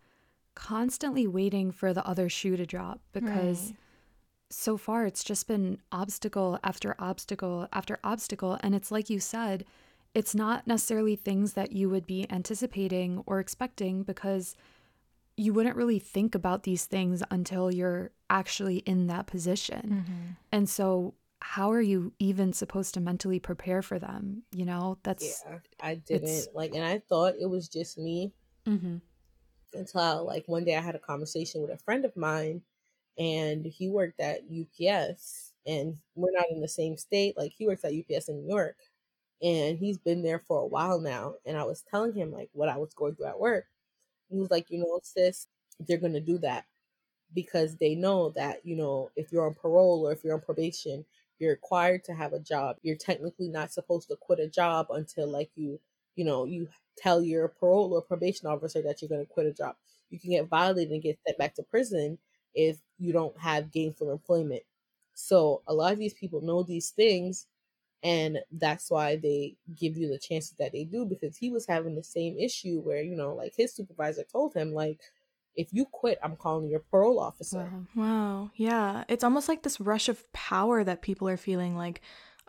constantly 0.55 1.27
waiting 1.27 1.71
for 1.71 1.93
the 1.93 2.05
other 2.07 2.29
shoe 2.29 2.57
to 2.57 2.65
drop 2.65 3.01
because 3.13 3.73
Right. 3.73 3.75
So 4.51 4.77
far 4.77 5.05
it's 5.05 5.23
just 5.23 5.47
been 5.47 5.79
obstacle 5.91 6.59
after 6.63 6.95
obstacle 6.99 7.67
after 7.73 7.99
obstacle. 8.03 8.57
And 8.61 8.75
it's 8.75 8.91
like 8.91 9.09
you 9.09 9.19
said, 9.19 9.65
it's 10.13 10.35
not 10.35 10.67
necessarily 10.67 11.15
things 11.15 11.53
that 11.53 11.71
you 11.71 11.89
would 11.89 12.05
be 12.05 12.29
anticipating 12.29 13.23
or 13.25 13.39
expecting 13.39 14.03
because 14.03 14.55
you 15.37 15.53
wouldn't 15.53 15.75
really 15.75 15.99
think 15.99 16.35
about 16.35 16.63
these 16.63 16.85
things 16.85 17.23
until 17.31 17.73
you're 17.73 18.11
actually 18.29 18.77
in 18.79 19.07
that 19.07 19.27
position. 19.27 20.03
Mm-hmm. 20.05 20.31
And 20.51 20.69
so, 20.69 21.13
how 21.43 21.71
are 21.71 21.81
you 21.81 22.13
even 22.19 22.53
supposed 22.53 22.93
to 22.93 22.99
mentally 22.99 23.39
prepare 23.39 23.81
for 23.81 23.97
them? 23.97 24.43
You 24.51 24.65
know, 24.65 24.97
that's. 25.03 25.43
Yeah, 25.47 25.57
I 25.81 25.95
didn't 25.95 26.47
like, 26.53 26.75
and 26.75 26.83
I 26.83 26.99
thought 26.99 27.35
it 27.39 27.49
was 27.49 27.67
just 27.67 27.97
me 27.97 28.33
hmm 28.65 28.97
until 29.73 30.25
like 30.25 30.43
one 30.47 30.63
day 30.63 30.75
I 30.75 30.81
had 30.81 30.95
a 30.95 30.99
conversation 30.99 31.61
with 31.61 31.71
a 31.71 31.77
friend 31.77 32.05
of 32.05 32.15
mine, 32.15 32.61
and 33.21 33.65
he 33.67 33.89
worked 33.89 34.21
at 34.21 34.41
UPS, 34.49 35.53
and 35.67 35.97
we're 36.15 36.31
not 36.33 36.51
in 36.51 36.61
the 36.61 36.69
same 36.69 36.97
state. 36.97 37.37
Like 37.37 37.53
he 37.57 37.67
works 37.67 37.85
at 37.85 37.93
UPS 37.93 38.29
in 38.29 38.41
New 38.43 38.49
York, 38.55 38.77
and 39.43 39.77
he's 39.77 39.97
been 39.99 40.23
there 40.23 40.39
for 40.39 40.59
a 40.61 40.67
while 40.67 40.99
now. 41.01 41.35
And 41.45 41.57
I 41.57 41.63
was 41.65 41.83
telling 41.89 42.13
him 42.13 42.31
like 42.31 42.49
what 42.53 42.69
I 42.69 42.77
was 42.77 42.93
going 42.95 43.15
through 43.15 43.27
at 43.27 43.39
work. 43.39 43.65
He 44.29 44.37
was 44.37 44.51
like, 44.51 44.71
you 44.71 44.79
know, 44.79 44.99
sis, 45.03 45.47
they're 45.79 45.97
gonna 45.97 46.21
do 46.21 46.39
that 46.39 46.65
because 47.33 47.77
they 47.77 47.95
know 47.95 48.29
that 48.31 48.65
you 48.65 48.75
know 48.75 49.09
if 49.15 49.31
you're 49.31 49.45
on 49.47 49.53
parole 49.55 50.07
or 50.07 50.11
if 50.11 50.23
you're 50.23 50.33
on 50.35 50.41
probation, 50.41 51.05
you're 51.39 51.51
required 51.51 52.03
to 52.05 52.13
have 52.13 52.33
a 52.33 52.39
job. 52.39 52.77
You're 52.83 52.95
technically 52.97 53.49
not 53.49 53.71
supposed 53.73 54.09
to 54.09 54.15
quit 54.17 54.39
a 54.39 54.47
job 54.49 54.87
until 54.91 55.27
like 55.29 55.51
you, 55.55 55.79
you 56.15 56.25
know, 56.25 56.45
you 56.45 56.67
tell 56.97 57.21
your 57.21 57.47
parole 57.49 57.93
or 57.93 58.01
probation 58.01 58.47
officer 58.47 58.81
that 58.83 59.01
you're 59.01 59.09
to 59.19 59.25
quit 59.25 59.47
a 59.47 59.53
job. 59.53 59.75
You 60.09 60.19
can 60.19 60.31
get 60.31 60.47
violated 60.49 60.91
and 60.93 61.01
get 61.03 61.19
sent 61.25 61.37
back 61.37 61.55
to 61.55 61.63
prison 61.63 62.17
if 62.53 62.77
you 62.99 63.13
don't 63.13 63.37
have 63.39 63.71
gainful 63.71 64.11
employment. 64.11 64.63
So 65.13 65.61
a 65.67 65.73
lot 65.73 65.93
of 65.93 65.99
these 65.99 66.13
people 66.13 66.41
know 66.41 66.63
these 66.63 66.89
things, 66.89 67.47
and 68.03 68.39
that's 68.51 68.89
why 68.89 69.17
they 69.17 69.55
give 69.75 69.97
you 69.97 70.07
the 70.07 70.17
chances 70.17 70.55
that 70.57 70.71
they 70.71 70.83
do. 70.83 71.05
Because 71.05 71.37
he 71.37 71.49
was 71.51 71.67
having 71.67 71.95
the 71.95 72.03
same 72.03 72.37
issue 72.37 72.79
where 72.81 73.01
you 73.01 73.15
know, 73.15 73.33
like 73.35 73.53
his 73.55 73.73
supervisor 73.73 74.23
told 74.23 74.53
him, 74.53 74.73
like, 74.73 74.99
if 75.55 75.67
you 75.71 75.85
quit, 75.85 76.17
I'm 76.23 76.35
calling 76.35 76.69
your 76.69 76.79
parole 76.79 77.19
officer. 77.19 77.69
Wow. 77.95 78.03
Wow. 78.03 78.51
Yeah. 78.55 79.03
It's 79.09 79.23
almost 79.23 79.49
like 79.49 79.63
this 79.63 79.81
rush 79.81 80.09
of 80.09 80.31
power 80.33 80.83
that 80.83 81.01
people 81.01 81.27
are 81.27 81.37
feeling 81.37 81.75
like, 81.75 82.01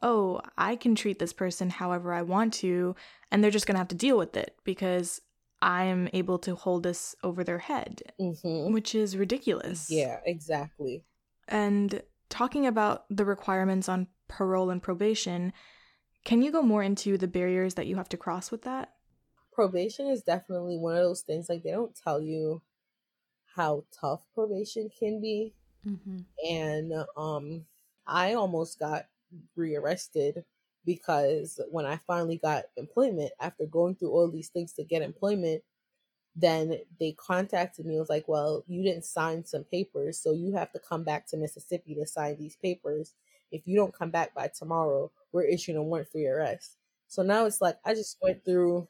oh, 0.03 0.41
I 0.57 0.77
can 0.77 0.95
treat 0.95 1.19
this 1.19 1.33
person 1.33 1.71
however 1.71 2.13
I 2.13 2.23
want 2.23 2.55
to, 2.55 2.95
and 3.31 3.43
they're 3.43 3.51
just 3.51 3.67
going 3.67 3.75
to 3.75 3.81
have 3.81 3.89
to 3.89 3.95
deal 3.95 4.19
with 4.19 4.37
it 4.37 4.57
because 4.65 5.21
I'm 5.63 6.09
able 6.13 6.39
to 6.41 6.55
hold 6.55 6.83
this 6.83 7.15
over 7.23 7.45
their 7.45 7.61
head, 7.61 8.03
hmm 8.19 8.73
which 8.73 8.95
is 8.95 9.17
ridiculous. 9.17 9.89
Yeah, 9.91 10.21
exactly. 10.27 11.05
And 11.49 12.03
talking 12.29 12.67
about 12.67 13.05
the 13.11 13.25
requirements 13.25 13.89
on 13.89 14.09
parole 14.29 14.71
and 14.71 14.83
probation, 14.83 15.53
can 16.25 16.43
you 16.43 16.51
go 16.53 16.63
more 16.63 16.83
into 16.83 17.19
the 17.19 17.29
barriers 17.29 17.75
that 17.75 17.87
you 17.87 17.97
have 17.97 18.09
to 18.11 18.17
cross 18.17 18.51
with 18.51 18.63
that? 18.63 18.95
probation 19.53 20.07
is 20.07 20.23
definitely 20.23 20.79
one 20.79 20.97
of 20.97 21.03
those 21.03 21.21
things 21.21 21.49
like 21.49 21.63
they 21.63 21.71
don't 21.71 21.95
tell 21.95 22.23
you 22.23 22.63
how 23.55 23.85
tough 23.93 24.23
probation 24.35 24.89
can 24.99 25.21
be 25.21 25.53
hmm 25.85 26.21
and 26.49 26.93
um 27.17 27.67
i 28.07 28.33
almost 28.33 28.79
got 28.79 29.07
rearrested 29.57 30.45
because 30.85 31.61
when 31.71 31.87
i 31.87 31.97
finally 32.07 32.39
got 32.39 32.65
employment 32.77 33.33
after 33.41 33.67
going 33.67 33.95
through 33.97 34.11
all 34.11 34.31
these 34.31 34.49
things 34.49 34.73
to 34.73 34.85
get 34.85 35.03
employment 35.03 35.63
then 36.35 36.81
they 36.99 37.13
contacted 37.13 37.85
me. 37.85 37.97
It 37.97 38.01
was 38.01 38.09
like, 38.09 38.27
well, 38.29 38.65
you 38.67 38.83
didn't 38.83 39.05
sign 39.05 39.45
some 39.45 39.65
papers, 39.65 40.19
so 40.19 40.33
you 40.33 40.53
have 40.55 40.73
to 40.73 40.79
come 40.79 41.05
back 41.05 41.27
to 41.29 41.37
Mississippi 41.37 41.95
to 41.97 42.07
sign 42.07 42.37
these 42.39 42.57
papers. 42.57 43.15
If 43.51 43.67
you 43.67 43.77
don't 43.77 43.95
come 43.95 44.11
back 44.11 44.35
by 44.35 44.49
tomorrow, 44.49 45.13
we're 45.33 45.45
issuing 45.45 45.77
a 45.77 45.83
warrant 45.83 46.09
for 46.09 46.19
your 46.19 46.37
arrest. 46.39 46.79
So 47.09 47.23
now 47.23 47.45
it's 47.45 47.61
like 47.61 47.79
I 47.85 47.95
just 47.95 48.17
went 48.23 48.45
through 48.45 48.89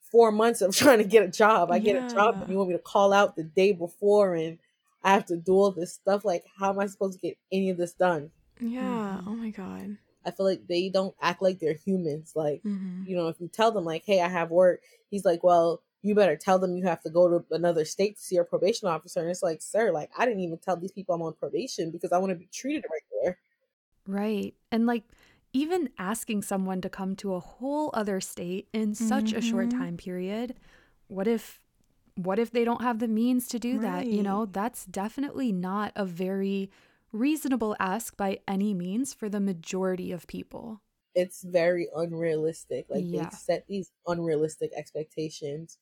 four 0.00 0.32
months 0.32 0.62
of 0.62 0.74
trying 0.76 0.98
to 0.98 1.04
get 1.04 1.24
a 1.24 1.28
job. 1.28 1.70
I 1.70 1.78
get 1.78 1.96
a 1.96 2.04
job, 2.04 2.36
and 2.40 2.50
you 2.50 2.56
want 2.58 2.70
me 2.70 2.76
to 2.76 2.82
call 2.82 3.12
out 3.12 3.36
the 3.36 3.44
day 3.44 3.72
before, 3.72 4.34
and 4.34 4.58
I 5.02 5.12
have 5.12 5.26
to 5.26 5.36
do 5.36 5.54
all 5.54 5.72
this 5.72 5.94
stuff. 5.94 6.24
Like, 6.24 6.44
how 6.58 6.70
am 6.70 6.78
I 6.80 6.86
supposed 6.86 7.20
to 7.20 7.26
get 7.28 7.38
any 7.52 7.70
of 7.70 7.76
this 7.78 7.94
done? 7.94 8.32
Yeah. 8.78 8.98
Mhm. 8.98 9.22
Oh 9.26 9.34
my 9.36 9.50
God. 9.50 9.98
I 10.24 10.30
feel 10.30 10.46
like 10.46 10.66
they 10.66 10.88
don't 10.88 11.14
act 11.20 11.42
like 11.42 11.58
they're 11.58 11.74
humans. 11.74 12.34
Like, 12.36 12.64
hmm 12.64 13.04
you 13.04 13.16
know, 13.16 13.28
if 13.28 13.40
you 13.40 13.48
tell 13.48 13.72
them 13.72 13.84
like, 13.84 14.04
"Hey, 14.04 14.20
I 14.20 14.28
have 14.28 14.50
work," 14.50 14.82
he's 15.10 15.24
like, 15.24 15.42
"Well, 15.44 15.82
you 16.02 16.14
better 16.14 16.36
tell 16.36 16.58
them 16.58 16.76
you 16.76 16.84
have 16.84 17.02
to 17.02 17.10
go 17.10 17.28
to 17.28 17.44
another 17.54 17.84
state 17.84 18.16
to 18.16 18.22
see 18.22 18.34
your 18.36 18.44
probation 18.44 18.88
officer." 18.88 19.20
And 19.20 19.30
it's 19.30 19.42
like, 19.42 19.62
"Sir, 19.62 19.90
like, 19.92 20.10
I 20.16 20.26
didn't 20.26 20.40
even 20.42 20.58
tell 20.58 20.76
these 20.76 20.92
people 20.92 21.14
I'm 21.14 21.22
on 21.22 21.34
probation 21.34 21.90
because 21.90 22.12
I 22.12 22.18
want 22.18 22.30
to 22.30 22.36
be 22.36 22.46
treated 22.46 22.84
right 22.90 23.02
there." 23.22 23.38
Right. 24.06 24.54
And 24.70 24.86
like 24.86 25.04
even 25.52 25.90
asking 25.98 26.42
someone 26.42 26.80
to 26.80 26.88
come 26.90 27.14
to 27.16 27.34
a 27.34 27.40
whole 27.40 27.90
other 27.94 28.20
state 28.20 28.68
in 28.72 28.94
such 28.94 29.32
a 29.32 29.40
short 29.40 29.70
Mhm. 29.70 29.70
time 29.70 29.96
period, 29.96 30.56
what 31.08 31.26
if 31.28 31.60
what 32.16 32.38
if 32.38 32.50
they 32.52 32.64
don't 32.64 32.82
have 32.82 32.98
the 33.00 33.08
means 33.08 33.48
to 33.48 33.58
do 33.58 33.78
that? 33.80 34.08
You 34.08 34.22
know, 34.22 34.46
that's 34.46 34.86
definitely 34.86 35.52
not 35.52 35.92
a 35.96 36.04
very 36.06 36.70
reasonable 37.12 37.76
ask 37.78 38.16
by 38.16 38.40
any 38.48 38.74
means 38.74 39.12
for 39.14 39.28
the 39.28 39.40
majority 39.40 40.12
of 40.12 40.26
people. 40.26 40.80
It's 41.14 41.42
very 41.42 41.88
unrealistic. 41.94 42.86
Like 42.88 43.04
Yeah. 43.06 43.24
they 43.24 43.36
set 43.36 43.66
these 43.68 43.90
unrealistic 44.06 44.72
expectations. 44.74 45.78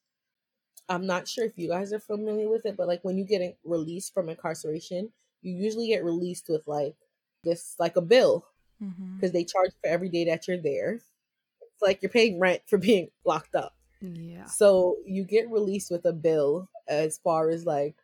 I'm 0.89 1.07
not 1.07 1.29
sure 1.29 1.45
if 1.45 1.57
you 1.57 1.69
guys 1.69 1.93
are 1.93 2.01
familiar 2.01 2.49
with 2.51 2.67
it, 2.67 2.77
but 2.77 2.89
like 2.89 3.05
when 3.05 3.17
you 3.17 3.25
get 3.25 3.57
released 3.65 4.13
from 4.13 4.29
incarceration, 4.29 5.13
you 5.43 5.55
usually 5.55 5.87
get 5.87 6.05
released 6.05 6.49
with 6.49 6.67
like 6.67 6.97
this 7.45 7.75
like 7.79 7.97
a 7.97 8.03
bill 8.03 8.47
Mm-hmm. 8.83 9.17
because 9.17 9.33
they 9.33 9.45
charge 9.45 9.73
for 9.83 9.89
every 9.91 10.09
day 10.09 10.25
that 10.25 10.49
you're 10.49 10.57
there. 10.57 10.95
It's 10.95 11.83
like 11.83 12.01
you're 12.03 12.09
paying 12.11 12.41
rent 12.41 12.63
for 12.67 12.79
being 12.79 13.11
locked 13.27 13.55
up. 13.55 13.75
Yeah. 14.01 14.47
So 14.47 14.97
you 15.05 15.23
get 15.23 15.51
released 15.51 15.91
with 15.91 16.07
a 16.07 16.15
bill 16.15 16.71
as 16.89 17.19
far 17.19 17.51
as 17.51 17.67
like 17.67 17.95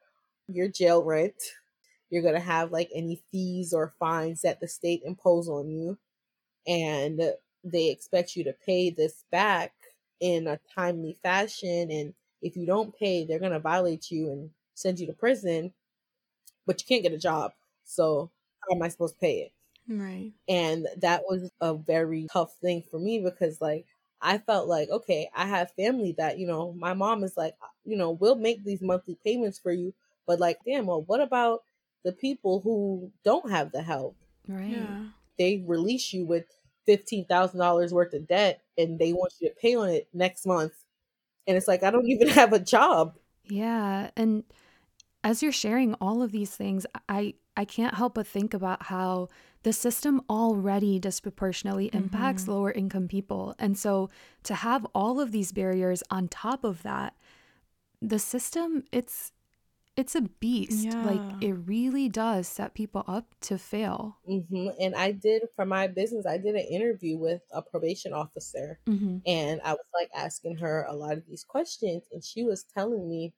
your 0.48 0.68
jail 0.68 1.02
rent. 1.02 1.32
You're 2.10 2.22
gonna 2.22 2.40
have 2.40 2.72
like 2.72 2.90
any 2.94 3.16
fees 3.32 3.72
or 3.74 3.94
fines 3.98 4.42
that 4.42 4.60
the 4.60 4.68
state 4.68 5.02
impose 5.04 5.48
on 5.48 5.70
you, 5.70 5.98
and 6.66 7.20
they 7.64 7.90
expect 7.90 8.36
you 8.36 8.44
to 8.44 8.52
pay 8.54 8.90
this 8.90 9.24
back 9.30 9.74
in 10.20 10.46
a 10.48 10.60
timely 10.74 11.14
fashion. 11.22 11.90
And 11.90 12.14
if 12.42 12.56
you 12.56 12.66
don't 12.66 12.96
pay, 12.96 13.24
they're 13.24 13.40
gonna 13.40 13.60
violate 13.60 14.10
you 14.10 14.30
and 14.32 14.50
send 14.74 15.00
you 15.00 15.06
to 15.08 15.12
prison. 15.14 15.74
But 16.66 16.80
you 16.82 16.86
can't 16.86 17.02
get 17.02 17.12
a 17.14 17.18
job, 17.18 17.54
so 17.84 18.30
how 18.62 18.76
am 18.76 18.82
I 18.82 18.88
supposed 18.88 19.14
to 19.14 19.20
pay 19.20 19.40
it? 19.42 19.52
Right. 19.88 20.34
and 20.48 20.86
that 20.98 21.24
was 21.28 21.50
a 21.60 21.74
very 21.74 22.26
tough 22.32 22.56
thing 22.58 22.82
for 22.82 22.98
me 22.98 23.18
because 23.20 23.60
like 23.60 23.86
i 24.20 24.38
felt 24.38 24.68
like 24.68 24.88
okay 24.88 25.28
i 25.34 25.46
have 25.46 25.70
family 25.72 26.12
that 26.12 26.38
you 26.38 26.46
know 26.46 26.72
my 26.72 26.94
mom 26.94 27.24
is 27.24 27.36
like 27.36 27.54
uh, 27.62 27.66
you 27.84 27.96
know 27.96 28.10
we'll 28.10 28.36
make 28.36 28.62
these 28.64 28.82
monthly 28.82 29.16
payments 29.24 29.58
for 29.58 29.72
you 29.72 29.92
but 30.26 30.38
like 30.40 30.58
damn 30.64 30.86
well 30.86 31.02
what 31.02 31.20
about 31.20 31.64
the 32.06 32.12
people 32.14 32.62
who 32.62 33.12
don't 33.24 33.50
have 33.50 33.72
the 33.72 33.82
help 33.82 34.16
Right. 34.48 34.70
Yeah. 34.70 35.08
they 35.38 35.64
release 35.66 36.14
you 36.14 36.26
with 36.26 36.46
$15000 36.86 37.92
worth 37.92 38.14
of 38.14 38.28
debt 38.28 38.62
and 38.78 38.98
they 38.98 39.12
want 39.12 39.34
you 39.40 39.50
to 39.50 39.56
pay 39.56 39.76
on 39.76 39.90
it 39.90 40.08
next 40.14 40.46
month 40.46 40.74
and 41.46 41.56
it's 41.56 41.68
like 41.68 41.82
i 41.84 41.90
don't 41.90 42.08
even 42.08 42.28
have 42.40 42.52
a 42.54 42.60
job 42.60 43.18
Yeah, 43.44 44.10
and 44.16 44.44
as 45.24 45.42
you're 45.42 45.52
sharing 45.52 45.94
all 45.94 46.22
of 46.22 46.32
these 46.32 46.56
things, 46.56 46.86
I 47.08 47.34
I 47.56 47.64
can't 47.64 47.94
help 47.94 48.14
but 48.14 48.26
think 48.26 48.54
about 48.54 48.84
how 48.84 49.28
the 49.62 49.72
system 49.72 50.22
already 50.30 50.98
disproportionately 51.00 51.90
impacts 51.92 52.44
Mhm. 52.44 52.48
lower 52.48 52.72
income 52.72 53.08
people. 53.08 53.54
And 53.58 53.78
so 53.78 54.10
to 54.44 54.54
have 54.54 54.86
all 54.94 55.20
of 55.20 55.32
these 55.32 55.52
barriers 55.52 56.02
on 56.10 56.28
top 56.28 56.64
of 56.64 56.82
that, 56.84 57.16
the 58.02 58.18
system 58.18 58.84
it's 58.92 59.32
it's 59.96 60.14
a 60.14 60.22
beast. 60.22 60.96
Like 61.02 61.34
it 61.40 61.52
really 61.52 62.08
does 62.08 62.46
set 62.48 62.74
people 62.74 63.04
up 63.06 63.34
to 63.42 63.58
fail. 63.58 64.18
hmm 64.26 64.68
and 64.80 64.94
i 64.96 65.12
did 65.12 65.42
for 65.54 65.64
my 65.64 65.86
business 65.86 66.26
i 66.26 66.36
did 66.36 66.54
an 66.56 66.66
interview 66.68 67.16
with 67.16 67.42
a 67.52 67.62
probation 67.62 68.12
officer 68.12 68.80
hmm 68.86 69.18
And 69.26 69.60
I 69.64 69.72
was 69.72 69.86
like 69.94 70.10
asking 70.14 70.58
her 70.58 70.84
a 70.88 70.94
lot 70.94 71.18
of 71.18 71.26
these 71.26 71.44
questions, 71.44 72.04
and 72.12 72.22
she 72.24 72.44
was 72.44 72.62
telling 72.64 73.08
me 73.10 73.34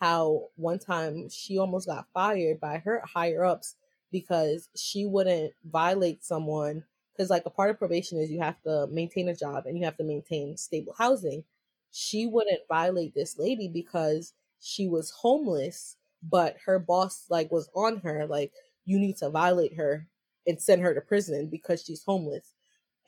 how 0.00 0.50
one 0.56 0.78
time 0.78 1.28
she 1.30 1.58
almost 1.58 1.88
got 1.88 2.06
fired 2.14 2.60
by 2.60 2.78
her 2.86 3.02
higher 3.16 3.44
ups 3.44 3.76
because 4.12 4.70
she 4.76 5.06
wouldn't 5.06 5.54
violate 5.64 6.22
someone. 6.24 6.84
Because, 7.12 7.30
like, 7.30 7.46
a 7.46 7.50
part 7.58 7.70
of 7.72 7.78
probation 7.78 8.18
is 8.20 8.30
you 8.30 8.40
have 8.42 8.62
to 8.62 8.86
maintain 8.88 9.28
a 9.28 9.36
job 9.44 9.66
and 9.66 9.76
you 9.78 9.84
have 9.86 9.98
to 9.98 10.04
maintain 10.14 10.56
stable 10.56 10.94
housing. 10.98 11.44
She 11.92 12.26
wouldn't 12.26 12.68
violate 12.68 13.14
this 13.14 13.38
lady 13.38 13.68
because 13.68 14.34
she 14.64 14.88
was 14.88 15.10
homeless, 15.10 15.96
but 16.22 16.56
her 16.66 16.78
boss, 16.78 17.26
like, 17.30 17.52
was 17.52 17.68
on 17.74 17.98
her, 17.98 18.26
like, 18.26 18.52
you 18.86 18.98
need 18.98 19.16
to 19.18 19.30
violate 19.30 19.74
her 19.76 20.06
and 20.46 20.60
send 20.60 20.82
her 20.82 20.94
to 20.94 21.00
prison 21.00 21.48
because 21.48 21.82
she's 21.84 22.02
homeless. 22.04 22.54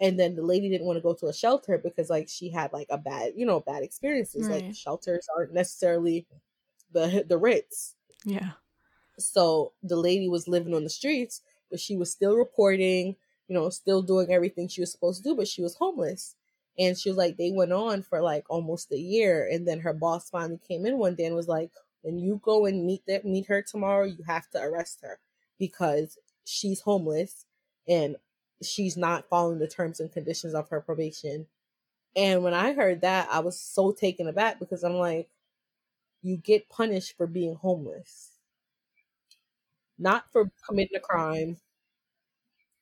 And 0.01 0.19
then 0.21 0.37
the 0.37 0.43
lady 0.43 0.69
didn't 0.69 0.87
want 0.87 0.99
to 0.99 1.03
go 1.03 1.15
to 1.15 1.27
a 1.29 1.35
shelter 1.35 1.79
because 1.79 2.11
like 2.11 2.29
she 2.29 2.51
had 2.51 2.73
like 2.73 2.87
a 2.91 2.99
bad 2.99 3.33
you 3.37 3.47
know 3.47 3.61
bad 3.61 3.83
experiences. 3.83 4.49
Like 4.49 4.75
shelters 4.75 5.27
aren't 5.37 5.55
necessarily 5.55 6.27
the 6.93 7.25
the 7.29 7.39
ritz. 7.39 7.95
Yeah. 8.25 8.53
so 9.19 9.73
the 9.83 9.97
lady 9.97 10.29
was 10.29 10.49
living 10.49 10.75
on 10.75 10.85
the 10.85 10.91
streets 10.91 11.43
but 11.71 11.81
she 11.81 11.97
was 11.97 12.11
still 12.11 12.37
reporting 12.37 13.17
you 13.49 13.55
know 13.55 13.71
still 13.71 14.03
doing 14.03 14.31
everything 14.33 14.69
she 14.69 14.81
was 14.83 14.93
supposed 14.93 15.23
to 15.23 15.31
do 15.31 15.37
but 15.37 15.49
she 15.49 15.63
was 15.63 15.77
homeless 15.77 16.36
and 16.79 16.99
she 16.99 17.09
was 17.09 17.17
like 17.19 17.37
they 17.37 17.51
went 17.51 17.73
on 17.73 18.03
for 18.03 18.21
like 18.21 18.45
almost 18.51 18.93
a 18.93 18.99
year 18.99 19.49
and 19.51 19.67
then 19.67 19.81
her 19.81 19.93
boss 19.93 20.31
finally 20.31 20.59
came 20.67 20.87
in 20.87 20.99
one 20.99 21.15
day 21.15 21.25
and 21.27 21.37
was 21.37 21.49
like 21.49 21.71
when 22.03 22.19
you 22.19 22.41
go 22.43 22.67
and 22.67 22.85
meet 22.87 23.03
that 23.07 23.25
meet 23.25 23.47
her 23.47 23.63
tomorrow 23.63 24.05
you 24.05 24.23
have 24.27 24.49
to 24.51 24.61
arrest 24.61 25.01
her 25.03 25.19
because 25.59 26.19
she's 26.45 26.81
homeless 26.83 27.47
and 27.89 28.17
she's 28.63 28.97
not 28.97 29.29
following 29.29 29.59
the 29.59 29.69
terms 29.69 30.01
and 30.01 30.13
conditions 30.13 30.55
of 30.55 30.69
her 30.71 30.81
probation. 30.81 31.47
And 32.17 32.43
when 32.45 32.55
I 32.55 32.73
heard 32.75 33.03
that, 33.03 33.29
I 33.31 33.41
was 33.41 33.61
so 33.61 33.93
taken 33.93 34.29
aback 34.29 34.59
because 34.61 34.85
I'm 34.85 34.95
like, 34.95 35.29
you 36.23 36.37
get 36.37 36.69
punished 36.69 37.17
for 37.17 37.27
being 37.27 37.57
homeless, 37.57 38.33
not 39.99 40.31
for 40.33 40.51
committing 40.67 40.97
a 40.97 41.01
crime, 41.01 41.59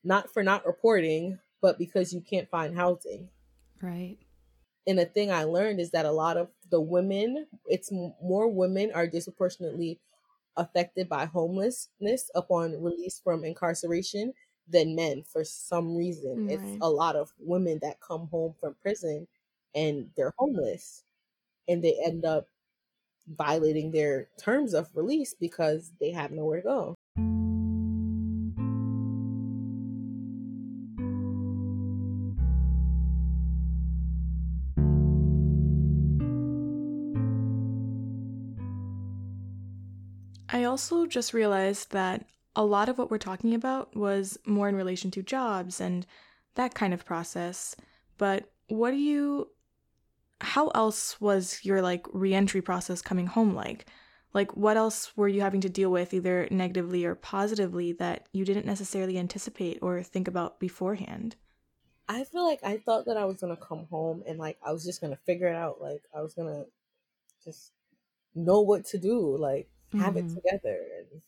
not 0.04 0.32
for 0.32 0.42
not 0.44 0.64
reporting, 0.66 1.40
but 1.60 1.78
because 1.78 2.12
you 2.12 2.20
can't 2.20 2.48
find 2.48 2.76
housing. 2.76 3.28
Right. 3.84 4.18
And 4.86 4.98
the 4.98 5.06
thing 5.06 5.32
I 5.32 5.44
learned 5.44 5.80
is 5.80 5.90
that 5.92 6.06
a 6.06 6.12
lot 6.12 6.36
of 6.36 6.50
the 6.70 6.80
women, 6.80 7.46
it's 7.66 7.90
more 7.92 8.48
women 8.48 8.92
are 8.94 9.06
disproportionately 9.06 10.00
affected 10.56 11.08
by 11.08 11.26
homelessness 11.26 12.30
upon 12.34 12.82
release 12.82 13.20
from 13.22 13.44
incarceration 13.44 14.32
than 14.68 14.94
men 14.94 15.22
for 15.24 15.44
some 15.44 15.96
reason. 15.96 16.46
Right. 16.46 16.50
It's 16.50 16.76
a 16.80 16.90
lot 16.90 17.16
of 17.16 17.32
women 17.38 17.78
that 17.82 18.00
come 18.00 18.28
home 18.28 18.54
from 18.60 18.76
prison 18.82 19.26
and 19.74 20.10
they're 20.16 20.34
homeless 20.38 21.04
and 21.68 21.82
they 21.82 21.98
end 22.04 22.24
up 22.24 22.48
violating 23.28 23.90
their 23.92 24.28
terms 24.38 24.74
of 24.74 24.90
release 24.94 25.34
because 25.34 25.92
they 26.00 26.10
have 26.12 26.30
nowhere 26.30 26.58
to 26.60 26.64
go. 26.64 26.94
Also 40.74 41.06
just 41.06 41.32
realized 41.32 41.92
that 41.92 42.26
a 42.56 42.64
lot 42.64 42.88
of 42.88 42.98
what 42.98 43.08
we're 43.08 43.16
talking 43.16 43.54
about 43.54 43.94
was 43.94 44.36
more 44.44 44.68
in 44.68 44.74
relation 44.74 45.08
to 45.08 45.22
jobs 45.22 45.80
and 45.80 46.04
that 46.56 46.74
kind 46.74 46.92
of 46.92 47.04
process. 47.04 47.76
But 48.18 48.50
what 48.66 48.90
do 48.90 48.96
you 48.96 49.50
how 50.40 50.66
else 50.70 51.20
was 51.20 51.64
your 51.64 51.80
like 51.80 52.04
reentry 52.12 52.60
process 52.60 53.00
coming 53.00 53.28
home 53.28 53.54
like? 53.54 53.86
Like 54.32 54.56
what 54.56 54.76
else 54.76 55.16
were 55.16 55.28
you 55.28 55.42
having 55.42 55.60
to 55.60 55.68
deal 55.68 55.92
with 55.92 56.12
either 56.12 56.48
negatively 56.50 57.04
or 57.04 57.14
positively 57.14 57.92
that 57.92 58.26
you 58.32 58.44
didn't 58.44 58.66
necessarily 58.66 59.16
anticipate 59.16 59.78
or 59.80 60.02
think 60.02 60.26
about 60.26 60.58
beforehand? 60.58 61.36
I 62.08 62.24
feel 62.24 62.44
like 62.44 62.64
I 62.64 62.78
thought 62.78 63.06
that 63.06 63.16
I 63.16 63.26
was 63.26 63.38
gonna 63.40 63.56
come 63.56 63.86
home 63.92 64.24
and 64.26 64.40
like 64.40 64.58
I 64.60 64.72
was 64.72 64.84
just 64.84 65.00
gonna 65.00 65.20
figure 65.24 65.46
it 65.46 65.54
out. 65.54 65.80
Like 65.80 66.02
I 66.12 66.20
was 66.20 66.34
gonna 66.34 66.64
just 67.44 67.70
know 68.34 68.60
what 68.60 68.86
to 68.86 68.98
do, 68.98 69.36
like 69.38 69.68
have 69.98 70.16
it 70.16 70.26
Mhm. 70.26 70.34
together. 70.34 70.80
And 70.98 71.22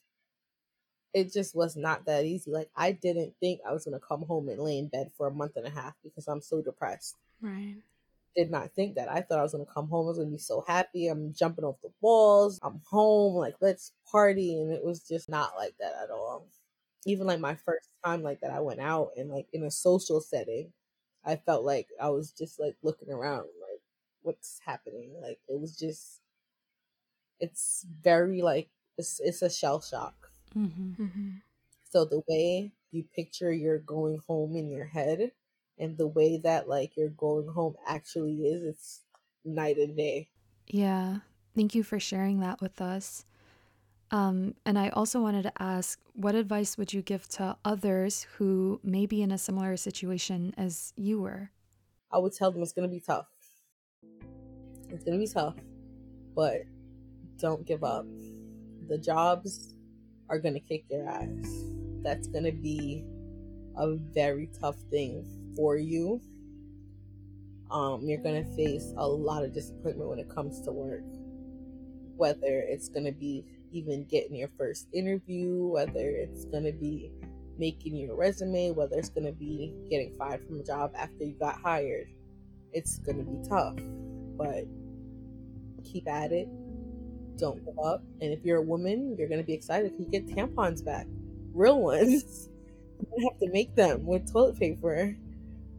it 1.14 1.32
just 1.32 1.54
was 1.54 1.76
not 1.76 2.04
that 2.06 2.24
easy. 2.24 2.50
Like 2.50 2.70
I 2.76 2.92
didn't 2.92 3.34
think 3.40 3.60
I 3.66 3.72
was 3.72 3.84
gonna 3.84 3.98
come 4.00 4.22
home 4.22 4.48
and 4.48 4.60
lay 4.60 4.78
in 4.78 4.88
bed 4.88 5.10
for 5.16 5.26
a 5.28 5.34
month 5.34 5.56
and 5.56 5.66
a 5.66 5.70
half 5.70 5.94
because 6.02 6.28
I'm 6.28 6.40
so 6.42 6.60
depressed. 6.60 7.16
Right. 7.40 7.76
Did 8.36 8.50
not 8.50 8.72
think 8.72 8.96
that. 8.96 9.10
I 9.10 9.22
thought 9.22 9.38
I 9.38 9.42
was 9.42 9.52
gonna 9.52 9.64
come 9.64 9.88
home. 9.88 10.06
I 10.06 10.08
was 10.10 10.18
gonna 10.18 10.30
be 10.30 10.38
so 10.38 10.62
happy. 10.66 11.08
I'm 11.08 11.32
jumping 11.32 11.64
off 11.64 11.80
the 11.82 11.90
walls. 12.02 12.58
I'm 12.62 12.82
home. 12.84 13.34
Like 13.34 13.56
let's 13.60 13.92
party. 14.10 14.60
And 14.60 14.72
it 14.72 14.84
was 14.84 15.00
just 15.00 15.28
not 15.28 15.56
like 15.56 15.74
that 15.80 15.94
at 16.02 16.10
all. 16.10 16.46
Even 17.06 17.26
like 17.26 17.40
my 17.40 17.54
first 17.54 17.88
time 18.04 18.22
like 18.22 18.40
that, 18.40 18.50
I 18.50 18.60
went 18.60 18.80
out 18.80 19.12
and 19.16 19.30
like 19.30 19.46
in 19.52 19.62
a 19.62 19.70
social 19.70 20.20
setting, 20.20 20.72
I 21.24 21.36
felt 21.36 21.64
like 21.64 21.88
I 22.00 22.10
was 22.10 22.32
just 22.32 22.60
like 22.60 22.76
looking 22.82 23.10
around, 23.10 23.46
like 23.60 23.80
what's 24.22 24.60
happening. 24.66 25.14
Like 25.22 25.38
it 25.48 25.58
was 25.58 25.78
just, 25.78 26.20
it's 27.41 27.87
very 28.03 28.43
like 28.43 28.68
it's 28.99 29.20
it's 29.20 29.43
a 29.43 29.51
shell 29.51 29.80
shock. 29.80 30.30
hmm 30.53 30.93
Mm-hmm. 30.99 31.30
So 31.91 32.05
the 32.05 32.22
way 32.28 32.72
you 32.91 33.05
picture 33.14 33.53
you're 33.53 33.78
going 33.78 34.20
home 34.26 34.57
in 34.57 34.70
your 34.70 34.87
head 34.87 35.32
and 35.78 35.97
the 35.97 36.07
way 36.07 36.39
that 36.39 36.68
like 36.68 36.97
you're 36.97 37.09
going 37.09 37.49
home 37.49 37.74
actually 37.87 38.47
is, 38.47 38.62
it's 38.62 39.01
night 39.45 39.76
and 39.76 39.97
day. 39.97 40.28
Yeah. 40.66 41.18
Thank 41.55 41.74
you 41.74 41.82
for 41.82 42.01
sharing 42.01 42.41
that 42.41 42.61
with 42.61 42.80
us. 42.80 43.24
Um, 44.11 44.55
and 44.64 44.78
I 44.78 44.91
also 44.91 45.20
wanted 45.20 45.43
to 45.45 45.62
ask 45.62 45.99
what 46.12 46.34
advice 46.34 46.78
would 46.78 46.93
you 46.93 47.03
give 47.03 47.28
to 47.30 47.57
others 47.64 48.26
who 48.37 48.80
may 48.82 49.07
be 49.07 49.22
in 49.22 49.32
a 49.32 49.39
similar 49.39 49.76
situation 49.76 50.55
as 50.57 50.93
you 50.97 51.20
were? 51.20 51.51
I 52.12 52.18
would 52.18 52.32
tell 52.32 52.51
them 52.51 52.62
it's 52.62 52.72
gonna 52.72 52.89
be 52.89 53.01
tough. 53.01 53.26
It's 54.91 55.03
gonna 55.03 55.18
be 55.18 55.26
tough, 55.26 55.57
but 56.34 56.62
don't 57.39 57.66
give 57.66 57.84
up. 57.84 58.07
The 58.89 58.99
jobs 58.99 59.74
are 60.28 60.39
going 60.39 60.55
to 60.55 60.61
kick 60.61 60.84
your 60.91 61.09
ass. 61.09 61.64
That's 62.03 62.28
going 62.28 62.45
to 62.45 62.53
be 62.53 63.05
a 63.76 63.95
very 63.95 64.49
tough 64.61 64.76
thing 64.91 65.24
for 65.57 65.76
you. 65.76 66.20
Um, 67.70 68.03
you're 68.03 68.22
going 68.22 68.45
to 68.45 68.57
face 68.57 68.93
a 68.97 69.07
lot 69.07 69.45
of 69.45 69.53
disappointment 69.53 70.09
when 70.09 70.18
it 70.18 70.28
comes 70.28 70.61
to 70.62 70.72
work. 70.72 71.05
Whether 72.16 72.61
it's 72.61 72.89
going 72.89 73.05
to 73.05 73.12
be 73.12 73.45
even 73.72 74.05
getting 74.05 74.37
your 74.37 74.49
first 74.57 74.87
interview, 74.93 75.66
whether 75.66 76.09
it's 76.11 76.45
going 76.47 76.64
to 76.64 76.72
be 76.72 77.11
making 77.59 77.97
your 77.97 78.16
resume, 78.16 78.70
whether 78.70 78.99
it's 78.99 79.09
going 79.11 79.26
to 79.26 79.32
be 79.32 79.74
getting 79.91 80.14
fired 80.16 80.47
from 80.47 80.61
a 80.61 80.62
job 80.62 80.93
after 80.97 81.24
you 81.24 81.34
got 81.39 81.61
hired. 81.61 82.09
It's 82.72 82.99
going 82.99 83.18
to 83.18 83.24
be 83.24 83.49
tough, 83.49 83.76
but 84.37 84.64
keep 85.84 86.09
at 86.09 86.32
it. 86.32 86.49
Don't 87.39 87.64
give 87.64 87.78
up. 87.78 88.03
And 88.20 88.32
if 88.32 88.45
you're 88.45 88.59
a 88.59 88.62
woman, 88.62 89.16
you're 89.18 89.28
going 89.28 89.41
to 89.41 89.47
be 89.47 89.53
excited 89.53 89.93
because 89.93 90.07
you 90.07 90.20
get 90.20 90.26
tampons 90.26 90.84
back, 90.84 91.07
real 91.53 91.80
ones. 91.80 92.49
you 93.01 93.07
don't 93.11 93.32
have 93.32 93.39
to 93.41 93.51
make 93.51 93.74
them 93.74 94.07
with 94.07 94.30
toilet 94.32 94.59
paper. 94.59 95.16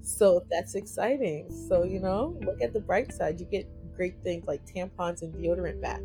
So 0.01 0.45
that's 0.49 0.76
exciting. 0.76 1.51
So, 1.68 1.84
you 1.84 1.99
know, 1.99 2.38
look 2.45 2.62
at 2.62 2.74
the 2.74 2.80
bright 2.80 3.12
side. 3.12 3.39
You 3.39 3.45
get 3.45 3.68
great 3.95 4.16
things 4.24 4.45
like 4.47 4.66
tampons 4.66 5.22
and 5.22 5.34
deodorant 5.34 5.82
back. 5.82 6.01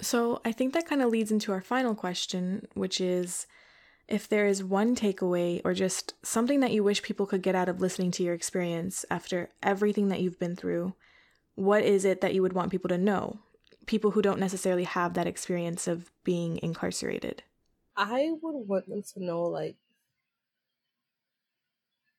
So 0.00 0.40
I 0.44 0.52
think 0.52 0.72
that 0.72 0.86
kind 0.86 1.02
of 1.02 1.10
leads 1.10 1.30
into 1.30 1.52
our 1.52 1.60
final 1.60 1.94
question, 1.94 2.66
which 2.74 3.00
is 3.00 3.46
if 4.10 4.28
there 4.28 4.46
is 4.46 4.62
one 4.62 4.96
takeaway 4.96 5.60
or 5.64 5.72
just 5.72 6.14
something 6.22 6.60
that 6.60 6.72
you 6.72 6.82
wish 6.82 7.02
people 7.02 7.26
could 7.26 7.42
get 7.42 7.54
out 7.54 7.68
of 7.68 7.80
listening 7.80 8.10
to 8.10 8.22
your 8.24 8.34
experience 8.34 9.04
after 9.10 9.50
everything 9.62 10.08
that 10.08 10.20
you've 10.20 10.38
been 10.38 10.56
through, 10.56 10.94
what 11.54 11.84
is 11.84 12.04
it 12.04 12.20
that 12.20 12.34
you 12.34 12.42
would 12.42 12.52
want 12.52 12.72
people 12.72 12.88
to 12.88 12.98
know? 12.98 13.38
People 13.86 14.10
who 14.10 14.20
don't 14.20 14.40
necessarily 14.40 14.84
have 14.84 15.14
that 15.14 15.28
experience 15.28 15.86
of 15.86 16.10
being 16.24 16.58
incarcerated. 16.62 17.44
I 17.96 18.32
would 18.42 18.68
want 18.68 18.88
them 18.88 19.02
to 19.14 19.24
know 19.24 19.44
like 19.44 19.76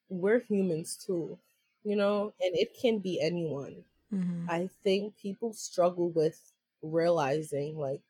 we're 0.10 0.40
humans 0.40 0.96
too, 0.96 1.38
you 1.84 1.96
know, 1.96 2.34
and 2.42 2.56
it 2.56 2.70
can 2.82 3.00
be 3.00 3.20
anyone. 3.22 3.84
Mm-hmm. 4.14 4.50
I 4.50 4.70
think 4.84 5.18
people 5.18 5.54
struggle 5.54 6.10
with 6.10 6.40
realizing 6.82 7.78
like 7.78 8.02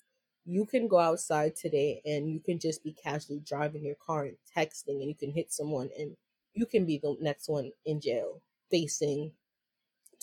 you 0.46 0.66
can 0.66 0.88
go 0.88 1.00
outside 1.00 1.56
today 1.56 2.02
and 2.06 2.30
you 2.32 2.40
can 2.40 2.60
just 2.60 2.84
be 2.84 2.94
casually 2.94 3.40
driving 3.40 3.86
your 3.86 3.96
car 3.96 4.24
and 4.26 4.38
texting 4.56 5.00
and 5.02 5.10
you 5.10 5.16
can 5.16 5.32
hit 5.32 5.52
someone 5.52 5.90
and 5.98 6.18
you 6.54 6.66
can 6.66 6.86
be 6.86 6.98
the 6.98 7.16
next 7.22 7.48
one 7.48 7.72
in 7.86 8.02
jail 8.02 8.42
facing 8.70 9.32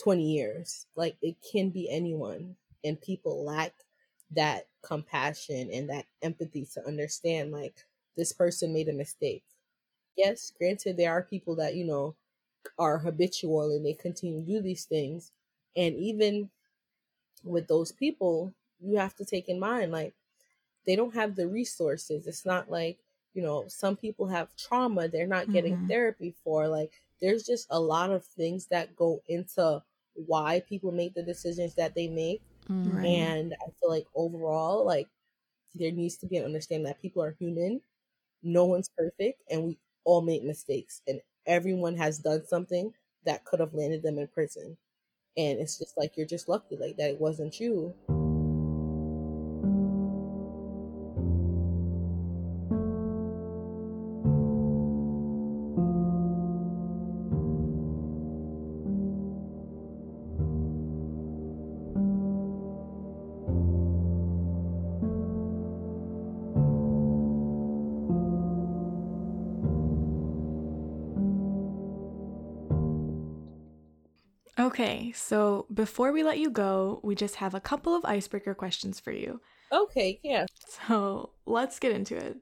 20 0.02 0.30
years. 0.32 0.86
Like 0.96 1.16
it 1.22 1.36
can 1.52 1.70
be 1.70 1.90
anyone 1.90 2.56
and 2.84 3.00
people 3.00 3.44
lack 3.44 3.74
that 4.32 4.68
compassion 4.82 5.70
and 5.72 5.88
that 5.90 6.06
empathy 6.22 6.66
to 6.74 6.86
understand 6.86 7.52
like 7.52 7.84
this 8.16 8.32
person 8.32 8.72
made 8.72 8.88
a 8.88 8.92
mistake. 8.92 9.44
Yes 10.16 10.52
granted 10.58 10.96
there 10.96 11.12
are 11.12 11.22
people 11.22 11.56
that 11.56 11.74
you 11.76 11.84
know 11.84 12.16
are 12.78 12.98
habitual 12.98 13.72
and 13.72 13.84
they 13.86 13.94
continue 13.94 14.40
to 14.40 14.46
do 14.46 14.60
these 14.62 14.84
things. 14.86 15.32
And 15.76 15.96
even 15.96 16.50
with 17.44 17.68
those 17.68 17.92
people, 17.92 18.54
you 18.80 18.96
have 18.96 19.14
to 19.16 19.24
take 19.24 19.48
in 19.48 19.58
mind 19.58 19.92
like 19.92 20.14
they 20.86 20.96
don't 20.96 21.14
have 21.14 21.36
the 21.36 21.46
resources. 21.46 22.26
It's 22.26 22.46
not 22.46 22.70
like, 22.70 22.98
you 23.34 23.42
know, 23.42 23.64
some 23.68 23.96
people 23.96 24.26
have 24.28 24.56
trauma 24.56 25.08
they're 25.08 25.26
not 25.26 25.52
getting 25.52 25.76
mm-hmm. 25.76 25.88
therapy 25.88 26.34
for. 26.42 26.66
Like 26.66 26.92
there's 27.20 27.42
just 27.42 27.66
a 27.70 27.78
lot 27.78 28.10
of 28.10 28.24
things 28.24 28.66
that 28.66 28.96
go 28.96 29.22
into 29.28 29.82
why 30.14 30.62
people 30.68 30.92
make 30.92 31.14
the 31.14 31.22
decisions 31.22 31.74
that 31.74 31.94
they 31.94 32.08
make. 32.08 32.42
Mm-hmm. 32.70 33.04
And 33.04 33.54
I 33.60 33.66
feel 33.80 33.90
like 33.90 34.06
overall, 34.14 34.84
like 34.84 35.08
there 35.74 35.92
needs 35.92 36.16
to 36.18 36.26
be 36.26 36.38
an 36.38 36.44
understanding 36.44 36.86
that 36.86 37.02
people 37.02 37.22
are 37.22 37.36
human. 37.38 37.80
No 38.42 38.64
one's 38.64 38.90
perfect 38.96 39.42
and 39.50 39.64
we 39.64 39.78
all 40.04 40.22
make 40.22 40.42
mistakes 40.42 41.02
and 41.06 41.20
everyone 41.46 41.96
has 41.96 42.18
done 42.18 42.46
something 42.46 42.92
that 43.26 43.44
could 43.44 43.60
have 43.60 43.74
landed 43.74 44.02
them 44.02 44.18
in 44.18 44.26
prison 44.28 44.76
and 45.36 45.58
it's 45.58 45.78
just 45.78 45.98
like 45.98 46.16
you're 46.16 46.26
just 46.26 46.48
lucky 46.48 46.76
like 46.76 46.96
that 46.96 47.10
it 47.10 47.20
wasn't 47.20 47.60
you 47.60 47.94
Okay, 74.68 75.12
so 75.12 75.64
before 75.72 76.12
we 76.12 76.22
let 76.22 76.38
you 76.38 76.50
go, 76.50 77.00
we 77.02 77.14
just 77.14 77.36
have 77.36 77.54
a 77.54 77.60
couple 77.60 77.94
of 77.94 78.04
icebreaker 78.04 78.52
questions 78.52 79.00
for 79.00 79.12
you. 79.12 79.40
Okay, 79.72 80.20
yeah. 80.22 80.44
So 80.86 81.30
let's 81.46 81.78
get 81.78 81.92
into 81.92 82.14
it. 82.18 82.36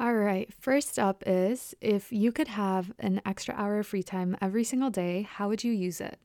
All 0.00 0.12
right, 0.12 0.52
first 0.52 0.98
up 0.98 1.22
is 1.24 1.72
if 1.80 2.10
you 2.10 2.32
could 2.32 2.48
have 2.48 2.92
an 2.98 3.20
extra 3.24 3.54
hour 3.54 3.78
of 3.78 3.86
free 3.86 4.02
time 4.02 4.36
every 4.40 4.64
single 4.64 4.90
day, 4.90 5.22
how 5.22 5.48
would 5.48 5.62
you 5.62 5.70
use 5.70 6.00
it? 6.00 6.18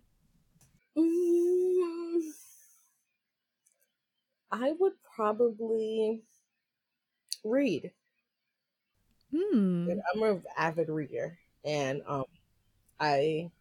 Mm, 0.98 2.32
I 4.52 4.74
would 4.80 4.94
probably 5.16 6.24
read. 7.44 7.92
Hmm. 9.36 9.90
I'm 10.14 10.24
an 10.24 10.44
avid 10.58 10.90
reader, 10.90 11.38
and 11.66 12.02
um, 12.08 12.26
I 13.00 13.52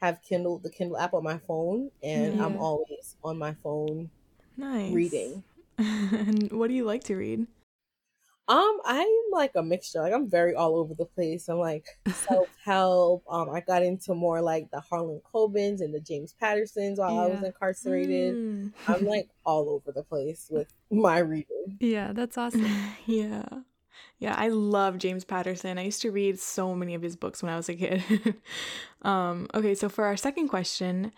have 0.00 0.22
Kindle, 0.22 0.58
the 0.58 0.70
Kindle 0.70 0.98
app 0.98 1.14
on 1.14 1.22
my 1.22 1.38
phone, 1.38 1.90
and 2.02 2.36
yeah. 2.36 2.44
I'm 2.44 2.56
always 2.56 3.16
on 3.22 3.38
my 3.38 3.54
phone, 3.62 4.10
nice 4.56 4.92
reading. 4.92 5.44
and 5.78 6.50
what 6.52 6.68
do 6.68 6.74
you 6.74 6.84
like 6.84 7.04
to 7.04 7.16
read? 7.16 7.46
Um, 8.48 8.80
I'm 8.84 9.06
like 9.30 9.52
a 9.54 9.62
mixture. 9.62 10.00
Like 10.00 10.12
I'm 10.12 10.28
very 10.28 10.54
all 10.54 10.76
over 10.76 10.94
the 10.94 11.04
place. 11.04 11.48
I'm 11.48 11.58
like 11.58 11.86
self 12.12 12.48
help. 12.64 13.24
um, 13.30 13.48
I 13.48 13.60
got 13.60 13.82
into 13.82 14.14
more 14.14 14.42
like 14.42 14.70
the 14.70 14.80
Harlan 14.80 15.20
Coben's 15.32 15.80
and 15.80 15.94
the 15.94 16.00
James 16.00 16.34
Pattersons 16.38 16.98
while 16.98 17.14
yeah. 17.14 17.20
I 17.20 17.26
was 17.28 17.42
incarcerated. 17.42 18.34
Mm. 18.34 18.72
I'm 18.88 19.06
like 19.06 19.28
all 19.46 19.70
over 19.70 19.92
the 19.92 20.02
place 20.02 20.48
with 20.50 20.72
my 20.90 21.18
reading. 21.18 21.46
Yeah, 21.80 22.12
that's 22.12 22.36
awesome. 22.36 22.66
yeah. 23.06 23.44
Yeah, 24.18 24.34
I 24.36 24.48
love 24.48 24.98
James 24.98 25.24
Patterson. 25.24 25.78
I 25.78 25.84
used 25.84 26.02
to 26.02 26.10
read 26.10 26.38
so 26.38 26.74
many 26.74 26.94
of 26.94 27.02
his 27.02 27.16
books 27.16 27.42
when 27.42 27.52
I 27.52 27.56
was 27.56 27.68
a 27.68 27.74
kid. 27.74 28.02
um, 29.02 29.48
okay, 29.54 29.74
so 29.74 29.88
for 29.88 30.04
our 30.04 30.16
second 30.16 30.48
question, 30.48 31.12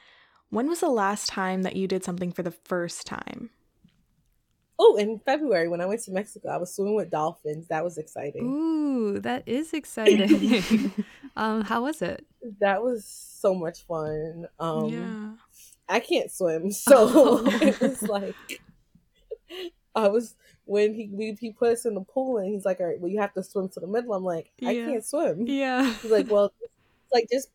when 0.51 0.69
was 0.69 0.81
the 0.81 0.89
last 0.89 1.29
time 1.29 1.63
that 1.63 1.77
you 1.77 1.87
did 1.87 2.05
something 2.05 2.33
for 2.33 2.43
the 2.43 2.51
first 2.51 3.07
time? 3.07 3.51
Oh, 4.79 4.97
in 4.97 5.21
February 5.21 5.69
when 5.69 5.81
I 5.81 5.87
went 5.87 6.03
to 6.03 6.11
Mexico, 6.11 6.49
I 6.49 6.57
was 6.57 6.75
swimming 6.75 6.97
with 6.97 7.11
dolphins. 7.11 7.69
That 7.69 7.85
was 7.85 7.97
exciting. 7.97 8.43
Ooh, 8.45 9.21
that 9.21 9.45
is 9.47 9.73
exciting. 9.73 10.93
um, 11.37 11.63
how 11.63 11.83
was 11.83 12.03
it? 12.03 12.27
That 12.61 12.83
was 12.83 13.05
so 13.05 13.55
much 13.55 13.87
fun. 13.87 14.47
Um, 14.59 14.89
yeah. 14.89 15.33
I 15.89 16.01
can't 16.01 16.31
swim, 16.31 16.71
so 16.73 17.43
it 17.47 17.81
was 17.81 18.03
like 18.03 18.35
I 19.95 20.09
was 20.09 20.35
when 20.67 20.95
he 20.95 21.09
we, 21.13 21.37
he 21.41 21.53
put 21.53 21.73
us 21.73 21.85
in 21.85 21.95
the 21.95 22.01
pool 22.01 22.39
and 22.39 22.53
he's 22.53 22.65
like, 22.65 22.81
all 22.81 22.87
right, 22.87 23.01
well 23.01 23.11
you 23.11 23.21
have 23.21 23.35
to 23.35 23.43
swim 23.43 23.69
to 23.71 23.81
the 23.81 23.87
middle. 23.87 24.15
I'm 24.15 24.25
like, 24.25 24.51
I 24.65 24.73
yeah. 24.73 24.87
can't 24.87 25.05
swim. 25.05 25.47
Yeah. 25.47 25.93
He's 25.95 26.11
like, 26.11 26.31
well, 26.31 26.53
like 27.13 27.29
just 27.31 27.49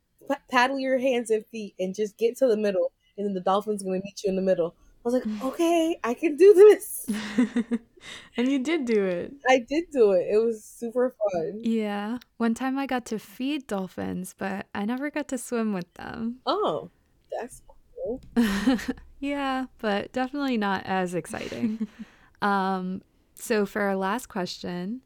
paddle 0.50 0.80
your 0.80 0.98
hands 0.98 1.30
and 1.30 1.46
feet 1.48 1.76
and 1.80 1.96
just 1.96 2.18
get 2.18 2.38
to 2.38 2.48
the 2.48 2.58
middle, 2.58 2.92
and 3.18 3.26
then 3.26 3.34
the 3.34 3.42
dolphin's 3.42 3.84
gonna 3.84 4.02
meet 4.04 4.22
you 4.24 4.30
in 4.30 4.36
the 4.36 4.42
middle. 4.42 4.76
I 5.00 5.08
was 5.08 5.14
like, 5.14 5.24
mm. 5.24 5.42
okay, 5.44 5.98
I 6.04 6.14
can 6.14 6.36
do 6.36 6.54
this. 6.54 7.06
and 8.38 8.52
you 8.52 8.60
did 8.60 8.84
do 8.84 9.06
it. 9.06 9.32
I 9.48 9.60
did 9.60 9.86
do 9.94 10.12
it. 10.12 10.28
It 10.30 10.38
was 10.38 10.62
super 10.62 11.16
fun. 11.32 11.62
Yeah. 11.64 12.18
One 12.36 12.54
time 12.54 12.78
I 12.78 12.86
got 12.86 13.06
to 13.06 13.18
feed 13.18 13.66
dolphins, 13.66 14.36
but 14.38 14.68
I 14.76 14.84
never 14.84 15.10
got 15.10 15.30
to 15.30 15.38
swim 15.38 15.72
with 15.72 15.94
them. 15.94 16.40
Oh, 16.46 16.90
that's 17.32 17.62
cool. 17.96 18.22
yeah, 19.20 19.68
but 19.80 20.12
definitely 20.12 20.58
not 20.58 20.84
as 20.86 21.16
exciting. 21.16 21.88
Um, 22.42 23.02
so 23.36 23.66
for 23.66 23.82
our 23.82 23.96
last 23.96 24.28
question, 24.28 25.02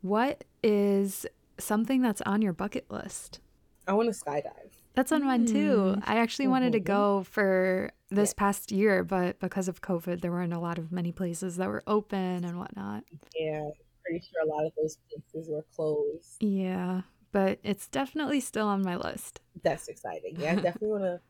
what 0.00 0.44
is 0.62 1.26
something 1.58 2.02
that's 2.02 2.22
on 2.22 2.42
your 2.42 2.52
bucket 2.52 2.90
list? 2.90 3.40
I 3.86 3.92
want 3.94 4.12
to 4.12 4.18
skydive. 4.18 4.70
That's 4.94 5.10
on 5.10 5.24
mine 5.24 5.46
too. 5.46 5.94
Hmm. 5.94 6.00
I 6.04 6.18
actually 6.18 6.48
wanted 6.48 6.72
to 6.72 6.78
mm-hmm. 6.78 6.86
go 6.86 7.22
for 7.24 7.90
this 8.10 8.34
yeah. 8.36 8.40
past 8.40 8.70
year, 8.72 9.02
but 9.04 9.40
because 9.40 9.68
of 9.68 9.80
COVID, 9.80 10.20
there 10.20 10.30
weren't 10.30 10.52
a 10.52 10.58
lot 10.58 10.78
of 10.78 10.92
many 10.92 11.12
places 11.12 11.56
that 11.56 11.68
were 11.68 11.82
open 11.86 12.44
and 12.44 12.58
whatnot. 12.58 13.04
Yeah. 13.34 13.70
pretty 14.04 14.20
sure 14.20 14.42
a 14.44 14.46
lot 14.46 14.66
of 14.66 14.72
those 14.76 14.98
places 15.10 15.48
were 15.48 15.64
closed. 15.74 16.36
Yeah, 16.40 17.02
but 17.32 17.58
it's 17.62 17.88
definitely 17.88 18.40
still 18.40 18.66
on 18.66 18.82
my 18.82 18.96
list. 18.96 19.40
That's 19.62 19.88
exciting. 19.88 20.36
Yeah, 20.38 20.52
I 20.52 20.54
definitely 20.56 20.88
want 20.88 21.04
to. 21.04 21.20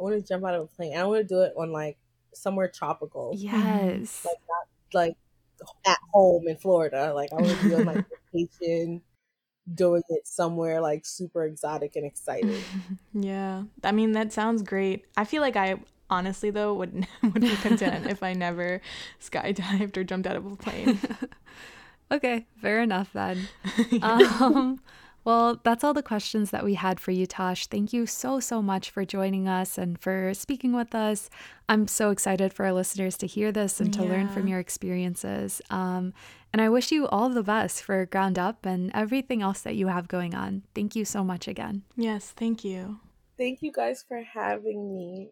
I 0.00 0.02
want 0.02 0.16
to 0.16 0.22
jump 0.26 0.44
out 0.44 0.54
of 0.54 0.62
a 0.62 0.66
plane. 0.66 0.96
I 0.96 1.04
want 1.04 1.20
to 1.20 1.34
do 1.34 1.42
it 1.42 1.52
on 1.56 1.70
like 1.70 1.96
somewhere 2.34 2.66
tropical. 2.66 3.34
Yes. 3.36 4.24
Like 4.24 4.36
not 4.48 4.66
like 4.94 5.16
at 5.86 5.98
home 6.12 6.48
in 6.48 6.56
Florida. 6.56 7.12
Like 7.14 7.32
I 7.32 7.36
want 7.36 7.58
to 7.58 7.68
be 7.68 7.74
on 7.74 7.84
like 7.84 8.04
vacation, 8.34 9.02
doing 9.72 10.02
it 10.08 10.26
somewhere 10.26 10.80
like 10.80 11.04
super 11.04 11.44
exotic 11.44 11.96
and 11.96 12.06
exciting. 12.06 12.64
yeah, 13.12 13.64
I 13.84 13.92
mean 13.92 14.12
that 14.12 14.32
sounds 14.32 14.62
great. 14.62 15.04
I 15.16 15.24
feel 15.24 15.42
like 15.42 15.56
I 15.56 15.76
honestly 16.10 16.50
though 16.50 16.74
would 16.74 17.06
would 17.22 17.40
be 17.40 17.56
content 17.56 18.06
if 18.06 18.22
I 18.22 18.32
never 18.34 18.80
skydived 19.20 19.96
or 19.96 20.04
jumped 20.04 20.26
out 20.26 20.36
of 20.36 20.46
a 20.46 20.56
plane. 20.56 20.98
okay, 22.10 22.46
fair 22.60 22.80
enough 22.80 23.12
then. 23.12 23.48
Um, 24.02 24.80
well, 25.24 25.60
that's 25.62 25.84
all 25.84 25.94
the 25.94 26.02
questions 26.02 26.50
that 26.50 26.64
we 26.64 26.74
had 26.74 26.98
for 26.98 27.12
you, 27.12 27.26
Tash. 27.26 27.66
Thank 27.66 27.92
you 27.92 28.06
so, 28.06 28.40
so 28.40 28.60
much 28.60 28.90
for 28.90 29.04
joining 29.04 29.48
us 29.48 29.78
and 29.78 30.00
for 30.00 30.34
speaking 30.34 30.72
with 30.72 30.94
us. 30.94 31.30
I'm 31.68 31.86
so 31.86 32.10
excited 32.10 32.52
for 32.52 32.66
our 32.66 32.72
listeners 32.72 33.16
to 33.18 33.26
hear 33.26 33.52
this 33.52 33.80
and 33.80 33.92
to 33.94 34.02
yeah. 34.02 34.08
learn 34.08 34.28
from 34.28 34.48
your 34.48 34.58
experiences. 34.58 35.62
Um, 35.70 36.12
and 36.52 36.60
I 36.60 36.68
wish 36.68 36.90
you 36.90 37.06
all 37.08 37.28
the 37.28 37.42
best 37.42 37.82
for 37.82 38.04
Ground 38.06 38.38
Up 38.38 38.66
and 38.66 38.90
everything 38.94 39.42
else 39.42 39.60
that 39.62 39.76
you 39.76 39.86
have 39.86 40.08
going 40.08 40.34
on. 40.34 40.62
Thank 40.74 40.96
you 40.96 41.04
so 41.04 41.22
much 41.22 41.46
again. 41.46 41.82
Yes, 41.96 42.32
thank 42.36 42.64
you. 42.64 43.00
Thank 43.38 43.62
you 43.62 43.72
guys 43.72 44.04
for 44.06 44.22
having 44.22 44.94
me. 44.94 45.30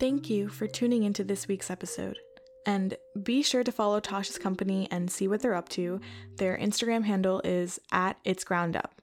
Thank 0.00 0.30
you 0.30 0.48
for 0.48 0.66
tuning 0.66 1.02
into 1.02 1.22
this 1.22 1.46
week's 1.46 1.70
episode. 1.70 2.16
And 2.64 2.96
be 3.22 3.42
sure 3.42 3.62
to 3.62 3.70
follow 3.70 4.00
Tash's 4.00 4.38
company 4.38 4.88
and 4.90 5.10
see 5.10 5.28
what 5.28 5.42
they're 5.42 5.54
up 5.54 5.68
to. 5.70 6.00
Their 6.38 6.56
Instagram 6.56 7.04
handle 7.04 7.42
is 7.44 7.78
at 7.92 8.16
It's 8.24 8.42
Ground 8.42 8.76
Up. 8.76 9.02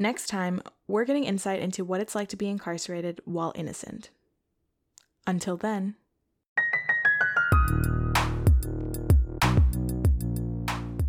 Next 0.00 0.26
time, 0.26 0.62
we're 0.88 1.04
getting 1.04 1.22
insight 1.22 1.60
into 1.60 1.84
what 1.84 2.00
it's 2.00 2.16
like 2.16 2.26
to 2.30 2.36
be 2.36 2.48
incarcerated 2.48 3.20
while 3.24 3.52
innocent. 3.54 4.10
Until 5.28 5.56
then. 5.56 5.94